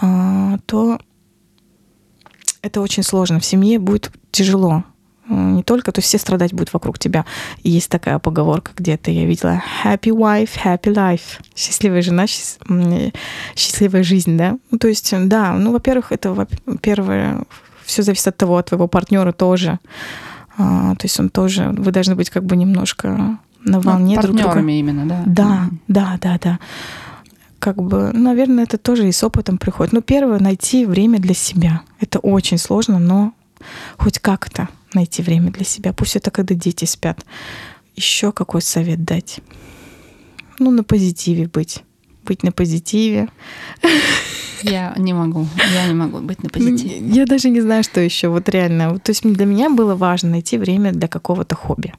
а, 0.00 0.58
то 0.66 0.98
это 2.62 2.80
очень 2.80 3.02
сложно. 3.02 3.40
В 3.40 3.44
семье 3.44 3.78
будет 3.78 4.10
тяжело. 4.30 4.84
Не 5.28 5.62
только, 5.62 5.92
то 5.92 6.00
есть 6.00 6.08
все 6.08 6.18
страдать 6.18 6.52
будут 6.52 6.72
вокруг 6.72 6.98
тебя. 6.98 7.24
И 7.62 7.70
есть 7.70 7.88
такая 7.88 8.18
поговорка 8.18 8.72
где-то, 8.76 9.12
я 9.12 9.26
видела, 9.26 9.62
happy 9.84 10.10
wife, 10.10 10.50
happy 10.64 10.92
life. 10.92 11.40
Счастливая 11.54 12.02
жена, 12.02 12.26
счастливая 12.26 14.02
жизнь, 14.02 14.36
да? 14.36 14.58
Ну, 14.72 14.78
то 14.78 14.88
есть, 14.88 15.14
да, 15.28 15.52
ну, 15.52 15.72
во-первых, 15.72 16.10
это 16.10 16.48
первое, 16.82 17.44
все 17.84 18.02
зависит 18.02 18.26
от 18.26 18.36
того, 18.36 18.56
от 18.56 18.66
твоего 18.66 18.88
партнера 18.88 19.30
тоже. 19.30 19.78
А, 20.58 20.96
то 20.96 21.04
есть 21.04 21.20
он 21.20 21.30
тоже, 21.30 21.72
вы 21.78 21.92
должны 21.92 22.16
быть 22.16 22.28
как 22.28 22.44
бы 22.44 22.56
немножко 22.56 23.38
на 23.62 23.80
волне 23.80 24.16
ну, 24.16 24.22
друг 24.22 24.36
друга. 24.36 24.58
именно, 24.58 25.06
да? 25.06 25.22
Да, 25.26 25.68
да, 25.86 26.18
да, 26.20 26.38
да 26.42 26.58
как 27.60 27.76
бы, 27.76 28.10
наверное, 28.12 28.64
это 28.64 28.78
тоже 28.78 29.08
и 29.08 29.12
с 29.12 29.22
опытом 29.22 29.58
приходит. 29.58 29.92
Ну, 29.92 30.00
первое, 30.00 30.40
найти 30.40 30.86
время 30.86 31.18
для 31.18 31.34
себя. 31.34 31.82
Это 32.00 32.18
очень 32.18 32.58
сложно, 32.58 32.98
но 32.98 33.32
хоть 33.98 34.18
как-то 34.18 34.68
найти 34.94 35.22
время 35.22 35.52
для 35.52 35.64
себя. 35.64 35.92
Пусть 35.92 36.16
это 36.16 36.30
когда 36.30 36.54
дети 36.54 36.86
спят. 36.86 37.24
Еще 37.94 38.32
какой 38.32 38.62
совет 38.62 39.04
дать? 39.04 39.40
Ну, 40.58 40.70
на 40.70 40.82
позитиве 40.82 41.46
быть. 41.46 41.84
Быть 42.24 42.42
на 42.42 42.50
позитиве. 42.50 43.28
Я 44.62 44.94
не 44.96 45.12
могу. 45.12 45.46
Я 45.74 45.86
не 45.86 45.94
могу 45.94 46.18
быть 46.18 46.42
на 46.42 46.48
позитиве. 46.48 46.98
Я 46.98 47.26
даже 47.26 47.50
не 47.50 47.60
знаю, 47.60 47.84
что 47.84 48.00
еще. 48.00 48.28
Вот 48.28 48.48
реально. 48.48 48.98
То 48.98 49.10
есть 49.10 49.22
для 49.22 49.44
меня 49.44 49.70
было 49.70 49.94
важно 49.94 50.30
найти 50.30 50.58
время 50.58 50.92
для 50.92 51.08
какого-то 51.08 51.54
хобби 51.54 51.92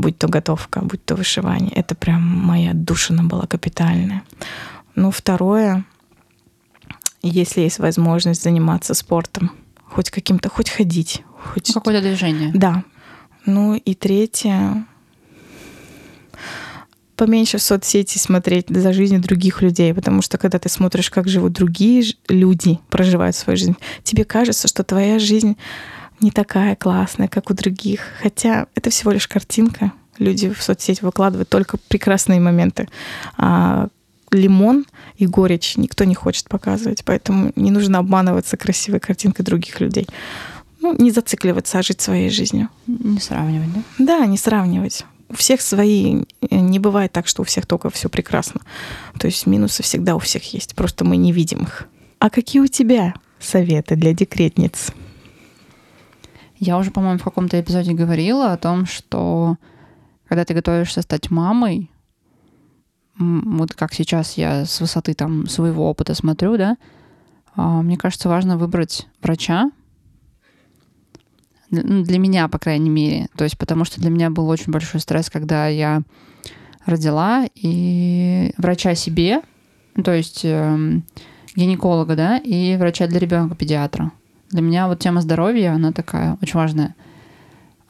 будь 0.00 0.18
то 0.18 0.28
готовка, 0.28 0.80
будь 0.80 1.04
то 1.04 1.14
вышивание. 1.14 1.72
Это 1.72 1.94
прям 1.94 2.22
моя 2.22 2.72
душина 2.74 3.24
была 3.24 3.46
капитальная. 3.46 4.22
Ну, 4.94 5.10
второе, 5.10 5.84
если 7.22 7.60
есть 7.62 7.78
возможность 7.78 8.42
заниматься 8.42 8.94
спортом, 8.94 9.52
хоть 9.84 10.10
каким-то, 10.10 10.48
хоть 10.48 10.70
ходить. 10.70 11.22
Хоть... 11.52 11.68
Ну, 11.68 11.74
какое-то 11.74 12.02
движение. 12.02 12.50
Да. 12.54 12.84
Ну 13.46 13.74
и 13.74 13.94
третье, 13.94 14.84
поменьше 17.16 17.58
в 17.58 17.62
соцсети 17.62 18.18
смотреть 18.18 18.68
за 18.68 18.92
жизнью 18.92 19.20
других 19.20 19.60
людей, 19.60 19.92
потому 19.92 20.22
что 20.22 20.38
когда 20.38 20.58
ты 20.58 20.68
смотришь, 20.68 21.10
как 21.10 21.28
живут 21.28 21.52
другие 21.52 22.04
люди, 22.28 22.78
проживают 22.88 23.36
свою 23.36 23.56
жизнь, 23.56 23.76
тебе 24.02 24.24
кажется, 24.24 24.68
что 24.68 24.84
твоя 24.84 25.18
жизнь 25.18 25.56
не 26.20 26.30
такая 26.30 26.76
классная, 26.76 27.28
как 27.28 27.50
у 27.50 27.54
других. 27.54 28.00
Хотя 28.22 28.66
это 28.74 28.90
всего 28.90 29.12
лишь 29.12 29.28
картинка. 29.28 29.92
Люди 30.18 30.52
в 30.52 30.62
соцсети 30.62 31.02
выкладывают 31.02 31.48
только 31.48 31.78
прекрасные 31.88 32.40
моменты. 32.40 32.88
А 33.36 33.88
лимон 34.30 34.84
и 35.16 35.26
горечь 35.26 35.76
никто 35.76 36.04
не 36.04 36.14
хочет 36.14 36.48
показывать, 36.48 37.04
поэтому 37.04 37.52
не 37.56 37.70
нужно 37.70 37.98
обманываться 37.98 38.56
красивой 38.56 39.00
картинкой 39.00 39.44
других 39.44 39.80
людей. 39.80 40.06
Ну, 40.80 40.94
не 40.96 41.10
зацикливаться, 41.10 41.78
а 41.78 41.82
жить 41.82 42.00
своей 42.00 42.30
жизнью. 42.30 42.68
Не 42.86 43.20
сравнивать, 43.20 43.72
да? 43.72 43.82
Да, 43.98 44.26
не 44.26 44.38
сравнивать. 44.38 45.04
У 45.28 45.34
всех 45.34 45.60
свои. 45.60 46.24
Не 46.50 46.78
бывает 46.78 47.12
так, 47.12 47.26
что 47.26 47.42
у 47.42 47.44
всех 47.44 47.66
только 47.66 47.90
все 47.90 48.08
прекрасно. 48.08 48.62
То 49.18 49.26
есть 49.26 49.46
минусы 49.46 49.82
всегда 49.82 50.16
у 50.16 50.18
всех 50.18 50.54
есть, 50.54 50.74
просто 50.74 51.04
мы 51.04 51.16
не 51.16 51.32
видим 51.32 51.62
их. 51.64 51.86
А 52.18 52.30
какие 52.30 52.60
у 52.60 52.66
тебя 52.66 53.14
советы 53.38 53.94
для 53.96 54.12
декретниц? 54.12 54.92
Я 56.60 56.76
уже, 56.76 56.90
по-моему, 56.90 57.18
в 57.18 57.24
каком-то 57.24 57.58
эпизоде 57.58 57.94
говорила 57.94 58.52
о 58.52 58.58
том, 58.58 58.84
что 58.84 59.56
когда 60.28 60.44
ты 60.44 60.52
готовишься 60.52 61.00
стать 61.00 61.30
мамой, 61.30 61.90
вот 63.18 63.72
как 63.72 63.94
сейчас 63.94 64.36
я 64.36 64.66
с 64.66 64.78
высоты 64.80 65.14
там 65.14 65.48
своего 65.48 65.88
опыта 65.88 66.14
смотрю, 66.14 66.58
да, 66.58 66.76
а, 67.56 67.80
мне 67.80 67.96
кажется, 67.96 68.28
важно 68.28 68.58
выбрать 68.58 69.08
врача, 69.22 69.70
ну, 71.70 72.04
для 72.04 72.18
меня, 72.18 72.46
по 72.48 72.58
крайней 72.58 72.90
мере. 72.90 73.28
То 73.36 73.44
есть 73.44 73.56
потому 73.56 73.84
что 73.84 74.00
для 74.00 74.10
меня 74.10 74.28
был 74.28 74.48
очень 74.48 74.70
большой 74.72 75.00
стресс, 75.00 75.30
когда 75.30 75.66
я 75.66 76.02
родила, 76.84 77.46
и 77.54 78.52
врача 78.58 78.94
себе, 78.94 79.40
то 80.02 80.12
есть 80.12 80.44
э, 80.44 81.00
гинеколога, 81.56 82.16
да, 82.16 82.38
и 82.38 82.76
врача 82.76 83.06
для 83.06 83.18
ребенка, 83.18 83.54
педиатра. 83.54 84.12
Для 84.50 84.62
меня 84.62 84.88
вот 84.88 84.98
тема 84.98 85.20
здоровья, 85.20 85.72
она 85.72 85.92
такая 85.92 86.36
очень 86.42 86.58
важная. 86.58 86.94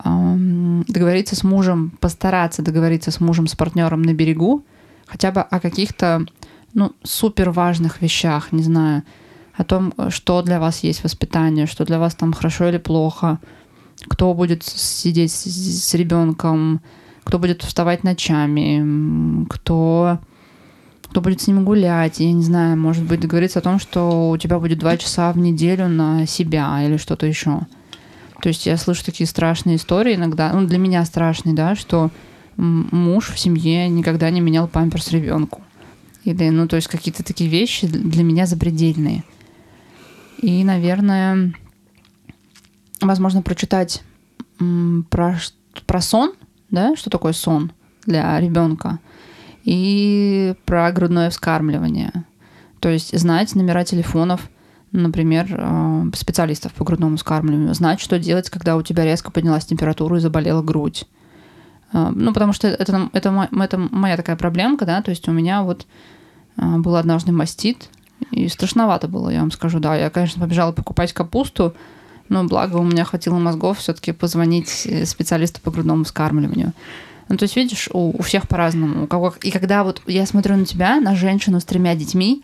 Договориться 0.02 1.36
с 1.36 1.42
мужем, 1.42 1.92
постараться 2.00 2.62
договориться 2.62 3.10
с 3.10 3.20
мужем, 3.20 3.46
с 3.46 3.54
партнером 3.54 4.02
на 4.02 4.14
берегу, 4.14 4.64
хотя 5.06 5.30
бы 5.30 5.40
о 5.40 5.60
каких-то 5.60 6.24
ну, 6.72 6.92
супер 7.02 7.50
важных 7.50 8.00
вещах, 8.00 8.52
не 8.52 8.62
знаю, 8.62 9.02
о 9.54 9.64
том, 9.64 9.92
что 10.08 10.42
для 10.42 10.58
вас 10.58 10.82
есть 10.84 11.02
воспитание, 11.04 11.66
что 11.66 11.84
для 11.84 11.98
вас 11.98 12.14
там 12.14 12.32
хорошо 12.32 12.68
или 12.68 12.78
плохо, 12.78 13.38
кто 14.08 14.32
будет 14.32 14.62
сидеть 14.62 15.32
с, 15.32 15.44
с 15.44 15.94
ребенком, 15.94 16.80
кто 17.24 17.38
будет 17.38 17.62
вставать 17.62 18.04
ночами, 18.04 19.46
кто 19.50 20.18
кто 21.10 21.20
будет 21.20 21.40
с 21.40 21.48
ним 21.48 21.64
гулять, 21.64 22.20
я 22.20 22.32
не 22.32 22.44
знаю, 22.44 22.78
может 22.78 23.04
быть, 23.04 23.20
договориться 23.20 23.58
о 23.58 23.62
том, 23.62 23.80
что 23.80 24.30
у 24.30 24.36
тебя 24.36 24.60
будет 24.60 24.78
два 24.78 24.96
часа 24.96 25.32
в 25.32 25.38
неделю 25.38 25.88
на 25.88 26.24
себя 26.24 26.80
или 26.84 26.96
что-то 26.98 27.26
еще. 27.26 27.62
То 28.40 28.48
есть 28.48 28.64
я 28.64 28.76
слышу 28.76 29.04
такие 29.04 29.26
страшные 29.26 29.76
истории 29.76 30.14
иногда, 30.14 30.52
ну, 30.52 30.66
для 30.68 30.78
меня 30.78 31.04
страшные, 31.04 31.54
да, 31.54 31.74
что 31.74 32.10
муж 32.56 33.30
в 33.30 33.38
семье 33.38 33.88
никогда 33.88 34.30
не 34.30 34.40
менял 34.40 34.68
памперс 34.68 35.10
ребенку. 35.10 35.62
Или, 36.24 36.48
ну, 36.50 36.68
то 36.68 36.76
есть 36.76 36.86
какие-то 36.86 37.24
такие 37.24 37.50
вещи 37.50 37.88
для 37.88 38.22
меня 38.22 38.46
запредельные. 38.46 39.24
И, 40.40 40.62
наверное, 40.62 41.52
возможно, 43.00 43.42
прочитать 43.42 44.04
про, 45.10 45.40
про 45.86 46.00
сон, 46.00 46.34
да, 46.70 46.94
что 46.94 47.10
такое 47.10 47.32
сон 47.32 47.72
для 48.06 48.38
ребенка– 48.38 49.00
и 49.70 50.54
про 50.64 50.90
грудное 50.90 51.30
вскармливание. 51.30 52.24
То 52.80 52.88
есть 52.88 53.16
знать 53.16 53.54
номера 53.54 53.84
телефонов, 53.84 54.50
например, 54.90 55.46
э, 55.48 56.02
специалистов 56.14 56.72
по 56.72 56.82
грудному 56.82 57.16
вскармливанию, 57.16 57.72
знать, 57.74 58.00
что 58.00 58.18
делать, 58.18 58.50
когда 58.50 58.76
у 58.76 58.82
тебя 58.82 59.04
резко 59.04 59.30
поднялась 59.30 59.64
температура 59.64 60.16
и 60.16 60.20
заболела 60.20 60.60
грудь. 60.60 61.06
Э, 61.92 62.10
ну, 62.12 62.32
потому 62.32 62.52
что 62.52 62.66
это, 62.66 63.10
это, 63.12 63.38
это 63.52 63.78
моя 63.78 64.16
такая 64.16 64.34
проблемка, 64.34 64.86
да, 64.86 65.02
то 65.02 65.12
есть 65.12 65.28
у 65.28 65.32
меня 65.32 65.62
вот 65.62 65.86
э, 66.56 66.78
был 66.78 66.96
однажды 66.96 67.30
мастит, 67.30 67.90
и 68.32 68.48
страшновато 68.48 69.06
было, 69.06 69.28
я 69.28 69.38
вам 69.38 69.52
скажу, 69.52 69.78
да. 69.78 69.94
Я, 69.94 70.10
конечно, 70.10 70.42
побежала 70.42 70.72
покупать 70.72 71.12
капусту, 71.12 71.74
но 72.28 72.42
благо 72.42 72.78
у 72.78 72.82
меня 72.82 73.04
хватило 73.04 73.38
мозгов 73.38 73.78
все-таки 73.78 74.10
позвонить 74.10 74.68
специалисту 75.04 75.60
по 75.60 75.70
грудному 75.70 76.02
вскармливанию. 76.02 76.72
Ну, 77.30 77.36
то 77.36 77.44
есть, 77.44 77.54
видишь, 77.54 77.88
у, 77.92 78.10
у 78.10 78.22
всех 78.22 78.48
по-разному. 78.48 79.08
И 79.42 79.50
когда 79.52 79.84
вот 79.84 80.02
я 80.06 80.26
смотрю 80.26 80.56
на 80.56 80.64
тебя, 80.64 80.98
на 80.98 81.14
женщину 81.14 81.60
с 81.60 81.64
тремя 81.64 81.94
детьми, 81.94 82.42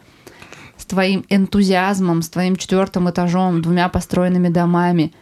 с 0.76 0.86
твоим 0.86 1.24
энтузиазмом, 1.28 2.22
с 2.22 2.28
твоим 2.28 2.54
четвертым 2.54 3.10
этажом, 3.10 3.62
двумя 3.62 3.88
построенными 3.88 4.48
домами, 4.48 5.12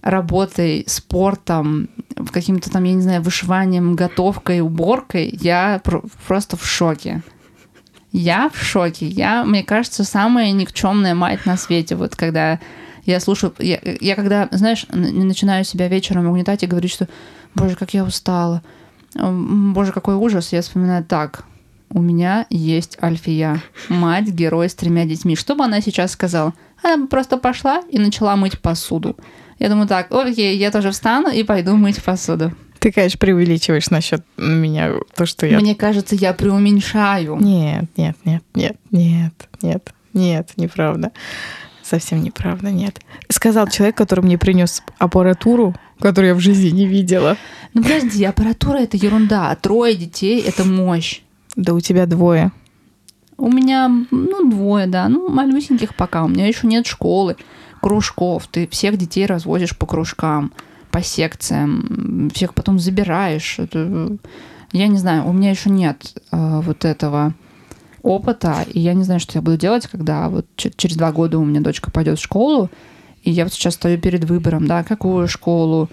работой, 0.00 0.84
спортом, 0.86 1.88
каким-то 2.32 2.70
там, 2.70 2.84
я 2.84 2.94
не 2.94 3.02
знаю, 3.02 3.20
вышиванием, 3.20 3.96
готовкой, 3.96 4.60
уборкой, 4.60 5.36
я 5.40 5.82
просто 6.28 6.56
в 6.56 6.64
шоке. 6.64 7.24
Я 8.12 8.48
в 8.48 8.62
шоке. 8.62 9.08
Я, 9.08 9.42
мне 9.44 9.64
кажется, 9.64 10.04
самая 10.04 10.52
никчемная 10.52 11.16
мать 11.16 11.46
на 11.46 11.56
свете. 11.56 11.96
Вот 11.96 12.14
когда 12.14 12.60
я 13.04 13.18
слушаю, 13.18 13.52
я, 13.58 13.80
я 13.82 14.14
когда, 14.14 14.46
знаешь, 14.52 14.86
начинаю 14.88 15.64
себя 15.64 15.88
вечером 15.88 16.28
угнетать 16.28 16.62
и 16.62 16.68
говорить, 16.68 16.92
что, 16.92 17.08
боже, 17.56 17.74
как 17.74 17.92
я 17.92 18.04
устала, 18.04 18.62
боже, 19.14 19.92
какой 19.92 20.14
ужас, 20.14 20.52
я 20.52 20.62
вспоминаю 20.62 21.04
так, 21.04 21.44
у 21.90 22.00
меня 22.00 22.46
есть 22.50 22.98
Альфия, 23.00 23.62
мать, 23.88 24.28
герой 24.28 24.68
с 24.68 24.74
тремя 24.74 25.04
детьми. 25.04 25.36
Что 25.36 25.54
бы 25.54 25.64
она 25.64 25.80
сейчас 25.80 26.12
сказала? 26.12 26.52
Она 26.82 27.04
бы 27.04 27.06
просто 27.06 27.36
пошла 27.36 27.82
и 27.88 27.98
начала 27.98 28.34
мыть 28.36 28.58
посуду. 28.58 29.16
Я 29.58 29.68
думаю, 29.68 29.86
так, 29.86 30.12
окей, 30.12 30.56
я 30.58 30.70
тоже 30.70 30.90
встану 30.90 31.28
и 31.28 31.44
пойду 31.44 31.76
мыть 31.76 32.02
посуду. 32.02 32.52
Ты, 32.80 32.92
конечно, 32.92 33.18
преувеличиваешь 33.18 33.90
насчет 33.90 34.24
меня, 34.36 34.92
то, 35.14 35.24
что 35.24 35.46
я... 35.46 35.58
Мне 35.58 35.74
кажется, 35.74 36.16
я 36.16 36.34
преуменьшаю. 36.34 37.36
Нет, 37.40 37.86
нет, 37.96 38.16
нет, 38.24 38.42
нет, 38.54 38.76
нет, 38.90 39.32
нет, 39.62 39.94
нет, 40.12 40.50
неправда. 40.56 41.12
Совсем 41.84 42.22
неправда, 42.22 42.70
нет. 42.70 42.98
Сказал 43.28 43.68
человек, 43.68 43.94
который 43.94 44.24
мне 44.24 44.38
принес 44.38 44.82
аппаратуру, 44.98 45.74
которую 46.00 46.30
я 46.30 46.34
в 46.34 46.40
жизни 46.40 46.70
не 46.70 46.86
видела. 46.86 47.36
Ну 47.74 47.82
подожди, 47.82 48.24
аппаратура 48.24 48.78
это 48.78 48.96
ерунда. 48.96 49.54
Трое 49.56 49.94
детей 49.94 50.40
это 50.40 50.64
мощь. 50.64 51.20
Да 51.56 51.74
у 51.74 51.80
тебя 51.80 52.06
двое. 52.06 52.52
У 53.36 53.50
меня, 53.50 53.90
ну, 54.10 54.50
двое, 54.50 54.86
да. 54.86 55.08
Ну, 55.08 55.28
малюсеньких 55.28 55.94
пока. 55.94 56.24
У 56.24 56.28
меня 56.28 56.46
еще 56.46 56.66
нет 56.66 56.86
школы, 56.86 57.36
кружков. 57.82 58.46
Ты 58.46 58.66
всех 58.68 58.96
детей 58.96 59.26
развозишь 59.26 59.76
по 59.76 59.84
кружкам, 59.84 60.54
по 60.90 61.02
секциям. 61.02 62.30
Всех 62.32 62.54
потом 62.54 62.78
забираешь. 62.78 63.58
Это, 63.58 64.16
я 64.72 64.86
не 64.86 64.96
знаю, 64.96 65.26
у 65.26 65.34
меня 65.34 65.50
еще 65.50 65.68
нет 65.68 66.14
э, 66.32 66.60
вот 66.62 66.86
этого 66.86 67.34
опыта. 68.04 68.64
И 68.72 68.78
я 68.78 68.94
не 68.94 69.02
знаю, 69.02 69.18
что 69.18 69.38
я 69.38 69.42
буду 69.42 69.56
делать, 69.56 69.88
когда 69.88 70.28
вот 70.28 70.46
через 70.56 70.96
два 70.96 71.10
года 71.10 71.38
у 71.38 71.44
меня 71.44 71.60
дочка 71.60 71.90
пойдет 71.90 72.18
в 72.18 72.22
школу. 72.22 72.70
И 73.22 73.30
я 73.30 73.44
вот 73.44 73.52
сейчас 73.52 73.74
стою 73.74 73.98
перед 73.98 74.24
выбором, 74.24 74.66
да, 74.66 74.84
какую 74.84 75.26
школу, 75.26 75.88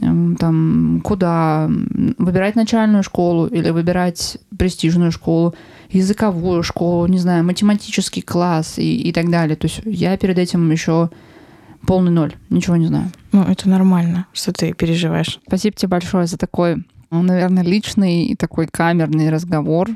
там, 0.00 1.02
куда 1.04 1.68
выбирать 2.16 2.56
начальную 2.56 3.02
школу 3.02 3.46
или 3.46 3.68
выбирать 3.68 4.38
престижную 4.58 5.12
школу, 5.12 5.54
языковую 5.90 6.62
школу, 6.62 7.06
не 7.06 7.18
знаю, 7.18 7.44
математический 7.44 8.22
класс 8.22 8.78
и, 8.78 9.02
и 9.02 9.12
так 9.12 9.30
далее. 9.30 9.54
То 9.54 9.66
есть 9.66 9.82
я 9.84 10.16
перед 10.16 10.38
этим 10.38 10.70
еще 10.70 11.10
полный 11.86 12.10
ноль, 12.10 12.32
ничего 12.48 12.76
не 12.76 12.86
знаю. 12.86 13.12
Ну, 13.32 13.42
это 13.42 13.68
нормально, 13.68 14.26
что 14.32 14.52
ты 14.52 14.72
переживаешь. 14.72 15.40
Спасибо 15.46 15.76
тебе 15.76 15.90
большое 15.90 16.26
за 16.26 16.38
такой, 16.38 16.86
ну, 17.10 17.20
наверное, 17.20 17.62
личный 17.62 18.24
и 18.24 18.36
такой 18.36 18.68
камерный 18.68 19.28
разговор. 19.28 19.90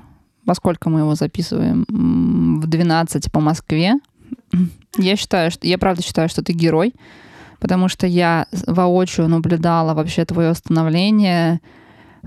Во 0.47 0.55
сколько 0.55 0.89
мы 0.89 1.01
его 1.01 1.15
записываем? 1.15 1.85
В 2.61 2.67
12 2.67 3.31
по 3.31 3.41
Москве. 3.41 3.97
Я 4.97 5.17
считаю, 5.17 5.51
что 5.51 5.67
я 5.67 5.77
правда 5.77 6.03
считаю, 6.03 6.29
что 6.29 6.43
ты 6.43 6.53
герой 6.53 6.95
потому 7.61 7.89
что 7.89 8.07
я 8.07 8.47
воочию 8.67 9.29
наблюдала 9.29 9.95
вообще 9.95 10.25
твое 10.25 10.55
становление, 10.55 11.61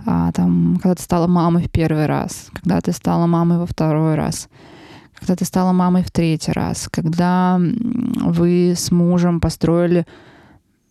а, 0.06 0.32
там, 0.32 0.80
когда 0.82 0.96
ты 0.96 1.04
стала 1.04 1.28
мамой 1.28 1.64
в 1.64 1.72
первый 1.72 2.06
раз, 2.06 2.50
когда 2.54 2.82
ты 2.82 2.92
стала 2.92 3.28
мамой 3.28 3.58
во 3.58 3.66
второй 3.66 4.16
раз, 4.16 4.50
когда 5.14 5.36
ты 5.36 5.46
стала 5.46 5.72
мамой 5.72 6.04
в 6.04 6.12
третий 6.12 6.52
раз, 6.52 6.88
когда 6.90 7.60
вы 7.60 8.74
с 8.76 8.92
мужем 8.92 9.40
построили... 9.40 10.06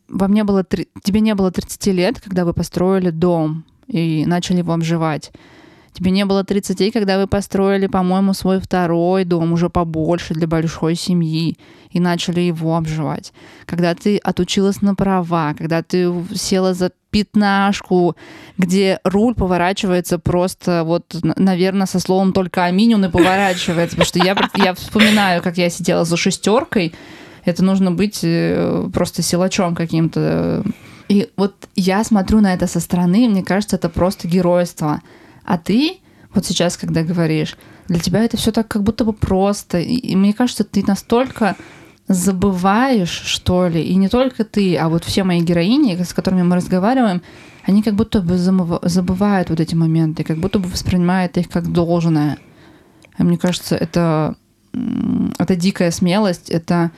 Во 0.09 0.29
мне 0.29 0.45
было... 0.45 0.64
Тебе 0.64 1.20
не 1.20 1.35
было 1.35 1.51
30 1.51 1.87
лет, 1.89 2.20
когда 2.20 2.45
вы 2.45 2.53
построили 2.53 3.11
дом 3.11 3.64
и 3.87 4.24
начали 4.26 4.59
его 4.59 4.72
обживать. 4.72 5.33
Тебе 5.93 6.11
не 6.11 6.24
было 6.24 6.45
30, 6.45 6.93
когда 6.93 7.18
вы 7.18 7.26
построили, 7.26 7.86
по-моему, 7.86 8.34
свой 8.34 8.61
второй 8.61 9.24
дом, 9.24 9.53
уже 9.53 9.68
побольше 9.68 10.34
для 10.34 10.47
большой 10.47 10.95
семьи, 10.95 11.57
и 11.91 12.01
начали 12.01 12.41
его 12.41 12.76
обживать. 12.76 13.32
Когда 13.66 13.95
ты 13.95 14.18
отучилась 14.18 14.82
на 14.82 14.95
права, 14.95 15.55
когда 15.55 15.82
ты 15.82 16.12
села 16.34 16.74
за 16.74 16.93
пятнашку, 17.11 18.16
где 18.59 19.01
руль 19.05 19.34
поворачивается 19.34 20.18
просто 20.18 20.82
вот, 20.84 21.16
наверное, 21.22 21.86
со 21.86 22.01
словом 22.01 22.32
только 22.32 22.64
аминь 22.64 22.95
он 22.95 23.07
и 23.07 23.11
поворачивается. 23.11 23.97
Потому 23.97 24.07
что 24.07 24.18
я, 24.18 24.36
я 24.57 24.74
вспоминаю, 24.74 25.43
как 25.43 25.57
я 25.57 25.70
сидела 25.70 26.05
за 26.05 26.16
шестеркой. 26.16 26.95
Это 27.45 27.64
нужно 27.64 27.91
быть 27.91 28.20
э, 28.22 28.91
просто 28.93 29.22
силачом 29.22 29.74
каким-то. 29.74 30.62
И 31.09 31.30
вот 31.36 31.55
я 31.74 32.05
смотрю 32.05 32.41
на 32.41 32.53
это 32.53 32.66
со 32.66 32.80
стороны, 32.80 33.28
мне 33.28 33.43
кажется, 33.43 33.76
это 33.76 33.89
просто 33.89 34.28
геройство. 34.28 35.01
А 35.49 35.57
ты 35.57 36.01
вот 36.34 36.44
сейчас, 36.44 36.76
когда 36.76 37.03
говоришь, 37.03 37.57
для 37.88 37.99
тебя 37.99 38.22
это 38.22 38.36
все 38.36 38.53
так 38.53 38.68
как 38.68 38.82
будто 38.82 39.07
бы 39.07 39.14
просто. 39.14 39.78
И, 39.78 40.14
мне 40.14 40.34
кажется, 40.34 40.62
ты 40.62 40.84
настолько 40.86 41.57
забываешь, 42.07 43.09
что 43.09 43.66
ли, 43.66 43.82
и 43.82 43.94
не 43.94 44.09
только 44.09 44.44
ты, 44.44 44.76
а 44.76 44.90
вот 44.90 45.05
все 45.05 45.24
мои 45.24 45.40
героини, 45.40 45.96
с 46.03 46.12
которыми 46.12 46.42
мы 46.42 46.57
разговариваем, 46.57 47.22
они 47.64 47.82
как 47.82 47.94
будто 47.94 48.20
бы 48.20 48.36
забывают 48.36 49.49
вот 49.49 49.59
эти 49.59 49.74
моменты, 49.74 50.22
как 50.22 50.36
будто 50.36 50.59
бы 50.59 50.68
воспринимают 50.68 51.38
их 51.38 51.49
как 51.49 51.72
должное. 51.72 52.36
И 53.18 53.22
мне 53.22 53.38
кажется, 53.38 53.74
это, 53.74 54.36
это 55.38 55.57
дикая 55.57 55.90
смелость, 55.90 56.51
это 56.51 56.90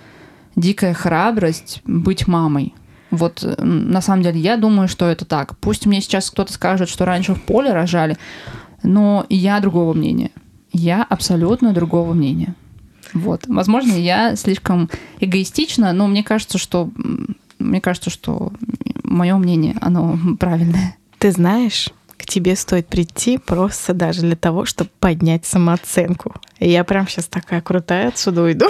дикая 0.56 0.92
храбрость 0.92 1.82
быть 1.84 2.26
мамой. 2.26 2.74
Вот 3.10 3.44
на 3.58 4.00
самом 4.00 4.22
деле 4.22 4.40
я 4.40 4.56
думаю, 4.56 4.88
что 4.88 5.06
это 5.08 5.24
так. 5.24 5.58
Пусть 5.58 5.86
мне 5.86 6.00
сейчас 6.00 6.30
кто-то 6.30 6.52
скажет, 6.52 6.88
что 6.88 7.04
раньше 7.04 7.34
в 7.34 7.42
поле 7.42 7.72
рожали, 7.72 8.16
но 8.82 9.26
я 9.28 9.60
другого 9.60 9.94
мнения. 9.94 10.30
Я 10.72 11.02
абсолютно 11.02 11.72
другого 11.72 12.14
мнения. 12.14 12.54
Вот. 13.12 13.42
Возможно, 13.46 13.92
я 13.92 14.36
слишком 14.36 14.88
эгоистична, 15.18 15.92
но 15.92 16.06
мне 16.06 16.22
кажется, 16.22 16.58
что 16.58 16.90
мне 17.58 17.80
кажется, 17.80 18.10
что 18.10 18.52
мое 19.02 19.36
мнение, 19.36 19.76
оно 19.80 20.18
правильное. 20.38 20.96
Ты 21.18 21.32
знаешь, 21.32 21.90
к 22.16 22.24
тебе 22.24 22.56
стоит 22.56 22.86
прийти 22.86 23.38
просто 23.38 23.92
даже 23.92 24.22
для 24.22 24.36
того, 24.36 24.64
чтобы 24.64 24.90
поднять 25.00 25.44
самооценку. 25.44 26.34
Я 26.58 26.84
прям 26.84 27.08
сейчас 27.08 27.26
такая 27.26 27.60
крутая 27.60 28.08
отсюда 28.08 28.42
уйду. 28.42 28.66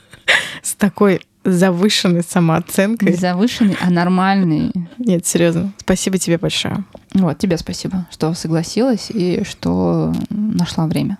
С 0.62 0.74
такой 0.74 1.22
завышенной 1.44 2.22
самооценкой. 2.22 3.10
Не 3.10 3.16
завышенной, 3.16 3.76
а 3.80 3.90
нормальной. 3.90 4.72
Нет, 4.98 5.26
серьезно. 5.26 5.72
Спасибо 5.78 6.18
тебе 6.18 6.38
большое. 6.38 6.84
Вот, 7.14 7.38
тебе 7.38 7.56
спасибо, 7.56 8.06
что 8.10 8.34
согласилась 8.34 9.10
и 9.10 9.42
что 9.44 10.12
нашла 10.30 10.86
время. 10.86 11.18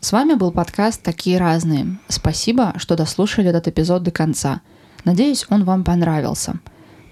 С 0.00 0.10
вами 0.10 0.34
был 0.34 0.50
подкаст 0.50 1.02
«Такие 1.02 1.38
разные». 1.38 1.98
Спасибо, 2.08 2.74
что 2.76 2.96
дослушали 2.96 3.50
этот 3.50 3.68
эпизод 3.68 4.02
до 4.02 4.10
конца. 4.10 4.60
Надеюсь, 5.04 5.46
он 5.48 5.64
вам 5.64 5.84
понравился. 5.84 6.54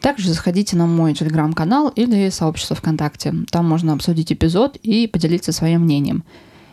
Также 0.00 0.30
заходите 0.30 0.76
на 0.76 0.86
мой 0.86 1.14
телеграм-канал 1.14 1.88
или 1.94 2.30
сообщество 2.30 2.74
ВКонтакте. 2.74 3.34
Там 3.50 3.68
можно 3.68 3.92
обсудить 3.92 4.32
эпизод 4.32 4.76
и 4.82 5.06
поделиться 5.06 5.52
своим 5.52 5.82
мнением. 5.82 6.24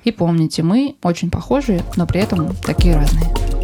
И 0.05 0.11
помните, 0.11 0.63
мы 0.63 0.95
очень 1.03 1.29
похожи, 1.29 1.83
но 1.97 2.07
при 2.07 2.21
этом 2.21 2.55
такие 2.65 2.95
разные. 2.95 3.56